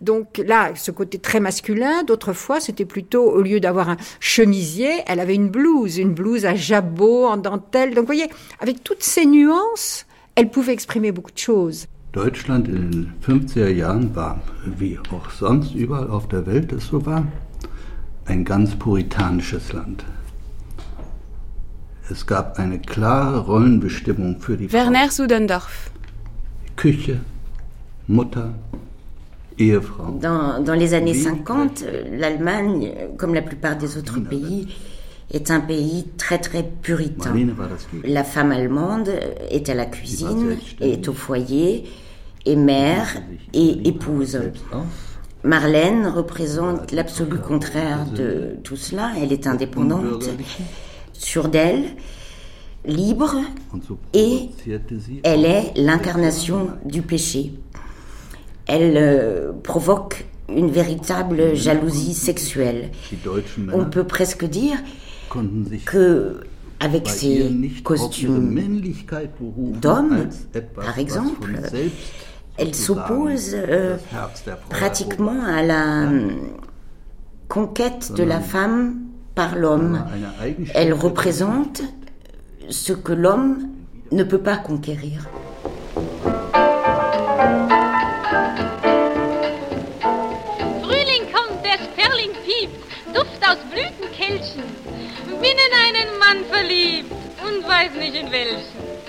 Donc 0.00 0.42
là, 0.44 0.72
ce 0.74 0.90
côté 0.90 1.18
très 1.18 1.40
masculin. 1.40 2.02
D'autres 2.04 2.32
fois, 2.32 2.60
c'était 2.60 2.84
plutôt, 2.84 3.30
au 3.30 3.42
lieu 3.42 3.60
d'avoir 3.60 3.88
un 3.88 3.96
chemisier, 4.18 4.90
elle 5.06 5.20
avait 5.20 5.34
une 5.36 5.50
blouse, 5.50 5.98
une 5.98 6.14
blouse 6.14 6.46
à 6.46 6.54
jabot, 6.54 7.26
en 7.26 7.36
dentelle. 7.36 7.90
Donc 7.90 8.00
vous 8.00 8.06
voyez, 8.06 8.28
avec 8.60 8.82
toutes 8.82 9.02
ces 9.02 9.26
nuances, 9.26 10.06
elle 10.34 10.50
pouvait 10.50 10.72
exprimer 10.72 11.12
beaucoup 11.12 11.32
de 11.32 11.38
choses. 11.38 11.86
Deutschland 12.12 12.68
in 12.68 12.90
den 12.90 13.12
50er 13.26 13.70
Jahren 13.70 14.14
war, 14.14 14.40
wie 14.66 14.98
auch 15.10 15.30
sonst 15.30 15.74
überall 15.74 16.10
auf 16.10 16.28
der 16.28 16.46
Welt 16.46 16.70
es 16.72 16.88
so 16.88 17.06
war, 17.06 17.26
ein 18.26 18.44
ganz 18.44 18.74
puritanisches 18.76 19.72
Land. 19.72 20.04
Es 22.12 22.26
gab 22.26 22.58
eine 22.58 22.78
klare 22.78 23.38
Rollenbestimmung 23.38 24.38
für 24.38 24.58
die 24.58 24.70
Werner 24.70 25.10
Sudendorf. 25.10 25.90
Küche, 26.76 27.20
Mutter, 28.06 28.52
Ehefrau. 29.56 30.18
Dans, 30.20 30.62
dans 30.62 30.74
les 30.74 30.92
années 30.92 31.14
50, 31.14 31.84
l'Allemagne, 32.18 32.92
comme 33.16 33.32
la 33.32 33.40
plupart 33.40 33.78
des 33.78 33.96
autres 33.96 34.20
pays, 34.20 34.68
est 35.32 35.50
un 35.50 35.60
pays 35.60 36.04
très 36.18 36.36
très 36.38 36.62
puritain. 36.62 37.34
La 38.04 38.24
femme 38.24 38.52
allemande 38.52 39.08
est 39.50 39.70
à 39.70 39.74
la 39.74 39.86
cuisine, 39.86 40.58
est 40.82 41.08
au 41.08 41.14
foyer, 41.14 41.84
est 42.44 42.56
mère 42.56 43.22
et 43.54 43.88
épouse. 43.88 44.38
Marlène 45.44 46.06
représente 46.06 46.92
l'absolu 46.92 47.38
contraire 47.38 48.04
de 48.04 48.58
tout 48.62 48.76
cela. 48.76 49.12
Elle 49.18 49.32
est 49.32 49.46
indépendante, 49.46 50.28
sûre 51.22 51.48
d'elle, 51.48 51.84
libre, 52.84 53.36
et 54.12 54.50
elle 55.22 55.44
est 55.44 55.72
l'incarnation 55.76 56.70
du 56.84 57.02
péché. 57.02 57.52
Elle 58.66 58.96
euh, 58.96 59.52
provoque 59.52 60.26
une 60.48 60.70
véritable 60.70 61.54
jalousie 61.54 62.14
sexuelle. 62.14 62.90
On 63.72 63.84
peut 63.86 64.04
presque 64.04 64.44
dire 64.44 64.76
que 65.86 66.40
avec 66.80 67.08
ses 67.08 67.50
costumes 67.84 68.60
d'homme, 69.80 70.28
par 70.74 70.98
exemple, 70.98 71.60
elle 72.58 72.74
s'oppose 72.74 73.54
euh, 73.54 73.96
pratiquement 74.68 75.44
à 75.44 75.62
la 75.62 76.08
conquête 77.48 78.12
de 78.12 78.24
la 78.24 78.40
femme 78.40 79.11
par 79.34 79.56
l'homme. 79.56 80.04
Elle 80.74 80.92
représente 80.92 81.82
ce 82.68 82.92
que 82.92 83.12
l'homme 83.12 83.68
ne 84.10 84.24
peut 84.24 84.38
pas 84.38 84.56
conquérir. 84.56 85.28
Frühling 90.82 91.24
kommt, 91.32 91.62
der 91.62 91.78
Sperling 91.78 92.32
piept, 92.44 92.74
Duft 93.14 93.42
aus 93.48 93.58
Blütenkelchen. 93.70 94.64
Bin 95.40 95.56
in 95.66 95.74
einen 95.86 96.18
Mann 96.18 96.44
verliebt 96.50 97.10
und 97.46 97.66
weiß 97.66 97.94
nicht 97.98 98.14
in 98.14 98.30
welchen. 98.30 99.01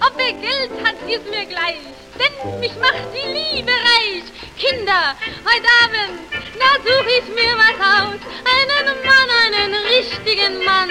Ob 0.00 0.18
er 0.18 0.32
Geld 0.32 0.70
hat, 0.84 0.96
ist 1.08 1.28
mir 1.28 1.46
gleich, 1.46 1.82
denn 2.18 2.60
mich 2.60 2.74
macht 2.76 3.08
die 3.14 3.28
Liebe 3.28 3.70
reich. 3.70 4.24
Kinder, 4.58 5.14
heute 5.44 5.68
Abend, 5.84 6.18
da 6.58 6.70
such 6.84 7.08
ich 7.18 7.28
mir 7.34 7.54
was 7.56 7.78
aus. 7.80 8.20
Einen 8.44 8.86
Mann, 9.04 9.30
einen 9.54 9.74
richtigen 9.86 10.64
Mann. 10.64 10.90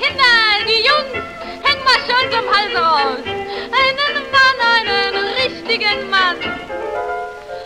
Kinder, 0.00 0.34
die 0.66 0.82
Jungs, 0.88 1.14
hängen 1.62 1.84
mal 1.84 2.00
schon 2.06 2.26
zum 2.30 2.46
Hals 2.54 2.74
raus. 2.76 3.24
Einen 3.26 4.16
Mann, 4.30 4.58
einen 4.74 5.16
richtigen 5.36 6.10
Mann. 6.10 6.36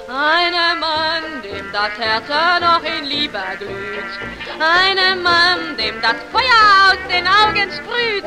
Einen 0.08 0.80
Mann, 0.80 1.42
dem 1.42 1.72
das 1.72 1.98
Herz 1.98 2.28
noch 2.60 2.82
in 2.82 3.04
Liebe 3.04 3.42
glüht. 3.58 4.35
Einen 4.58 5.22
Mann, 5.22 5.76
dem 5.76 5.96
das 6.00 6.16
Feuer 6.32 6.88
aus 6.88 6.96
den 7.10 7.26
Augen 7.26 7.70
sprüht. 7.70 8.24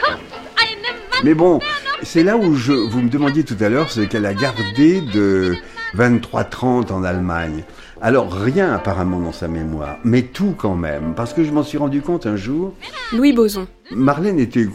Kurz, 0.00 0.18
einem 0.56 0.96
Mann, 1.10 1.20
Mais 1.22 1.34
bon, 1.34 1.60
c'est 2.02 2.22
là 2.22 2.36
où 2.38 2.54
je, 2.54 2.72
vous 2.72 3.02
me 3.02 3.10
demandiez 3.10 3.44
tout 3.44 3.56
à 3.60 3.68
l'heure 3.68 3.90
ce 3.90 4.00
qu'elle 4.00 4.24
a 4.24 4.32
gardé 4.32 5.02
de 5.02 5.56
23-30 5.94 6.90
en 6.90 7.04
Allemagne. 7.04 7.64
Alors 8.00 8.32
rien 8.32 8.72
apparemment 8.72 9.20
dans 9.20 9.32
sa 9.32 9.46
mémoire, 9.46 9.98
mais 10.04 10.22
tout 10.22 10.54
quand 10.56 10.74
même, 10.74 11.14
parce 11.14 11.34
que 11.34 11.44
je 11.44 11.50
m'en 11.52 11.62
suis 11.62 11.78
rendu 11.78 12.00
compte 12.00 12.26
un 12.26 12.36
jour. 12.36 12.72
Louis 13.12 13.32
Boson. 13.34 13.66
Marlène 13.90 14.38
était 14.38 14.68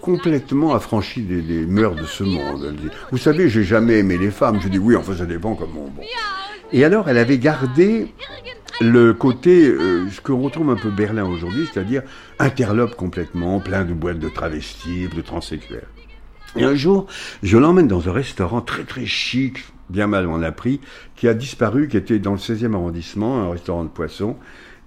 complètement 0.00 0.74
affranchie 0.74 1.22
des, 1.22 1.42
des 1.42 1.66
mœurs 1.66 1.96
de 1.96 2.04
ce 2.04 2.24
monde. 2.24 2.64
Elle 2.66 2.76
dit, 2.76 2.88
vous 3.10 3.18
savez, 3.18 3.50
j'ai 3.50 3.64
jamais 3.64 3.98
aimé 3.98 4.16
les 4.16 4.30
femmes. 4.30 4.58
Je 4.62 4.68
dis 4.68 4.78
oui, 4.78 4.96
enfin 4.96 5.14
ça 5.16 5.26
dépend 5.26 5.54
comment. 5.54 5.90
Bon. 5.94 6.02
Et 6.72 6.84
alors, 6.84 7.08
elle 7.08 7.18
avait 7.18 7.38
gardé 7.38 8.08
le 8.80 9.14
côté, 9.14 9.68
euh, 9.68 10.08
ce 10.10 10.20
qu'on 10.20 10.40
retrouve 10.40 10.70
un 10.70 10.76
peu 10.76 10.90
Berlin 10.90 11.24
aujourd'hui, 11.24 11.68
c'est-à-dire 11.72 12.02
interlope 12.38 12.94
complètement, 12.94 13.60
plein 13.60 13.84
de 13.84 13.94
boîtes 13.94 14.18
de 14.18 14.28
travestis, 14.28 15.08
de 15.08 15.20
transsexuels. 15.22 15.88
Et 16.56 16.64
un 16.64 16.74
jour, 16.74 17.06
je 17.42 17.58
l'emmène 17.58 17.88
dans 17.88 18.08
un 18.08 18.12
restaurant 18.12 18.60
très 18.60 18.84
très 18.84 19.06
chic, 19.06 19.64
bien 19.90 20.06
mal 20.06 20.26
on 20.26 20.38
l'a 20.38 20.52
pris, 20.52 20.80
qui 21.14 21.28
a 21.28 21.34
disparu, 21.34 21.88
qui 21.88 21.96
était 21.96 22.18
dans 22.18 22.32
le 22.32 22.38
16e 22.38 22.74
arrondissement, 22.74 23.42
un 23.42 23.50
restaurant 23.50 23.84
de 23.84 23.88
poissons. 23.88 24.36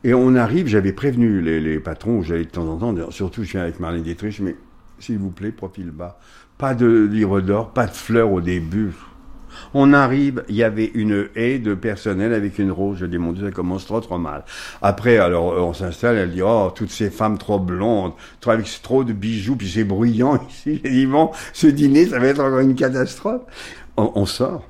Et 0.04 0.14
on 0.14 0.36
arrive, 0.36 0.68
j'avais 0.68 0.94
prévenu 0.94 1.42
les, 1.42 1.60
les 1.60 1.80
patrons 1.80 2.22
j'allais 2.22 2.46
de 2.46 2.50
temps 2.50 2.68
en 2.68 2.78
temps, 2.78 3.12
surtout 3.12 3.44
je 3.44 3.52
viens 3.52 3.62
avec 3.62 3.80
Marlène 3.80 4.04
Dietrich, 4.04 4.40
mais 4.40 4.56
s'il 5.00 5.18
vous 5.18 5.32
plaît, 5.32 5.52
profil 5.52 5.92
bas. 5.92 6.20
Pas 6.58 6.76
de 6.76 7.08
livre 7.12 7.42
d'or, 7.42 7.72
pas 7.72 7.88
de 7.88 7.92
fleurs 7.92 8.32
au 8.32 8.42
début. 8.42 8.92
On 9.74 9.94
arrive, 9.94 10.44
il 10.50 10.56
y 10.56 10.64
avait 10.64 10.92
une 10.94 11.30
haie 11.36 11.60
de 11.60 11.74
personnel 11.74 12.34
avec 12.34 12.60
une 12.60 12.72
rose. 12.72 12.98
Je 13.00 13.06
dis, 13.06 13.18
mon 13.18 13.34
Dieu, 13.34 13.46
ça 13.46 13.52
commence 13.52 13.86
trop, 13.86 14.02
trop 14.02 14.18
mal. 14.18 14.44
Après, 14.82 15.18
alors, 15.18 15.46
on 15.46 15.74
s'installe, 15.74 16.18
elle 16.18 16.32
dit, 16.32 16.42
oh, 16.42 16.72
toutes 16.74 16.92
ces 16.92 17.10
femmes 17.10 17.38
trop 17.38 17.60
blondes, 17.60 18.14
trop, 18.42 18.52
avec 18.52 18.68
trop 18.82 19.04
de 19.04 19.14
bijoux, 19.14 19.56
puis 19.56 19.70
c'est 19.70 19.84
bruyant 19.84 20.40
ici. 20.50 20.82
J'ai 20.84 20.92
dit, 20.92 21.06
bon, 21.06 21.32
ce 21.54 21.68
dîner, 21.68 22.08
ça 22.08 22.20
va 22.20 22.28
être 22.28 22.40
encore 22.40 22.60
une 22.60 22.76
catastrophe. 22.76 23.42
on 23.98 24.26
sort 24.26 24.64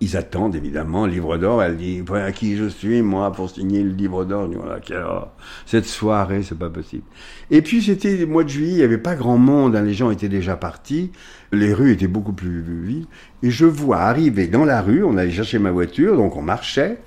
ils 0.00 0.16
attendent 0.16 0.54
évidemment 0.54 1.06
le 1.06 1.12
livre 1.12 1.36
d'or. 1.36 1.62
Elle 1.62 1.76
dit 1.76 2.02
à 2.12 2.32
qui 2.32 2.56
je 2.56 2.66
suis 2.66 3.02
moi 3.02 3.32
pour 3.32 3.50
signer 3.50 3.82
le 3.82 3.90
livre 3.90 4.24
d'or. 4.24 4.48
Voilà, 4.48 5.32
cette 5.66 5.86
soirée, 5.86 6.42
c'est 6.42 6.58
pas 6.58 6.70
possible. 6.70 7.04
Et 7.50 7.62
puis 7.62 7.82
c'était 7.82 8.16
le 8.16 8.26
mois 8.26 8.44
de 8.44 8.48
juillet, 8.48 8.72
il 8.72 8.78
y 8.78 8.82
avait 8.82 8.98
pas 8.98 9.14
grand 9.14 9.38
monde, 9.38 9.76
hein, 9.76 9.82
les 9.82 9.94
gens 9.94 10.10
étaient 10.10 10.28
déjà 10.28 10.56
partis, 10.56 11.12
les 11.52 11.74
rues 11.74 11.92
étaient 11.92 12.06
beaucoup 12.06 12.32
plus 12.32 12.62
vides. 12.62 13.06
Et 13.42 13.50
je 13.50 13.66
vois 13.66 13.98
arriver 13.98 14.46
dans 14.46 14.64
la 14.64 14.80
rue, 14.80 15.04
on 15.04 15.16
allait 15.16 15.30
chercher 15.30 15.58
ma 15.58 15.70
voiture, 15.70 16.16
donc 16.16 16.36
on 16.36 16.42
marchait, 16.42 16.98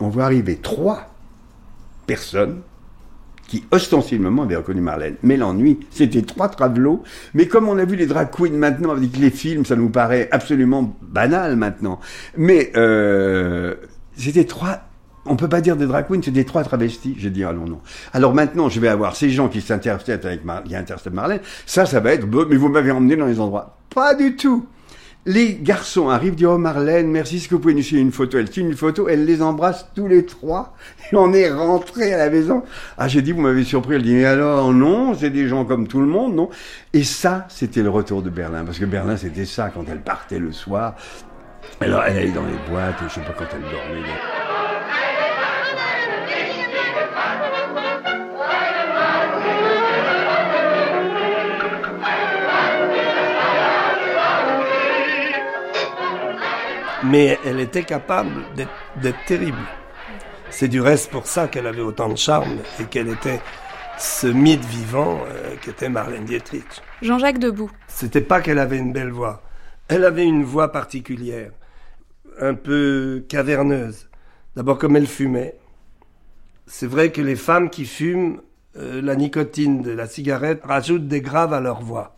on 0.00 0.08
voit 0.08 0.24
arriver 0.24 0.56
trois 0.56 1.14
personnes 2.06 2.62
qui 3.50 3.64
ostensiblement 3.72 4.44
avait 4.44 4.56
reconnu 4.56 4.80
Marlène. 4.80 5.16
Mais 5.24 5.36
l'ennui, 5.36 5.80
c'était 5.90 6.22
trois 6.22 6.48
travelots. 6.48 7.02
Mais 7.34 7.46
comme 7.46 7.68
on 7.68 7.76
a 7.78 7.84
vu 7.84 7.96
les 7.96 8.06
drag 8.06 8.30
queens 8.30 8.52
maintenant 8.52 8.92
avec 8.92 9.16
les 9.16 9.30
films, 9.30 9.64
ça 9.66 9.74
nous 9.74 9.90
paraît 9.90 10.28
absolument 10.30 10.96
banal 11.02 11.56
maintenant. 11.56 11.98
Mais 12.36 12.70
euh, 12.76 13.74
c'était 14.16 14.44
trois 14.44 14.84
on 15.26 15.36
peut 15.36 15.48
pas 15.48 15.60
dire 15.60 15.76
des 15.76 15.86
drag 15.86 16.06
queens, 16.08 16.20
c'est 16.24 16.30
des 16.30 16.46
trois 16.46 16.64
travestis. 16.64 17.14
J'ai 17.18 17.28
dit, 17.30 17.44
allons, 17.44 17.66
non. 17.66 17.80
Alors 18.12 18.34
maintenant, 18.34 18.68
je 18.68 18.80
vais 18.80 18.88
avoir 18.88 19.16
ces 19.16 19.28
gens 19.28 19.48
qui 19.48 19.60
s'interceptent 19.60 20.24
avec 20.24 20.44
Mar 20.44 20.62
qui 20.64 20.74
Marlène. 21.12 21.40
Ça, 21.66 21.84
ça 21.84 22.00
va 22.00 22.12
être, 22.12 22.26
mais 22.48 22.56
vous 22.56 22.68
m'avez 22.68 22.90
emmené 22.90 23.16
dans 23.16 23.26
les 23.26 23.38
endroits. 23.38 23.76
Pas 23.94 24.14
du 24.14 24.34
tout. 24.34 24.66
Les 25.26 25.54
garçons 25.54 26.08
arrivent, 26.08 26.34
disent 26.34 26.46
Oh 26.46 26.56
Marlène, 26.56 27.10
merci, 27.10 27.36
est-ce 27.36 27.48
que 27.48 27.54
vous 27.54 27.60
pouvez 27.60 27.74
nous 27.74 27.82
suivre 27.82 28.00
une 28.00 28.10
photo? 28.10 28.38
Elle 28.38 28.50
signe 28.50 28.68
une 28.68 28.76
photo, 28.76 29.06
elle 29.06 29.26
les 29.26 29.42
embrasse 29.42 29.86
tous 29.94 30.08
les 30.08 30.24
trois, 30.24 30.74
et 31.12 31.16
on 31.16 31.34
est 31.34 31.50
rentré 31.50 32.14
à 32.14 32.16
la 32.16 32.30
maison. 32.30 32.62
Ah, 32.96 33.06
j'ai 33.06 33.20
dit, 33.20 33.32
vous 33.32 33.42
m'avez 33.42 33.64
surpris. 33.64 33.96
Elle 33.96 34.02
dit, 34.02 34.14
mais 34.14 34.24
alors, 34.24 34.72
non, 34.72 35.14
c'est 35.14 35.28
des 35.28 35.46
gens 35.46 35.66
comme 35.66 35.88
tout 35.88 36.00
le 36.00 36.06
monde, 36.06 36.34
non 36.34 36.48
Et 36.94 37.04
ça, 37.04 37.46
c'était 37.50 37.82
le 37.82 37.90
retour 37.90 38.22
de 38.22 38.30
Berlin, 38.30 38.64
parce 38.64 38.78
que 38.78 38.86
Berlin, 38.86 39.18
c'était 39.18 39.44
ça, 39.44 39.68
quand 39.68 39.84
elle 39.90 40.00
partait 40.00 40.38
le 40.38 40.52
soir. 40.52 40.94
Alors, 41.80 42.02
elle 42.04 42.16
allait 42.16 42.32
dans 42.32 42.46
les 42.46 42.70
boîtes, 42.70 42.96
et 43.02 43.08
je 43.08 43.14
sais 43.14 43.20
pas 43.20 43.34
quand 43.36 43.46
elle 43.52 43.60
dormait. 43.60 44.39
Elle 57.02 57.60
était 57.60 57.84
capable 57.84 58.42
d'être 58.54 59.24
terrible. 59.26 59.58
C'est 60.50 60.68
du 60.68 60.80
reste 60.80 61.10
pour 61.10 61.26
ça 61.26 61.48
qu'elle 61.48 61.66
avait 61.66 61.80
autant 61.80 62.08
de 62.08 62.16
charme 62.16 62.58
et 62.80 62.84
qu'elle 62.84 63.08
était 63.08 63.40
ce 63.98 64.26
mythe 64.26 64.64
vivant 64.64 65.20
euh, 65.26 65.54
qu'était 65.60 65.88
Marlène 65.88 66.24
Dietrich. 66.24 66.64
Jean-Jacques 67.02 67.38
Debout. 67.38 67.70
C'était 67.86 68.20
pas 68.20 68.40
qu'elle 68.40 68.58
avait 68.58 68.78
une 68.78 68.92
belle 68.92 69.10
voix. 69.10 69.42
Elle 69.88 70.04
avait 70.04 70.24
une 70.24 70.44
voix 70.44 70.72
particulière, 70.72 71.52
un 72.40 72.54
peu 72.54 73.24
caverneuse. 73.28 74.08
D'abord 74.56 74.78
comme 74.78 74.96
elle 74.96 75.06
fumait. 75.06 75.56
C'est 76.66 76.86
vrai 76.86 77.12
que 77.12 77.20
les 77.20 77.36
femmes 77.36 77.70
qui 77.70 77.84
fument, 77.84 78.40
euh, 78.76 79.02
la 79.02 79.16
nicotine 79.16 79.82
de 79.82 79.90
la 79.90 80.06
cigarette 80.06 80.62
rajoute 80.64 81.08
des 81.08 81.20
graves 81.20 81.52
à 81.52 81.60
leur 81.60 81.82
voix. 81.82 82.16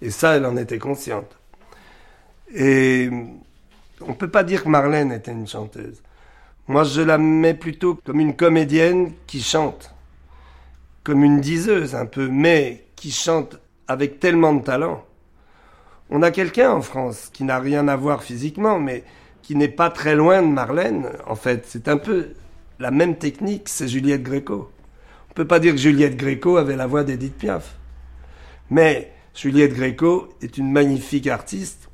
Et 0.00 0.10
ça, 0.10 0.36
elle 0.36 0.46
en 0.46 0.56
était 0.56 0.78
consciente. 0.78 1.38
Et 2.54 3.10
on 4.02 4.08
ne 4.10 4.14
peut 4.14 4.30
pas 4.30 4.44
dire 4.44 4.64
que 4.64 4.68
Marlène 4.68 5.12
était 5.12 5.32
une 5.32 5.46
chanteuse. 5.46 6.02
Moi, 6.66 6.84
je 6.84 7.00
la 7.00 7.18
mets 7.18 7.54
plutôt 7.54 7.94
comme 8.04 8.20
une 8.20 8.36
comédienne 8.36 9.12
qui 9.26 9.40
chante, 9.40 9.94
comme 11.02 11.24
une 11.24 11.40
diseuse 11.40 11.94
un 11.94 12.06
peu, 12.06 12.28
mais 12.28 12.84
qui 12.94 13.10
chante 13.10 13.58
avec 13.86 14.20
tellement 14.20 14.52
de 14.54 14.62
talent. 14.62 15.04
On 16.10 16.22
a 16.22 16.30
quelqu'un 16.30 16.70
en 16.70 16.82
France 16.82 17.30
qui 17.32 17.44
n'a 17.44 17.58
rien 17.58 17.88
à 17.88 17.96
voir 17.96 18.22
physiquement, 18.22 18.78
mais 18.78 19.04
qui 19.42 19.56
n'est 19.56 19.68
pas 19.68 19.90
très 19.90 20.14
loin 20.14 20.42
de 20.42 20.48
Marlène. 20.48 21.08
En 21.26 21.36
fait, 21.36 21.64
c'est 21.66 21.88
un 21.88 21.96
peu 21.96 22.34
la 22.78 22.90
même 22.90 23.16
technique, 23.16 23.68
c'est 23.68 23.88
Juliette 23.88 24.22
Gréco. 24.22 24.70
On 25.28 25.30
ne 25.30 25.34
peut 25.34 25.46
pas 25.46 25.60
dire 25.60 25.72
que 25.72 25.80
Juliette 25.80 26.16
Gréco 26.16 26.56
avait 26.56 26.76
la 26.76 26.86
voix 26.86 27.04
d'Edith 27.04 27.36
Piaf. 27.36 27.76
Mais 28.70 29.12
Juliette 29.34 29.74
Gréco 29.74 30.28
est 30.42 30.58
une 30.58 30.70
magnifique 30.70 31.26
artiste 31.26 31.87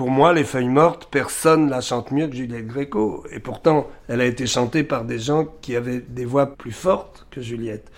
pour 0.00 0.10
moi, 0.10 0.32
Les 0.32 0.44
Feuilles 0.44 0.70
Mortes, 0.70 1.08
personne 1.10 1.68
la 1.68 1.82
chante 1.82 2.10
mieux 2.10 2.26
que 2.26 2.34
Juliette 2.34 2.66
Gréco. 2.66 3.22
Et 3.32 3.38
pourtant, 3.38 3.86
elle 4.08 4.22
a 4.22 4.24
été 4.24 4.46
chantée 4.46 4.82
par 4.82 5.04
des 5.04 5.18
gens 5.18 5.44
qui 5.60 5.76
avaient 5.76 6.00
des 6.00 6.24
voix 6.24 6.56
plus 6.56 6.72
fortes 6.72 7.26
que 7.30 7.42
Juliette. 7.42 7.92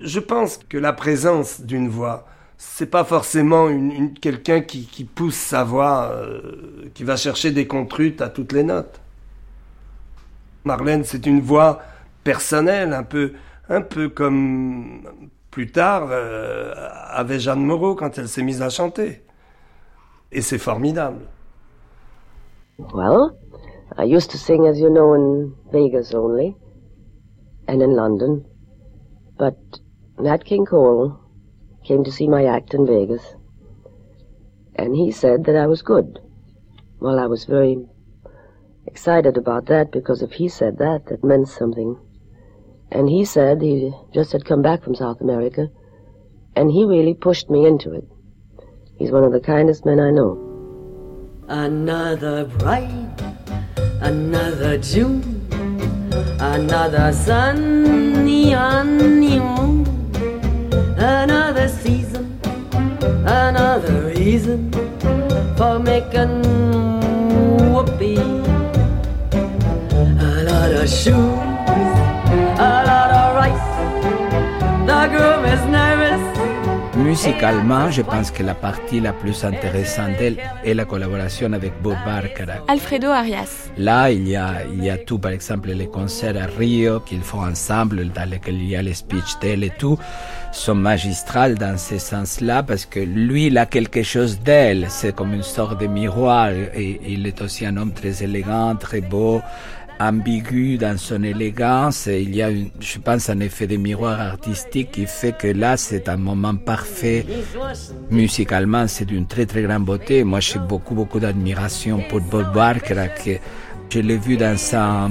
Je 0.00 0.20
pense 0.20 0.58
que 0.58 0.78
la 0.78 0.92
présence 0.92 1.60
d'une 1.60 1.88
voix, 1.88 2.28
c'est 2.58 2.86
pas 2.86 3.02
forcément 3.02 3.68
une, 3.68 4.14
quelqu'un 4.14 4.60
qui, 4.60 5.02
pousse 5.02 5.34
sa 5.34 5.64
voix, 5.64 6.12
euh, 6.12 6.90
qui 6.94 7.02
va 7.02 7.16
chercher 7.16 7.50
des 7.50 7.66
contrutes 7.66 8.22
à 8.22 8.28
toutes 8.28 8.52
les 8.52 8.62
notes. 8.62 9.00
Marlène, 10.62 11.02
c'est 11.02 11.26
une 11.26 11.40
voix 11.40 11.82
personnelle, 12.22 12.92
un 12.92 13.02
peu, 13.02 13.32
un 13.68 13.80
peu 13.80 14.08
comme 14.08 15.02
plus 15.50 15.72
tard 15.72 16.06
euh, 16.12 16.72
avait 17.08 17.40
Jeanne 17.40 17.64
Moreau 17.64 17.96
quand 17.96 18.16
elle 18.16 18.28
s'est 18.28 18.44
mise 18.44 18.62
à 18.62 18.70
chanter. 18.70 19.22
Et 20.30 20.40
c'est 20.40 20.58
formidable. 20.58 21.18
Well, 22.78 23.36
I 23.96 24.04
used 24.04 24.30
to 24.30 24.38
sing, 24.38 24.66
as 24.68 24.78
you 24.78 24.88
know, 24.88 25.12
in 25.12 25.56
Vegas 25.72 26.14
only, 26.14 26.56
and 27.66 27.82
in 27.82 27.96
London. 27.96 28.46
But 29.36 29.58
Nat 30.16 30.44
King 30.44 30.64
Cole 30.64 31.18
came 31.84 32.04
to 32.04 32.12
see 32.12 32.28
my 32.28 32.44
act 32.44 32.74
in 32.74 32.86
Vegas, 32.86 33.34
and 34.76 34.94
he 34.94 35.10
said 35.10 35.44
that 35.46 35.56
I 35.56 35.66
was 35.66 35.82
good. 35.82 36.20
Well, 37.00 37.18
I 37.18 37.26
was 37.26 37.46
very 37.46 37.84
excited 38.86 39.36
about 39.36 39.66
that 39.66 39.90
because 39.90 40.22
if 40.22 40.30
he 40.30 40.48
said 40.48 40.78
that, 40.78 41.06
that 41.06 41.24
meant 41.24 41.48
something. 41.48 41.98
And 42.92 43.08
he 43.08 43.24
said 43.24 43.60
he 43.60 43.92
just 44.14 44.30
had 44.30 44.44
come 44.44 44.62
back 44.62 44.84
from 44.84 44.94
South 44.94 45.20
America, 45.20 45.68
and 46.54 46.70
he 46.70 46.84
really 46.84 47.14
pushed 47.14 47.50
me 47.50 47.66
into 47.66 47.92
it. 47.92 48.04
He's 48.96 49.10
one 49.10 49.24
of 49.24 49.32
the 49.32 49.40
kindest 49.40 49.84
men 49.84 49.98
I 49.98 50.10
know. 50.10 50.47
Another 51.50 52.44
bright, 52.44 53.08
another 54.02 54.76
June, 54.76 55.22
another 56.38 57.10
sunny, 57.10 58.50
honeymoon, 58.50 59.86
another 60.98 61.66
season, 61.68 62.38
another 63.24 64.12
reason 64.14 64.70
for 65.56 65.78
making 65.78 66.42
whoopee. 67.72 68.18
A 70.20 70.44
lot 70.44 70.70
of 70.70 70.86
shoes, 70.86 71.16
a 72.60 72.84
lot 72.88 73.10
of 73.10 73.36
rice. 73.36 73.70
The 74.86 75.08
groom 75.08 75.44
is 75.46 75.64
nervous. 75.64 75.97
Musicalement, 76.98 77.92
je 77.92 78.02
pense 78.02 78.32
que 78.32 78.42
la 78.42 78.54
partie 78.54 78.98
la 78.98 79.12
plus 79.12 79.44
intéressante 79.44 80.16
d'elle 80.18 80.36
est 80.64 80.74
la 80.74 80.84
collaboration 80.84 81.52
avec 81.52 81.72
Bob 81.80 81.96
Barker. 82.04 82.46
Alfredo 82.66 83.06
Arias. 83.10 83.70
Là, 83.76 84.10
il 84.10 84.28
y 84.28 84.34
a, 84.34 84.64
il 84.72 84.82
y 84.82 84.90
a 84.90 84.98
tout, 84.98 85.20
par 85.20 85.30
exemple, 85.30 85.70
les 85.70 85.86
concerts 85.86 86.36
à 86.36 86.46
Rio 86.46 86.98
qu'ils 86.98 87.22
font 87.22 87.44
ensemble, 87.44 88.08
dans 88.08 88.28
lesquels 88.28 88.56
il 88.56 88.68
y 88.68 88.74
a 88.74 88.82
les 88.82 88.94
speech 88.94 89.38
d'elle 89.40 89.62
et 89.62 89.70
tout, 89.70 89.96
sont 90.50 90.74
magistrales 90.74 91.54
dans 91.54 91.78
ce 91.78 91.98
sens-là, 91.98 92.64
parce 92.64 92.84
que 92.84 92.98
lui, 92.98 93.46
il 93.46 93.58
a 93.58 93.66
quelque 93.66 94.02
chose 94.02 94.40
d'elle. 94.40 94.86
C'est 94.88 95.14
comme 95.14 95.32
une 95.34 95.44
sorte 95.44 95.80
de 95.80 95.86
miroir, 95.86 96.50
et 96.50 97.00
il 97.06 97.28
est 97.28 97.40
aussi 97.42 97.64
un 97.64 97.76
homme 97.76 97.92
très 97.92 98.24
élégant, 98.24 98.74
très 98.74 99.02
beau, 99.02 99.40
ambigu 100.00 100.78
dans 100.78 100.96
son 100.98 101.22
élégance. 101.22 102.06
il 102.06 102.34
y 102.34 102.42
a, 102.42 102.50
je 102.50 102.98
pense, 102.98 103.30
un 103.30 103.40
effet 103.40 103.66
de 103.66 103.76
miroir 103.76 104.20
artistique 104.20 104.92
qui 104.92 105.06
fait 105.06 105.36
que 105.36 105.48
là, 105.48 105.76
c'est 105.76 106.08
un 106.08 106.16
moment 106.16 106.54
parfait. 106.54 107.26
Musicalement, 108.10 108.86
c'est 108.86 109.04
d'une 109.04 109.26
très 109.26 109.46
très 109.46 109.62
grande 109.62 109.84
beauté. 109.84 110.24
Moi, 110.24 110.40
j'ai 110.40 110.58
beaucoup 110.58 110.94
beaucoup 110.94 111.20
d'admiration 111.20 112.00
pour 112.08 112.20
Bob 112.20 112.52
Barker, 112.52 112.94
je 113.90 114.00
l'ai 114.00 114.18
vu 114.18 114.36
dans 114.36 114.56
sa, 114.58 115.10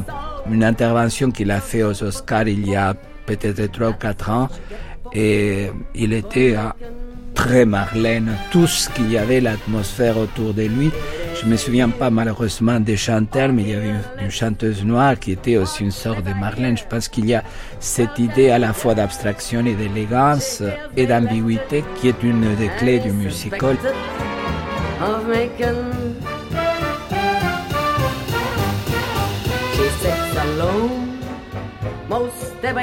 une 0.52 0.64
intervention 0.64 1.32
qu'il 1.32 1.50
a 1.50 1.60
fait 1.60 1.84
aux 1.84 2.04
Oscars 2.04 2.48
il 2.48 2.70
y 2.70 2.76
a 2.76 2.94
peut-être 3.26 3.72
trois 3.72 3.90
ou 3.90 3.94
quatre 3.94 4.30
ans. 4.30 4.50
Et 5.14 5.72
il 5.96 6.14
était 6.14 6.56
très 7.34 7.66
Marlène, 7.66 8.36
tout 8.52 8.68
ce 8.68 8.90
qu'il 8.90 9.12
y 9.12 9.18
avait, 9.18 9.42
l'atmosphère 9.42 10.18
autour 10.18 10.54
de 10.54 10.64
lui. 10.64 10.92
Je 11.40 11.46
ne 11.46 11.52
me 11.52 11.58
souviens 11.58 11.90
pas 11.90 12.10
malheureusement 12.10 12.80
des 12.80 12.98
chanteurs, 12.98 13.54
mais 13.54 13.62
il 13.64 13.70
y 13.70 13.74
avait 13.74 13.90
une, 13.90 14.24
une 14.24 14.32
chanteuse 14.32 14.84
noire 14.84 15.20
qui 15.20 15.32
était 15.32 15.58
aussi 15.58 15.84
une 15.84 15.92
sorte 15.92 16.24
de 16.24 16.34
Marlène. 16.34 16.78
Je 16.78 16.84
pense 16.84 17.08
qu'il 17.08 17.26
y 17.28 17.36
a 17.36 17.44
cette 17.80 18.18
idée 18.18 18.50
à 18.50 18.58
la 18.58 18.74
fois 18.74 18.96
d'abstraction 18.96 19.66
et 19.66 19.76
d'élégance 19.76 20.64
et 20.96 21.06
d'ambiguïté 21.06 21.84
qui 21.96 22.10
est 22.10 22.24
une 22.24 22.56
des 22.56 22.70
clés 22.80 23.00
du 23.00 23.12
musical. 23.12 23.78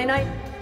Night. 0.07 0.54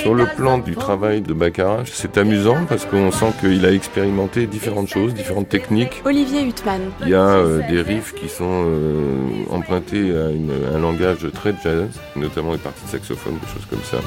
Sur 0.00 0.14
le 0.14 0.26
plan 0.36 0.58
du 0.58 0.74
travail 0.74 1.20
de 1.20 1.32
Baccarat, 1.32 1.82
c'est 1.86 2.16
amusant 2.18 2.64
parce 2.68 2.84
qu'on 2.86 3.10
sent 3.10 3.32
qu'il 3.40 3.64
a 3.66 3.72
expérimenté 3.72 4.46
différentes 4.46 4.88
choses, 4.88 5.12
différentes 5.14 5.48
techniques. 5.48 6.02
Olivier 6.04 6.42
Huttman. 6.42 6.80
Il 7.02 7.08
y 7.08 7.14
a 7.14 7.20
euh, 7.28 7.60
des 7.68 7.82
riffs 7.82 8.14
qui 8.14 8.28
sont 8.28 8.64
euh, 8.66 9.28
empruntés 9.50 10.10
à 10.16 10.30
une- 10.30 10.52
un 10.74 10.78
langage 10.78 11.26
très 11.34 11.54
jazz, 11.62 11.88
notamment 12.16 12.52
les 12.52 12.58
parties 12.58 12.84
de 12.84 12.90
saxophone, 12.90 13.34
des 13.34 13.46
choses 13.52 13.66
comme 13.68 13.82
ça. 13.82 13.98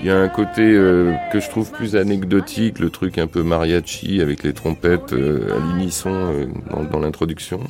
Il 0.00 0.06
y 0.06 0.10
a 0.10 0.18
un 0.18 0.28
côté 0.28 0.62
euh, 0.62 1.12
que 1.32 1.40
je 1.40 1.48
trouve 1.48 1.70
plus 1.70 1.96
anecdotique, 1.96 2.78
le 2.78 2.90
truc 2.90 3.16
un 3.18 3.26
peu 3.26 3.42
mariachi 3.42 4.20
avec 4.20 4.42
les 4.42 4.52
trompettes 4.52 5.12
à 5.14 5.58
l'unisson 5.76 6.46
dans, 6.70 6.82
dans 6.84 6.98
l'introduction. 7.00 7.60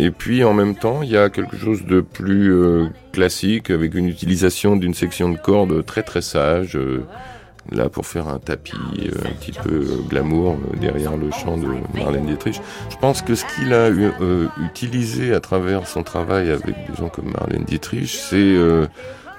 Et 0.00 0.12
puis 0.12 0.44
en 0.44 0.54
même 0.54 0.76
temps, 0.76 1.02
il 1.02 1.10
y 1.10 1.16
a 1.16 1.28
quelque 1.28 1.56
chose 1.56 1.84
de 1.84 2.00
plus 2.00 2.52
euh, 2.52 2.86
classique 3.12 3.68
avec 3.70 3.94
une 3.94 4.06
utilisation 4.08 4.76
d'une 4.76 4.94
section 4.94 5.28
de 5.28 5.36
cordes 5.36 5.84
très 5.84 6.04
très 6.04 6.22
sage, 6.22 6.76
euh, 6.76 7.02
là 7.72 7.88
pour 7.88 8.06
faire 8.06 8.28
un 8.28 8.38
tapis 8.38 8.76
euh, 9.00 9.26
un 9.28 9.32
petit 9.40 9.50
peu 9.52 9.74
euh, 9.74 9.96
glamour 10.08 10.52
euh, 10.52 10.76
derrière 10.80 11.16
le 11.16 11.30
chant 11.32 11.56
de 11.58 11.66
Marlène 11.98 12.26
Dietrich. 12.26 12.60
Je 12.90 12.96
pense 12.96 13.22
que 13.22 13.34
ce 13.34 13.44
qu'il 13.56 13.72
a 13.74 13.90
eu- 13.90 14.12
euh, 14.20 14.46
utilisé 14.64 15.34
à 15.34 15.40
travers 15.40 15.88
son 15.88 16.04
travail 16.04 16.50
avec 16.52 16.66
des 16.88 16.96
gens 16.96 17.08
comme 17.08 17.32
Marlène 17.32 17.64
Dietrich, 17.64 18.08
c'est 18.08 18.36
euh, 18.36 18.86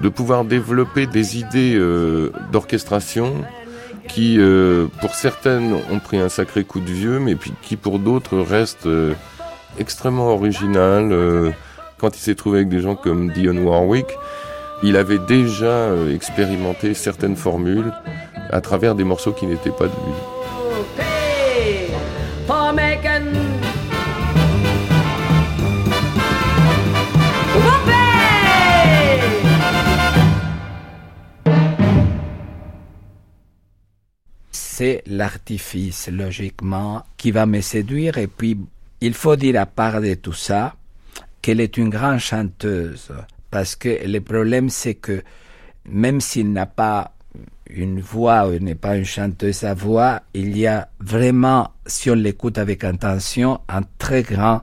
de 0.02 0.10
pouvoir 0.10 0.44
développer 0.44 1.08
des 1.08 1.38
idées 1.40 1.76
euh, 1.78 2.32
d'orchestration 2.52 3.34
qui, 4.10 4.38
euh, 4.40 4.88
pour 5.02 5.16
certaines, 5.16 5.74
ont 5.90 6.00
pris 6.00 6.18
un 6.18 6.30
sacré 6.30 6.64
coup 6.66 6.80
de 6.82 6.92
vieux, 6.92 7.20
mais 7.20 7.36
puis 7.36 7.54
qui, 7.62 7.76
pour 7.78 8.00
d'autres, 8.00 8.40
restent 8.40 8.88
euh, 8.88 9.14
extrêmement 9.80 10.34
originales. 10.34 11.12
Euh, 11.12 11.52
quand 11.98 12.16
il 12.16 12.20
s'est 12.20 12.36
trouvé 12.36 12.60
avec 12.60 12.70
des 12.70 12.82
gens 12.82 12.96
comme 12.96 13.32
Dionne 13.32 13.60
Warwick, 13.60 14.08
il 14.84 14.96
avait 14.96 15.20
déjà 15.20 15.66
euh, 15.66 16.14
expérimenté 16.14 16.94
certaines 16.94 17.36
formules 17.36 17.92
à 18.52 18.62
travers 18.62 18.96
des 18.96 19.04
morceaux 19.04 19.34
qui 19.34 19.46
n'étaient 19.46 19.72
pas 19.72 19.86
de 19.86 19.92
lui. 19.92 20.14
C'est 34.52 35.04
l'artifice, 35.08 36.08
logiquement, 36.10 37.04
qui 37.18 37.32
va 37.32 37.46
me 37.46 37.60
séduire. 37.60 38.18
Et 38.18 38.28
puis, 38.28 38.58
il 39.02 39.14
faut 39.14 39.36
dire 39.36 39.60
à 39.62 39.66
part 39.66 40.02
de 40.02 40.14
tout 40.16 40.34
ça, 40.34 40.76
qu'elle 41.42 41.62
est 41.62 41.78
une 41.78 41.90
grande 41.90 42.20
chanteuse. 42.20 43.12
Parce 43.50 43.76
que 43.76 44.06
le 44.06 44.20
problème, 44.20 44.70
c'est 44.70 44.96
que 44.96 45.24
même 45.86 46.22
s'il 46.22 46.52
n'a 46.52 46.66
pas 46.66 47.14
une 47.70 48.00
voix 48.00 48.48
ou 48.48 48.60
n'est 48.60 48.76
pas 48.76 48.98
une 48.98 49.06
chanteuse 49.06 49.64
à 49.64 49.74
voix, 49.74 50.22
il 50.34 50.58
y 50.58 50.68
a 50.68 50.90
vraiment, 51.00 51.72
si 51.86 52.10
on 52.10 52.16
l'écoute 52.16 52.58
avec 52.58 52.84
attention, 52.84 53.62
un 53.70 53.82
très 53.98 54.24
grand 54.24 54.62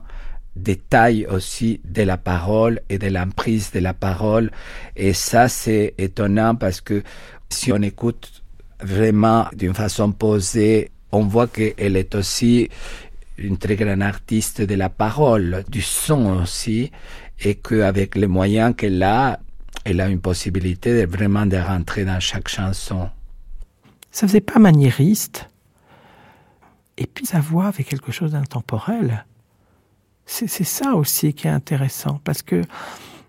détail 0.55 1.25
aussi 1.27 1.79
de 1.85 2.01
la 2.03 2.17
parole 2.17 2.81
et 2.89 2.97
de 2.97 3.07
l'emprise 3.07 3.71
de 3.71 3.79
la 3.79 3.93
parole. 3.93 4.51
Et 4.95 5.13
ça, 5.13 5.47
c'est 5.47 5.93
étonnant 5.97 6.55
parce 6.55 6.81
que 6.81 7.03
si 7.49 7.71
on 7.71 7.81
écoute 7.81 8.43
vraiment 8.81 9.47
d'une 9.55 9.73
façon 9.73 10.11
posée, 10.11 10.91
on 11.11 11.23
voit 11.23 11.47
qu'elle 11.47 11.95
est 11.95 12.15
aussi 12.15 12.69
une 13.37 13.57
très 13.57 13.75
grande 13.75 14.01
artiste 14.01 14.61
de 14.61 14.75
la 14.75 14.89
parole, 14.89 15.63
du 15.69 15.81
son 15.81 16.41
aussi, 16.41 16.91
et 17.39 17.55
qu'avec 17.55 18.15
les 18.15 18.27
moyens 18.27 18.75
qu'elle 18.75 19.01
a, 19.03 19.39
elle 19.85 20.01
a 20.01 20.07
une 20.09 20.19
possibilité 20.19 21.01
de 21.01 21.09
vraiment 21.09 21.45
de 21.45 21.57
rentrer 21.57 22.03
dans 22.03 22.19
chaque 22.19 22.47
chanson. 22.47 23.09
Ça 24.11 24.27
faisait 24.27 24.41
pas 24.41 24.59
maniériste. 24.59 25.49
Et 26.97 27.05
puis 27.05 27.25
sa 27.25 27.39
voix 27.39 27.67
avait 27.67 27.83
quelque 27.83 28.11
chose 28.11 28.31
d'intemporel. 28.31 29.25
C'est 30.25 30.47
ça 30.47 30.95
aussi 30.95 31.33
qui 31.33 31.47
est 31.47 31.51
intéressant, 31.51 32.19
parce 32.23 32.41
que 32.41 32.61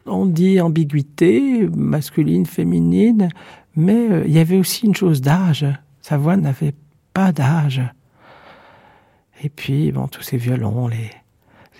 on 0.04 0.26
dit 0.26 0.60
ambiguïté, 0.60 1.68
masculine, 1.68 2.46
féminine, 2.46 3.28
mais 3.76 4.10
euh, 4.10 4.24
il 4.26 4.32
y 4.32 4.38
avait 4.38 4.56
aussi 4.56 4.86
une 4.86 4.96
chose 4.96 5.20
d'âge. 5.20 5.66
Sa 6.00 6.16
voix 6.16 6.36
n'avait 6.36 6.74
pas 7.12 7.30
d'âge. 7.30 7.82
Et 9.42 9.48
puis, 9.48 9.92
bon, 9.92 10.08
tous 10.08 10.22
ces 10.22 10.36
violons, 10.36 10.88
les, 10.88 11.10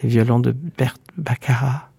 les 0.03 0.09
violons 0.09 0.39
de 0.41 0.53
Bert 0.53 0.97
Baccarat. 1.17 1.91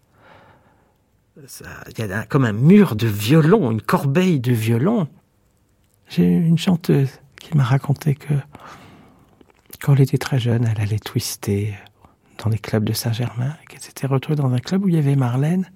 Il 1.37 1.99
y 1.99 2.11
a 2.11 2.19
un- 2.19 2.23
comme 2.25 2.45
un 2.45 2.53
mur 2.53 2.95
de 2.95 3.07
violons, 3.07 3.71
une 3.71 3.81
corbeille 3.81 4.39
de 4.39 4.51
violons. 4.51 5.07
J'ai 6.09 6.25
une 6.25 6.57
chanteuse 6.57 7.19
qui 7.39 7.55
m'a 7.55 7.63
raconté 7.63 8.15
que 8.15 8.33
quand 9.81 9.93
elle 9.95 10.01
était 10.01 10.17
très 10.17 10.39
jeune, 10.39 10.65
elle 10.65 10.81
allait 10.81 10.99
twister 10.99 11.73
dans 12.43 12.49
les 12.49 12.57
clubs 12.57 12.83
de 12.83 12.93
Saint-Germain, 12.93 13.55
qu'elle 13.67 13.81
s'était 13.81 14.07
retrouvée 14.07 14.35
dans 14.35 14.51
un 14.51 14.59
club 14.59 14.83
où 14.85 14.89
il 14.89 14.95
y 14.95 14.97
avait 14.97 15.15
Marlène. 15.15 15.69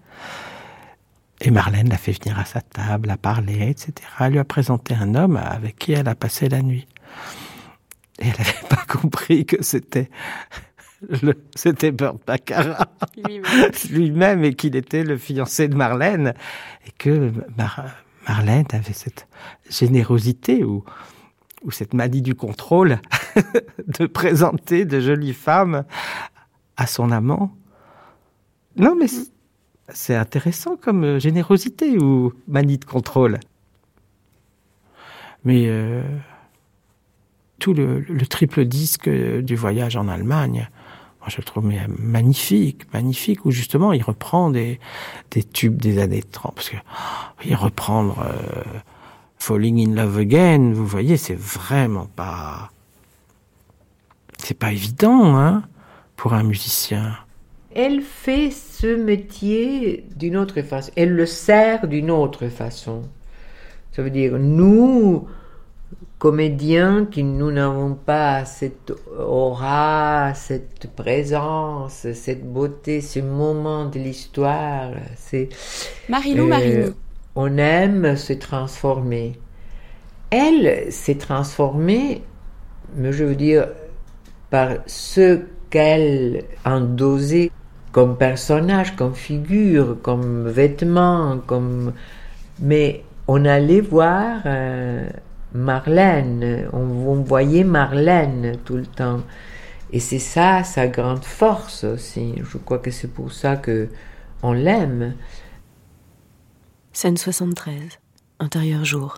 Et 1.42 1.52
Marlène 1.52 1.90
l'a 1.90 1.98
fait 1.98 2.14
venir 2.22 2.40
à 2.40 2.46
sa 2.46 2.62
table, 2.62 3.10
a 3.10 3.18
parlé, 3.18 3.70
etc. 3.70 3.94
Elle 4.20 4.34
lui 4.34 4.40
a 4.40 4.46
présenté 4.46 4.94
un 4.96 5.14
homme 5.16 5.36
avec 5.38 5.78
qui 5.78 5.92
elle 5.92 6.08
a 6.08 6.16
passé 6.16 6.48
la 6.50 6.62
nuit. 6.62 6.88
Et 8.20 8.28
elle 8.28 8.38
n'avait 8.38 8.68
pas 8.70 8.84
compris 8.88 9.46
que 9.46 9.62
c'était 9.64 10.10
le- 11.22 11.34
c'était 11.56 11.92
Burt 11.92 12.18
Baccarat 12.26 12.88
Lui-même. 13.18 13.72
lui-même 13.90 14.44
et 14.46 14.54
qu'il 14.54 14.76
était 14.76 15.04
le 15.04 15.18
fiancé 15.18 15.68
de 15.68 15.76
Marlène 15.76 16.34
et 16.88 16.92
que 16.92 17.32
Mar- 17.58 17.90
Marlène 18.28 18.68
avait 18.72 18.94
cette 18.94 19.28
générosité 19.70 20.64
ou, 20.64 20.86
ou 21.64 21.72
cette 21.72 21.94
manie 21.94 22.22
du 22.22 22.36
contrôle 22.36 23.00
de 23.88 24.06
présenter 24.06 24.86
de 24.86 25.00
jolies 25.02 25.34
femmes 25.34 25.84
à 26.78 26.88
son 26.88 27.12
amant. 27.12 27.54
Non, 28.78 28.96
mais 28.96 29.08
c'est- 29.08 29.32
c'est 29.90 30.16
intéressant 30.16 30.78
comme 30.78 31.04
euh, 31.04 31.20
générosité 31.20 31.98
ou 31.98 32.32
manie 32.48 32.78
de 32.78 32.86
contrôle. 32.86 33.40
Mais 35.44 35.66
euh, 35.68 36.02
tout 37.64 37.74
le, 37.74 38.02
le 38.02 38.26
triple 38.26 38.66
disque 38.66 39.08
euh, 39.08 39.42
du 39.42 39.56
voyage 39.56 39.96
en 39.96 40.10
Allemagne, 40.10 40.68
moi 41.22 41.30
je 41.30 41.38
le 41.38 41.44
trouve 41.44 41.66
mais, 41.66 41.80
magnifique, 41.98 42.94
magnifique, 42.94 43.46
où 43.46 43.52
justement 43.52 43.94
il 43.94 44.04
reprend 44.04 44.50
des, 44.50 44.82
des 45.32 45.44
tubes 45.44 45.82
des 45.82 46.00
années 46.00 46.24
30. 46.24 46.54
Parce 46.56 46.70
que 46.70 46.76
oh, 46.76 47.42
il 47.46 47.56
reprendre 47.56 48.20
euh, 48.20 48.64
Falling 49.38 49.88
in 49.88 49.96
Love 49.96 50.18
Again, 50.18 50.74
vous 50.74 50.86
voyez, 50.86 51.16
c'est 51.16 51.40
vraiment 51.40 52.10
pas. 52.18 52.70
C'est 54.38 54.60
pas 54.60 54.74
évident, 54.74 55.38
hein, 55.38 55.64
pour 56.18 56.34
un 56.34 56.44
musicien. 56.44 57.16
Elle 57.74 58.02
fait 58.02 58.52
ce 58.52 58.94
métier 58.94 60.06
d'une 60.18 60.36
autre 60.36 60.62
façon. 60.64 60.92
Elle 60.98 61.14
le 61.14 61.26
sert 61.26 61.88
d'une 61.88 62.12
autre 62.12 62.50
façon. 62.50 63.04
Ça 63.94 64.04
veut 64.04 64.10
dire, 64.10 64.38
nous, 64.38 65.30
comédiens, 66.24 67.06
qui 67.12 67.22
nous 67.22 67.52
n'avons 67.52 67.96
pas 67.96 68.46
cette 68.46 68.94
aura, 69.20 70.32
cette 70.34 70.88
présence, 70.96 72.08
cette 72.14 72.50
beauté, 72.50 73.02
ce 73.02 73.20
moment 73.20 73.88
de 73.88 74.00
l'histoire, 74.00 74.92
c'est... 75.18 75.50
Marilou 76.08 76.48
Marini. 76.48 76.94
On 77.36 77.58
aime 77.58 78.16
se 78.16 78.32
transformer. 78.32 79.34
Elle 80.30 80.94
s'est 80.94 81.18
transformée, 81.18 82.22
mais 82.96 83.12
je 83.12 83.26
veux 83.26 83.36
dire, 83.36 83.68
par 84.50 84.78
ce 84.86 85.42
qu'elle 85.70 86.46
a 86.64 86.78
endosé 86.78 87.52
comme 87.92 88.16
personnage, 88.16 88.96
comme 88.96 89.14
figure, 89.14 89.98
comme 90.02 90.48
vêtement, 90.48 91.38
comme... 91.46 91.92
Mais 92.62 93.04
on 93.28 93.44
allait 93.44 93.82
voir 93.82 94.40
euh, 94.46 95.06
Marlène, 95.54 96.68
on, 96.74 96.80
on 96.80 97.22
voyait 97.22 97.64
Marlène 97.64 98.58
tout 98.66 98.76
le 98.76 98.86
temps. 98.86 99.22
Et 99.92 100.00
c'est 100.00 100.20
ça 100.20 100.64
sa 100.64 100.88
grande 100.88 101.24
force 101.24 101.84
aussi. 101.84 102.34
Je 102.38 102.58
crois 102.58 102.80
que 102.80 102.92
c'est 102.92 103.08
pour 103.08 103.32
ça 103.32 103.56
que 103.56 103.90
on 104.42 104.52
l'aime. 104.52 105.16
Scène 106.92 107.18
73. 107.18 108.00
Intérieur 108.40 108.84
jour. 108.86 109.18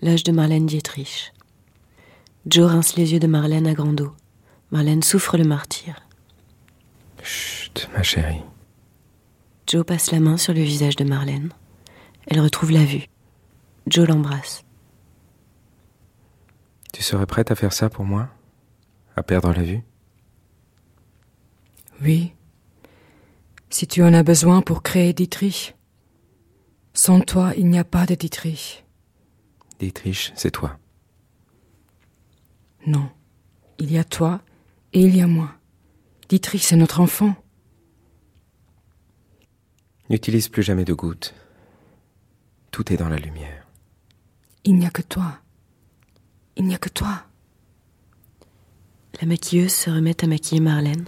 L'âge 0.00 0.24
de 0.24 0.32
Marlène 0.32 0.66
Dietrich. 0.66 1.32
Joe 2.46 2.70
rince 2.70 2.96
les 2.96 3.12
yeux 3.12 3.20
de 3.20 3.26
Marlène 3.26 3.66
à 3.66 3.74
grand 3.74 3.98
eau. 4.00 4.12
Marlène 4.72 5.02
souffre 5.02 5.36
le 5.36 5.44
martyr. 5.44 5.94
Chut, 7.22 7.88
ma 7.94 8.02
chérie. 8.02 8.42
Joe 9.66 9.84
passe 9.84 10.10
la 10.10 10.18
main 10.18 10.36
sur 10.36 10.52
le 10.54 10.62
visage 10.62 10.96
de 10.96 11.04
Marlène. 11.04 11.50
Elle 12.26 12.40
retrouve 12.40 12.72
la 12.72 12.84
vue. 12.84 13.06
Joe 13.86 14.08
l'embrasse. 14.08 14.64
Tu 16.92 17.02
serais 17.02 17.26
prête 17.26 17.50
à 17.50 17.54
faire 17.54 17.72
ça 17.72 17.88
pour 17.88 18.04
moi? 18.04 18.28
À 19.16 19.22
perdre 19.22 19.52
la 19.52 19.62
vue? 19.62 19.82
Oui. 22.02 22.34
Si 23.70 23.86
tu 23.86 24.02
en 24.02 24.12
as 24.12 24.22
besoin 24.22 24.60
pour 24.60 24.82
créer 24.82 25.12
Dietrich, 25.12 25.74
sans 26.92 27.20
toi, 27.20 27.52
il 27.56 27.68
n'y 27.68 27.78
a 27.78 27.84
pas 27.84 28.04
de 28.06 28.14
Dietrich. 28.14 28.84
Dietrich, 29.78 30.32
c'est 30.34 30.50
toi. 30.50 30.78
Non, 32.86 33.10
il 33.78 33.90
y 33.92 33.98
a 33.98 34.04
toi 34.04 34.42
et 34.92 35.00
il 35.00 35.16
y 35.16 35.22
a 35.22 35.26
moi. 35.26 35.54
Dietrich, 36.28 36.64
c'est 36.64 36.76
notre 36.76 37.00
enfant. 37.00 37.34
N'utilise 40.10 40.48
plus 40.48 40.62
jamais 40.62 40.84
de 40.84 40.92
gouttes. 40.92 41.34
Tout 42.70 42.92
est 42.92 42.96
dans 42.96 43.08
la 43.08 43.18
lumière. 43.18 43.66
Il 44.64 44.76
n'y 44.76 44.86
a 44.86 44.90
que 44.90 45.02
toi. 45.02 45.41
Il 46.56 46.66
n'y 46.66 46.74
a 46.74 46.78
que 46.78 46.88
toi. 46.88 47.22
La 49.20 49.26
maquilleuse 49.26 49.72
se 49.72 49.90
remet 49.90 50.22
à 50.22 50.26
maquiller 50.26 50.60
Marlène. 50.60 51.06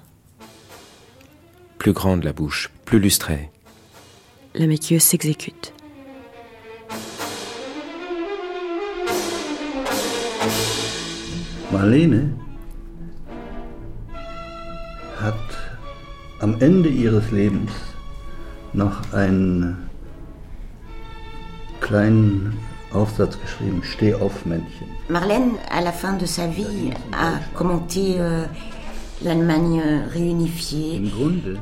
Plus 1.78 1.92
grande 1.92 2.24
la 2.24 2.32
bouche, 2.32 2.70
plus 2.84 2.98
lustrée. 2.98 3.50
La 4.54 4.66
maquilleuse 4.66 5.02
s'exécute. 5.02 5.72
Marlene 11.72 12.32
hat 15.20 15.34
am 16.40 16.60
Ende 16.60 16.88
ihres 16.88 17.32
Lebens 17.32 17.72
noch 18.72 19.12
einen 19.12 19.88
kleinen 21.80 22.56
Aufsatz 22.92 23.38
geschrieben, 23.40 23.82
Steh 23.82 24.14
auf 24.14 24.46
Männchen. 24.46 24.93
Marlène, 25.08 25.52
à 25.70 25.80
la 25.80 25.92
fin 25.92 26.14
de 26.14 26.26
sa 26.26 26.46
vie, 26.46 26.90
a 27.12 27.32
commenté 27.54 28.16
euh, 28.18 28.44
l'Allemagne 29.22 29.82
réunifiée 30.10 31.02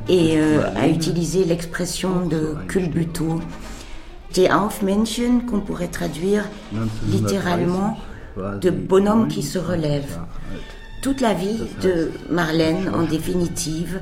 et 0.08 0.38
euh, 0.38 0.62
a 0.76 0.86
utilisé 0.86 1.44
l'expression 1.44 2.26
de 2.26 2.54
culbuto. 2.68 3.40
Steh 4.30 4.50
auf 4.50 4.80
Männchen, 4.82 5.44
qu'on 5.44 5.60
pourrait 5.60 5.88
traduire 5.88 6.48
littéralement 7.10 7.98
de 8.36 8.70
bonhomme 8.70 9.28
qui 9.28 9.42
se 9.42 9.58
relève. 9.58 10.20
Toute 11.02 11.20
la 11.20 11.34
vie 11.34 11.60
de 11.82 12.12
Marlène, 12.30 12.90
en 12.94 13.02
définitive, 13.02 14.00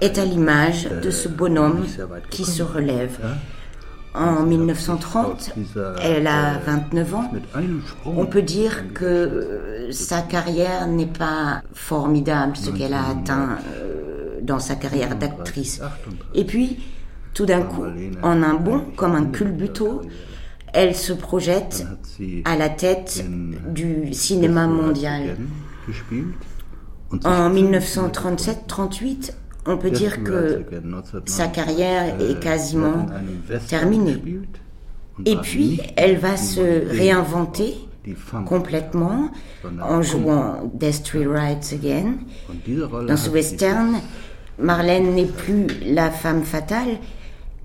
est 0.00 0.18
à 0.18 0.24
l'image 0.24 0.88
de 1.02 1.10
ce 1.10 1.28
bonhomme 1.28 1.84
qui 2.30 2.44
se 2.44 2.62
relève. 2.62 3.18
En 4.16 4.44
1930, 4.44 5.54
elle 6.02 6.26
a 6.26 6.58
29 6.58 7.14
ans. 7.14 7.30
On 8.06 8.24
peut 8.24 8.42
dire 8.42 8.92
que 8.94 9.88
sa 9.90 10.22
carrière 10.22 10.86
n'est 10.86 11.06
pas 11.06 11.62
formidable, 11.74 12.56
ce 12.56 12.70
qu'elle 12.70 12.94
a 12.94 13.08
atteint 13.08 13.58
euh, 13.74 14.38
dans 14.42 14.58
sa 14.58 14.74
carrière 14.74 15.16
d'actrice. 15.16 15.82
Et 16.34 16.44
puis, 16.44 16.78
tout 17.34 17.44
d'un 17.44 17.62
coup, 17.62 17.84
en 18.22 18.42
un 18.42 18.54
bond, 18.54 18.84
comme 18.96 19.14
un 19.14 19.26
culbuto, 19.26 20.00
elle 20.72 20.94
se 20.94 21.12
projette 21.12 21.86
à 22.44 22.56
la 22.56 22.70
tête 22.70 23.24
du 23.68 24.14
cinéma 24.14 24.66
mondial. 24.66 25.36
En 27.24 27.50
1937-38, 27.50 29.32
on 29.66 29.76
peut 29.76 29.90
dire 29.90 30.22
que 30.22 30.64
sa 31.26 31.48
carrière 31.48 32.20
est 32.20 32.40
quasiment 32.40 33.06
terminée. 33.68 34.22
Et 35.24 35.36
puis, 35.36 35.80
elle 35.96 36.18
va 36.18 36.36
se 36.36 36.88
réinventer 36.88 37.76
complètement 38.46 39.30
en 39.82 40.02
jouant 40.02 40.70
Death 40.74 41.02
Tree 41.04 41.26
Rides 41.26 41.64
Again. 41.72 42.14
Dans 43.06 43.16
ce 43.16 43.30
western, 43.30 43.96
Marlène 44.58 45.14
n'est 45.14 45.26
plus 45.26 45.66
la 45.84 46.10
femme 46.10 46.42
fatale, 46.42 46.98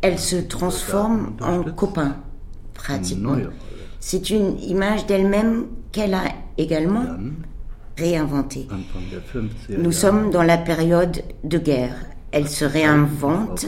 elle 0.02 0.18
se 0.20 0.36
transforme 0.36 1.34
en 1.41 1.64
copain, 1.64 2.18
pratiquement. 2.74 3.38
C'est 3.99 4.30
une 4.32 4.60
image 4.60 5.06
d'elle-même 5.06 5.68
qu'elle 5.91 6.16
a 6.16 6.24
également 6.58 7.06
réinventée. 8.02 8.68
Nous 9.70 9.91
sommes 9.91 10.32
dans 10.32 10.43
la 10.43 10.58
période 10.58 11.22
de 11.43 11.58
guerre. 11.58 11.95
Elle 12.32 12.47
se 12.47 12.66
réinvente 12.66 13.66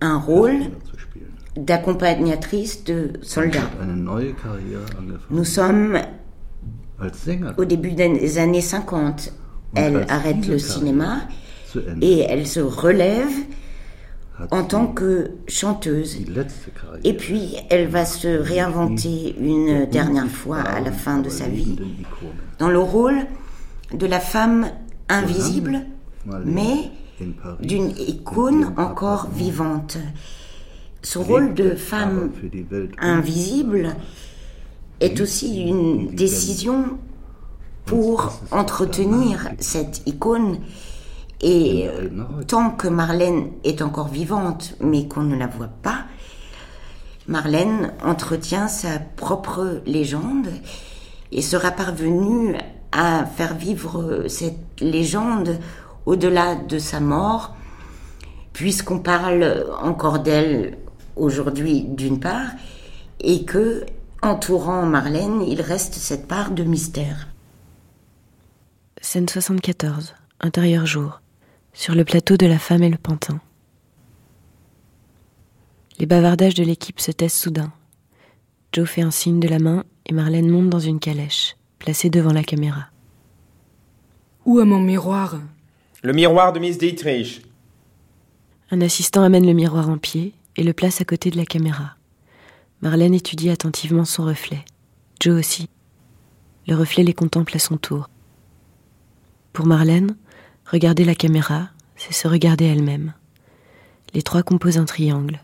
un 0.00 0.18
rôle 0.18 0.58
d'accompagnatrice 1.56 2.84
de 2.84 3.12
soldats. 3.22 3.70
Nous 5.30 5.44
sommes 5.44 5.98
au 7.56 7.64
début 7.64 7.92
des 7.92 8.38
années 8.38 8.60
50. 8.60 9.32
Elle 9.76 10.04
arrête 10.08 10.46
le 10.46 10.58
cinéma 10.58 11.22
et 12.00 12.20
elle 12.20 12.46
se 12.46 12.60
relève 12.60 13.32
en 14.50 14.64
tant 14.64 14.86
que 14.86 15.30
chanteuse. 15.46 16.18
Et 17.04 17.14
puis, 17.14 17.56
elle 17.70 17.88
va 17.88 18.04
se 18.04 18.28
réinventer 18.28 19.36
une 19.38 19.86
dernière 19.86 20.28
fois 20.28 20.60
à 20.60 20.80
la 20.80 20.92
fin 20.92 21.18
de 21.18 21.28
sa 21.28 21.48
vie. 21.48 21.76
dans 22.58 22.68
le 22.68 22.78
rôle 22.78 23.26
de 23.92 24.06
la 24.06 24.20
femme 24.20 24.70
invisible, 25.08 25.82
mais 26.44 26.90
d'une 27.60 27.90
icône 27.90 28.72
encore 28.76 29.28
vivante. 29.30 29.98
Ce 31.02 31.18
rôle 31.18 31.54
de 31.54 31.74
femme 31.74 32.32
invisible 32.98 33.94
est 35.00 35.20
aussi 35.20 35.62
une 35.62 36.08
décision 36.14 36.98
pour 37.84 38.40
entretenir 38.50 39.50
cette 39.58 40.02
icône 40.06 40.58
et 41.40 41.88
tant 42.48 42.70
que 42.70 42.88
Marlène 42.88 43.50
est 43.64 43.82
encore 43.82 44.08
vivante, 44.08 44.74
mais 44.80 45.08
qu'on 45.08 45.22
ne 45.22 45.36
la 45.36 45.46
voit 45.46 45.68
pas, 45.82 46.04
Marlène 47.26 47.92
entretient 48.02 48.68
sa 48.68 48.98
propre 48.98 49.80
légende 49.86 50.48
et 51.32 51.42
sera 51.42 51.70
parvenue 51.70 52.56
à 52.92 53.24
faire 53.24 53.54
vivre 53.54 54.24
cette 54.28 54.80
légende 54.80 55.58
au-delà 56.06 56.54
de 56.54 56.78
sa 56.78 57.00
mort, 57.00 57.56
puisqu'on 58.52 59.00
parle 59.00 59.66
encore 59.80 60.20
d'elle 60.20 60.78
aujourd'hui 61.16 61.84
d'une 61.84 62.20
part, 62.20 62.50
et 63.20 63.44
que, 63.44 63.84
entourant 64.22 64.84
Marlène, 64.86 65.42
il 65.42 65.60
reste 65.60 65.94
cette 65.94 66.28
part 66.28 66.50
de 66.50 66.62
mystère. 66.62 67.28
Scène 69.00 69.28
74, 69.28 70.14
intérieur 70.40 70.86
jour 70.86 71.20
sur 71.74 71.94
le 71.94 72.04
plateau 72.04 72.36
de 72.36 72.46
la 72.46 72.58
femme 72.58 72.82
et 72.84 72.88
le 72.88 72.96
pantin. 72.96 73.40
Les 75.98 76.06
bavardages 76.06 76.54
de 76.54 76.64
l'équipe 76.64 77.00
se 77.00 77.10
taisent 77.10 77.34
soudain. 77.34 77.72
Joe 78.72 78.88
fait 78.88 79.02
un 79.02 79.10
signe 79.10 79.40
de 79.40 79.48
la 79.48 79.58
main 79.58 79.84
et 80.06 80.14
Marlène 80.14 80.50
monte 80.50 80.70
dans 80.70 80.80
une 80.80 81.00
calèche, 81.00 81.56
placée 81.78 82.10
devant 82.10 82.32
la 82.32 82.42
caméra. 82.42 82.86
Où 84.44 84.60
est 84.60 84.64
mon 84.64 84.80
miroir? 84.80 85.40
Le 86.02 86.12
miroir 86.12 86.52
de 86.52 86.60
Miss 86.60 86.78
Dietrich. 86.78 87.42
Un 88.70 88.80
assistant 88.80 89.22
amène 89.22 89.46
le 89.46 89.52
miroir 89.52 89.88
en 89.88 89.98
pied 89.98 90.32
et 90.56 90.62
le 90.62 90.72
place 90.72 91.00
à 91.00 91.04
côté 91.04 91.30
de 91.30 91.36
la 91.36 91.46
caméra. 91.46 91.96
Marlène 92.82 93.14
étudie 93.14 93.50
attentivement 93.50 94.04
son 94.04 94.24
reflet. 94.24 94.64
Joe 95.20 95.38
aussi. 95.38 95.68
Le 96.66 96.76
reflet 96.76 97.02
les 97.02 97.14
contemple 97.14 97.56
à 97.56 97.58
son 97.58 97.76
tour. 97.76 98.10
Pour 99.52 99.66
Marlène, 99.66 100.16
Regarder 100.70 101.04
la 101.04 101.14
caméra, 101.14 101.68
c'est 101.96 102.14
se 102.14 102.26
regarder 102.26 102.64
elle-même. 102.64 103.12
Les 104.14 104.22
trois 104.22 104.42
composent 104.42 104.78
un 104.78 104.84
triangle. 104.84 105.40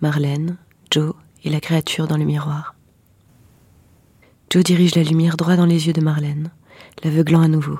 Marlène, 0.00 0.56
Joe 0.90 1.14
et 1.44 1.50
la 1.50 1.60
créature 1.60 2.08
dans 2.08 2.16
le 2.16 2.24
miroir. 2.24 2.74
Joe 4.50 4.64
dirige 4.64 4.94
la 4.94 5.02
lumière 5.02 5.36
droit 5.36 5.56
dans 5.56 5.66
les 5.66 5.86
yeux 5.86 5.92
de 5.92 6.00
Marlène, 6.00 6.50
l'aveuglant 7.04 7.42
à 7.42 7.48
nouveau. 7.48 7.78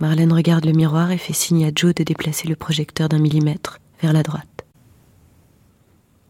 Marlène 0.00 0.32
regarde 0.32 0.64
le 0.64 0.72
miroir 0.72 1.10
et 1.10 1.18
fait 1.18 1.32
signe 1.32 1.64
à 1.64 1.72
Joe 1.74 1.94
de 1.94 2.04
déplacer 2.04 2.48
le 2.48 2.56
projecteur 2.56 3.08
d'un 3.08 3.18
millimètre 3.18 3.78
vers 4.00 4.12
la 4.12 4.22
droite. 4.22 4.64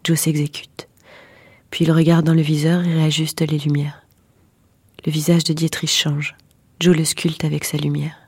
Joe 0.05 0.19
s'exécute. 0.19 0.89
Puis 1.71 1.85
il 1.85 1.93
regarde 1.93 2.25
dans 2.25 2.35
le 2.35 2.43
viseur 2.43 2.83
et 2.85 2.95
réajuste 2.95 3.43
les 3.43 3.59
lumières. 3.59 4.07
Le 5.05 5.13
visage 5.13 5.45
de 5.45 5.53
Dietrich 5.53 5.91
change. 5.91 6.35
Joe 6.81 6.97
le 6.97 7.05
sculpte 7.05 7.45
avec 7.45 7.65
sa 7.65 7.77
lumière. 7.77 8.28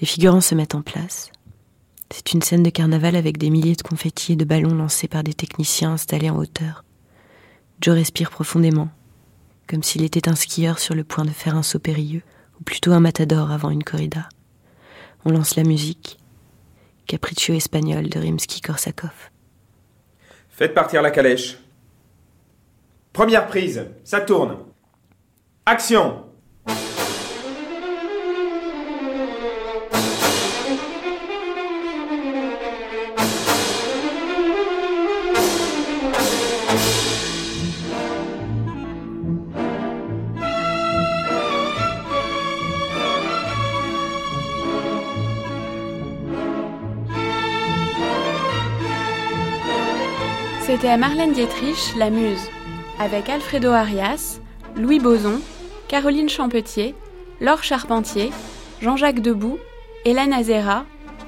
Les 0.00 0.06
figurants 0.06 0.40
se 0.40 0.54
mettent 0.54 0.74
en 0.74 0.82
place. 0.82 1.30
C'est 2.10 2.32
une 2.32 2.42
scène 2.42 2.62
de 2.62 2.70
carnaval 2.70 3.16
avec 3.16 3.38
des 3.38 3.50
milliers 3.50 3.76
de 3.76 3.82
confettis 3.82 4.32
et 4.32 4.36
de 4.36 4.44
ballons 4.44 4.74
lancés 4.74 5.08
par 5.08 5.22
des 5.22 5.34
techniciens 5.34 5.92
installés 5.92 6.30
en 6.30 6.36
hauteur. 6.36 6.84
Joe 7.80 7.94
respire 7.94 8.30
profondément, 8.30 8.90
comme 9.66 9.82
s'il 9.82 10.04
était 10.04 10.28
un 10.28 10.34
skieur 10.34 10.78
sur 10.78 10.94
le 10.94 11.04
point 11.04 11.24
de 11.24 11.30
faire 11.30 11.56
un 11.56 11.62
saut 11.62 11.78
périlleux, 11.78 12.22
ou 12.60 12.64
plutôt 12.64 12.92
un 12.92 13.00
matador 13.00 13.50
avant 13.50 13.70
une 13.70 13.84
corrida. 13.84 14.28
On 15.24 15.30
lance 15.30 15.56
la 15.56 15.62
musique. 15.62 16.18
Capriccio 17.06 17.54
espagnol 17.54 18.08
de 18.08 18.18
Rimsky-Korsakov. 18.18 19.30
Faites 20.50 20.74
partir 20.74 21.02
la 21.02 21.10
calèche. 21.10 21.58
Première 23.12 23.46
prise, 23.46 23.86
ça 24.04 24.20
tourne. 24.20 24.58
Action 25.66 26.24
C'était 50.82 50.96
Marlène 50.96 51.32
Dietrich, 51.32 51.94
la 51.96 52.10
muse, 52.10 52.50
avec 52.98 53.28
Alfredo 53.28 53.70
Arias, 53.70 54.40
Louis 54.74 54.98
Boson, 54.98 55.40
Caroline 55.86 56.28
Champetier, 56.28 56.96
Laure 57.40 57.62
Charpentier, 57.62 58.32
Jean-Jacques 58.80 59.20
Debout, 59.20 59.60
Hélène 60.04 60.32
Azera, 60.32 60.84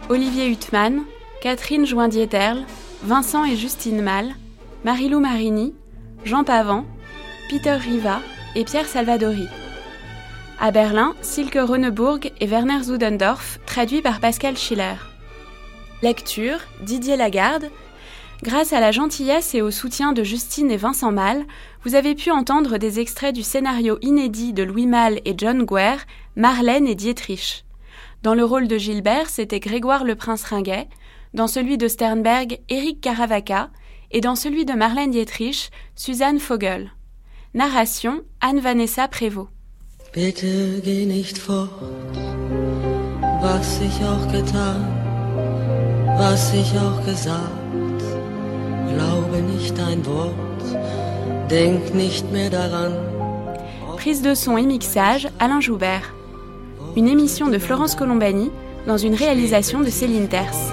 Olivier 0.09 0.48
Huttmann, 0.48 1.05
Catherine 1.40 1.86
Joindieterle, 1.86 2.64
Vincent 3.05 3.44
et 3.44 3.55
Justine 3.55 4.02
Mal, 4.02 4.34
Marilou 4.84 5.20
Marini, 5.20 5.72
Jean 6.24 6.42
Pavan, 6.42 6.84
Peter 7.48 7.74
Riva 7.74 8.22
et 8.57 8.64
Pierre 8.64 8.88
Salvadori. 8.88 9.46
À 10.59 10.72
Berlin, 10.72 11.14
Silke 11.22 11.61
Ronneburg 11.62 12.32
et 12.40 12.46
Werner 12.48 12.82
Zudendorf, 12.82 13.61
traduits 13.66 14.02
par 14.02 14.18
Pascal 14.18 14.57
Schiller. 14.57 14.96
Lecture, 16.02 16.59
Didier 16.80 17.16
Lagarde. 17.16 17.70
Grâce 18.43 18.72
à 18.72 18.80
la 18.80 18.91
gentillesse 18.91 19.55
et 19.55 19.62
au 19.62 19.70
soutien 19.70 20.12
de 20.12 20.22
Justine 20.22 20.70
et 20.70 20.76
Vincent 20.76 21.12
Mal, 21.12 21.45
vous 21.85 21.95
avez 21.95 22.14
pu 22.14 22.30
entendre 22.30 22.78
des 22.78 23.01
extraits 23.01 23.35
du 23.35 23.43
scénario 23.43 23.99
inédit 24.03 24.53
de 24.53 24.62
Louis 24.62 24.87
Mal 24.87 25.20
et 25.24 25.35
John 25.37 25.64
Guer, 25.64 25.97
Marlène 26.37 26.87
et 26.87 26.95
Dietrich. 26.95 27.64
Dans 28.22 28.35
le 28.35 28.45
rôle 28.45 28.68
de 28.68 28.76
Gilbert, 28.78 29.28
c'était 29.28 29.61
Grégoire 29.61 30.05
le 30.05 30.14
Prince 30.14 30.45
Ringuet, 30.45 30.89
dans 31.32 31.47
celui 31.47 31.78
de 31.78 31.89
Sternberg, 31.89 32.61
Éric 32.68 33.01
Caravaca, 33.01 33.70
et 34.11 34.20
dans 34.20 34.37
celui 34.37 34.64
de 34.64 34.72
Marlène 34.72 35.11
Dietrich, 35.11 35.70
Suzanne 35.95 36.39
Vogel. 36.39 36.93
Narration, 37.55 38.22
Anne-Vanessa 38.41 39.09
Prévost. 39.09 39.51
Glaube 48.93 49.43
nicht 49.43 49.78
ein 49.78 50.05
Wort, 50.07 50.64
denk 51.51 51.95
nicht 51.95 52.30
mehr 52.32 52.51
daran. 52.51 52.93
Prise 53.97 54.22
de 54.22 54.35
son 54.35 54.59
et 54.59 54.66
mixage, 54.66 55.28
Alain 55.39 55.61
Joubert. 55.61 56.12
Une 56.97 57.09
émission 57.09 57.49
de 57.49 57.59
Florence 57.59 57.95
Colombani 57.95 58.51
dans 58.87 58.99
une 58.99 59.14
réalisation 59.14 59.80
de 59.80 59.91
Céline 59.91 60.28
Terce. 60.28 60.72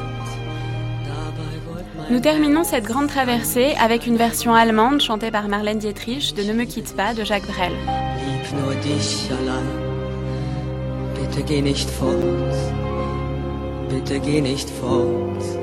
Nous 2.10 2.20
terminons 2.20 2.66
cette 2.66 2.84
grande 2.84 3.08
traversée 3.08 3.74
avec 3.80 4.06
une 4.06 4.18
version 4.18 4.54
allemande 4.54 5.00
chantée 5.00 5.32
par 5.32 5.48
Marlène 5.48 5.80
Dietrich 5.80 6.36
de 6.36 6.44
Ne 6.44 6.54
me 6.54 6.66
quitte 6.66 6.94
pas 6.96 7.14
de 7.14 7.24
Jacques 7.24 7.48
Brel. 7.48 7.72
Lieb 7.72 8.60
nur 8.60 8.76
dich 8.82 9.30
allein. 9.32 9.64
Bitte 11.16 11.46
geh 11.46 11.62
nicht 11.62 11.90
fort. 11.90 12.56
Bitte 13.90 14.20
geh 14.20 14.42
nicht 14.42 14.70
fort. 14.70 15.61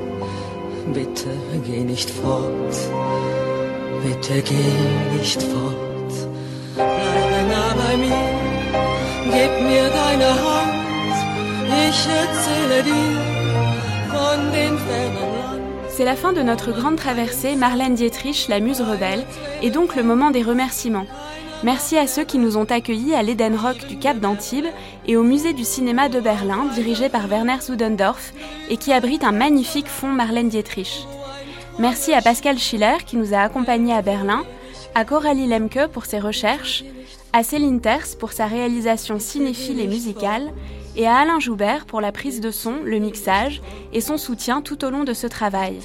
C'est 15.89 16.05
la 16.05 16.15
fin 16.15 16.33
de 16.33 16.41
notre 16.41 16.71
grande 16.71 16.95
traversée 16.95 17.55
Marlène 17.55 17.93
Dietrich, 17.93 18.47
la 18.47 18.59
muse 18.59 18.81
rebelle, 18.81 19.25
et 19.61 19.69
donc 19.69 19.95
le 19.95 20.03
moment 20.03 20.31
des 20.31 20.41
remerciements. 20.41 21.05
Merci 21.61 21.97
à 21.97 22.07
ceux 22.07 22.23
qui 22.23 22.37
nous 22.37 22.55
ont 22.55 22.63
accueillis 22.63 23.13
à 23.13 23.21
l'Eden 23.21 23.53
Rock 23.53 23.85
du 23.85 23.99
Cap 23.99 24.19
d'Antibes 24.19 24.69
et 25.05 25.17
au 25.17 25.23
musée 25.23 25.51
du 25.51 25.65
cinéma 25.65 26.07
de 26.07 26.21
Berlin, 26.21 26.67
dirigé 26.73 27.09
par 27.09 27.27
Werner 27.27 27.57
Zudendorf, 27.61 28.31
et 28.69 28.77
qui 28.77 28.93
abrite 28.93 29.25
un 29.25 29.33
magnifique 29.33 29.87
fond 29.87 30.07
Marlène 30.07 30.47
Dietrich. 30.47 31.05
Merci 31.77 32.13
à 32.13 32.21
Pascal 32.21 32.57
Schiller 32.57 32.95
qui 33.05 33.17
nous 33.17 33.33
a 33.33 33.39
accompagnés 33.39 33.93
à 33.93 34.01
Berlin, 34.01 34.45
à 34.95 35.03
Coralie 35.03 35.47
Lemke 35.47 35.87
pour 35.91 36.05
ses 36.05 36.19
recherches, 36.19 36.85
à 37.33 37.43
Céline 37.43 37.81
Terce 37.81 38.15
pour 38.15 38.31
sa 38.31 38.45
réalisation 38.45 39.19
cinéphile 39.19 39.81
et 39.81 39.87
musicale, 39.87 40.53
et 40.95 41.07
à 41.07 41.17
Alain 41.17 41.41
Joubert 41.41 41.85
pour 41.85 41.99
la 41.99 42.13
prise 42.13 42.39
de 42.39 42.51
son, 42.51 42.75
le 42.85 42.99
mixage 42.99 43.61
et 43.91 43.99
son 43.99 44.17
soutien 44.17 44.61
tout 44.61 44.85
au 44.85 44.89
long 44.89 45.03
de 45.03 45.13
ce 45.13 45.27
travail. 45.27 45.77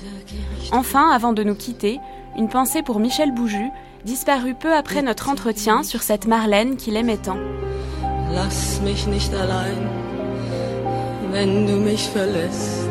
Enfin, 0.70 1.10
avant 1.10 1.32
de 1.32 1.42
nous 1.42 1.56
quitter, 1.56 1.98
une 2.38 2.48
pensée 2.48 2.82
pour 2.82 3.00
Michel 3.00 3.32
Bouju, 3.32 3.70
disparu 4.04 4.54
peu 4.54 4.74
après 4.74 5.02
notre 5.02 5.28
entretien 5.28 5.82
sur 5.82 6.02
cette 6.02 6.26
Marlène 6.26 6.76
qu'il 6.76 6.96
aimait 6.96 7.16
tant. 7.16 7.38
Lass 8.32 8.80
mich 8.82 9.06
nicht 9.06 9.32
allein, 9.34 9.76
wenn 11.32 11.66
du 11.66 11.74
mich 11.76 12.08
verlässt, 12.08 12.90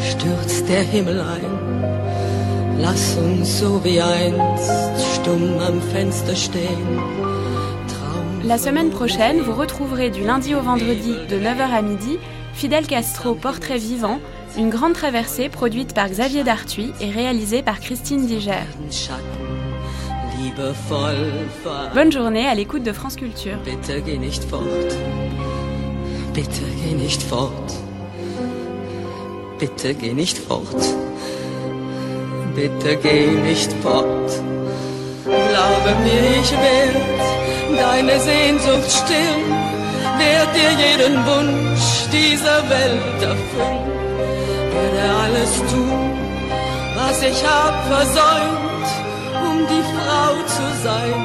stürzt 0.00 0.68
der 0.68 0.82
Himmel 0.82 1.20
ein. 1.20 2.78
Lass 2.78 3.16
uns 3.16 3.58
so 3.60 3.82
wie 3.84 4.00
einst 4.00 5.16
stumm 5.16 5.58
am 5.58 5.80
Fenster 5.80 6.36
stehen. 6.36 7.00
La 8.44 8.58
semaine 8.58 8.90
prochaine, 8.90 9.40
vous 9.40 9.54
retrouverez 9.54 10.10
du 10.10 10.22
lundi 10.22 10.54
au 10.54 10.60
vendredi 10.60 11.14
de 11.28 11.36
9h 11.36 11.72
à 11.72 11.82
midi 11.82 12.18
Fidel 12.54 12.86
Castro 12.86 13.34
Portrait 13.34 13.78
vivant, 13.78 14.20
une 14.56 14.70
grande 14.70 14.92
traversée 14.92 15.48
produite 15.48 15.94
par 15.94 16.08
Xavier 16.08 16.44
Dartuy 16.44 16.92
et 17.00 17.10
réalisée 17.10 17.62
par 17.62 17.80
Christine 17.80 18.26
Diger. 18.26 18.62
Bonne 21.94 22.12
journée 22.12 22.46
à 22.46 22.54
l'écoute 22.54 22.82
de 22.82 22.92
France 22.92 23.16
Culture. 23.16 23.56
Bitte 23.64 24.04
geh 24.04 24.18
nicht 24.18 24.44
fort. 24.44 24.62
Bitte 26.34 26.62
geh 26.82 26.94
nicht 26.94 27.22
fort. 27.22 27.72
Bitte 29.58 29.94
geh 29.94 30.12
nicht 30.12 30.38
fort. 30.38 30.82
Bitte 32.54 32.96
geh 33.02 33.26
nicht 33.48 33.72
fort. 33.82 34.30
Glaube 35.24 35.90
mir, 36.04 36.40
ich 36.40 36.52
will 36.52 37.16
deine 37.76 38.20
Sehnsucht 38.20 38.90
stillen, 38.90 39.50
werd 40.18 40.50
dir 40.54 40.72
jeden 40.84 41.16
Wunsch 41.26 42.08
dieser 42.12 42.60
Welt 42.70 43.22
erfüllen, 43.22 43.86
werde 44.72 45.04
alles 45.24 45.52
tun, 45.70 46.10
was 46.96 47.22
ich 47.22 47.44
hab 47.44 47.84
versäumt, 47.86 48.65
um 49.56 49.66
die 49.66 49.84
Frau 49.94 50.32
zu 50.56 50.66
sein, 50.86 51.20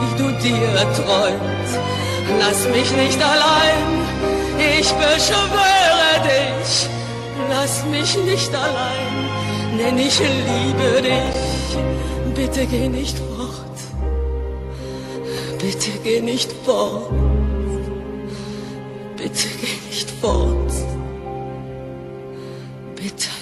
wie 0.00 0.22
du 0.22 0.28
dir 0.44 0.74
träumst. 0.98 1.78
Lass 2.38 2.68
mich 2.68 2.90
nicht 2.92 3.20
allein, 3.22 3.86
ich 4.78 4.88
beschwöre 5.02 6.12
dich, 6.30 6.88
lass 7.48 7.84
mich 7.86 8.16
nicht 8.30 8.52
allein, 8.54 9.14
denn 9.78 9.98
ich 9.98 10.18
liebe 10.18 11.02
dich, 11.02 11.78
bitte 12.34 12.66
geh 12.66 12.88
nicht 12.88 13.18
fort. 13.18 13.78
Bitte 15.60 15.90
geh 16.02 16.20
nicht 16.20 16.52
fort. 16.64 17.10
Bitte 19.16 19.48
geh 19.60 19.76
nicht 19.88 20.10
fort. 20.22 20.72
Bitte. 22.96 23.39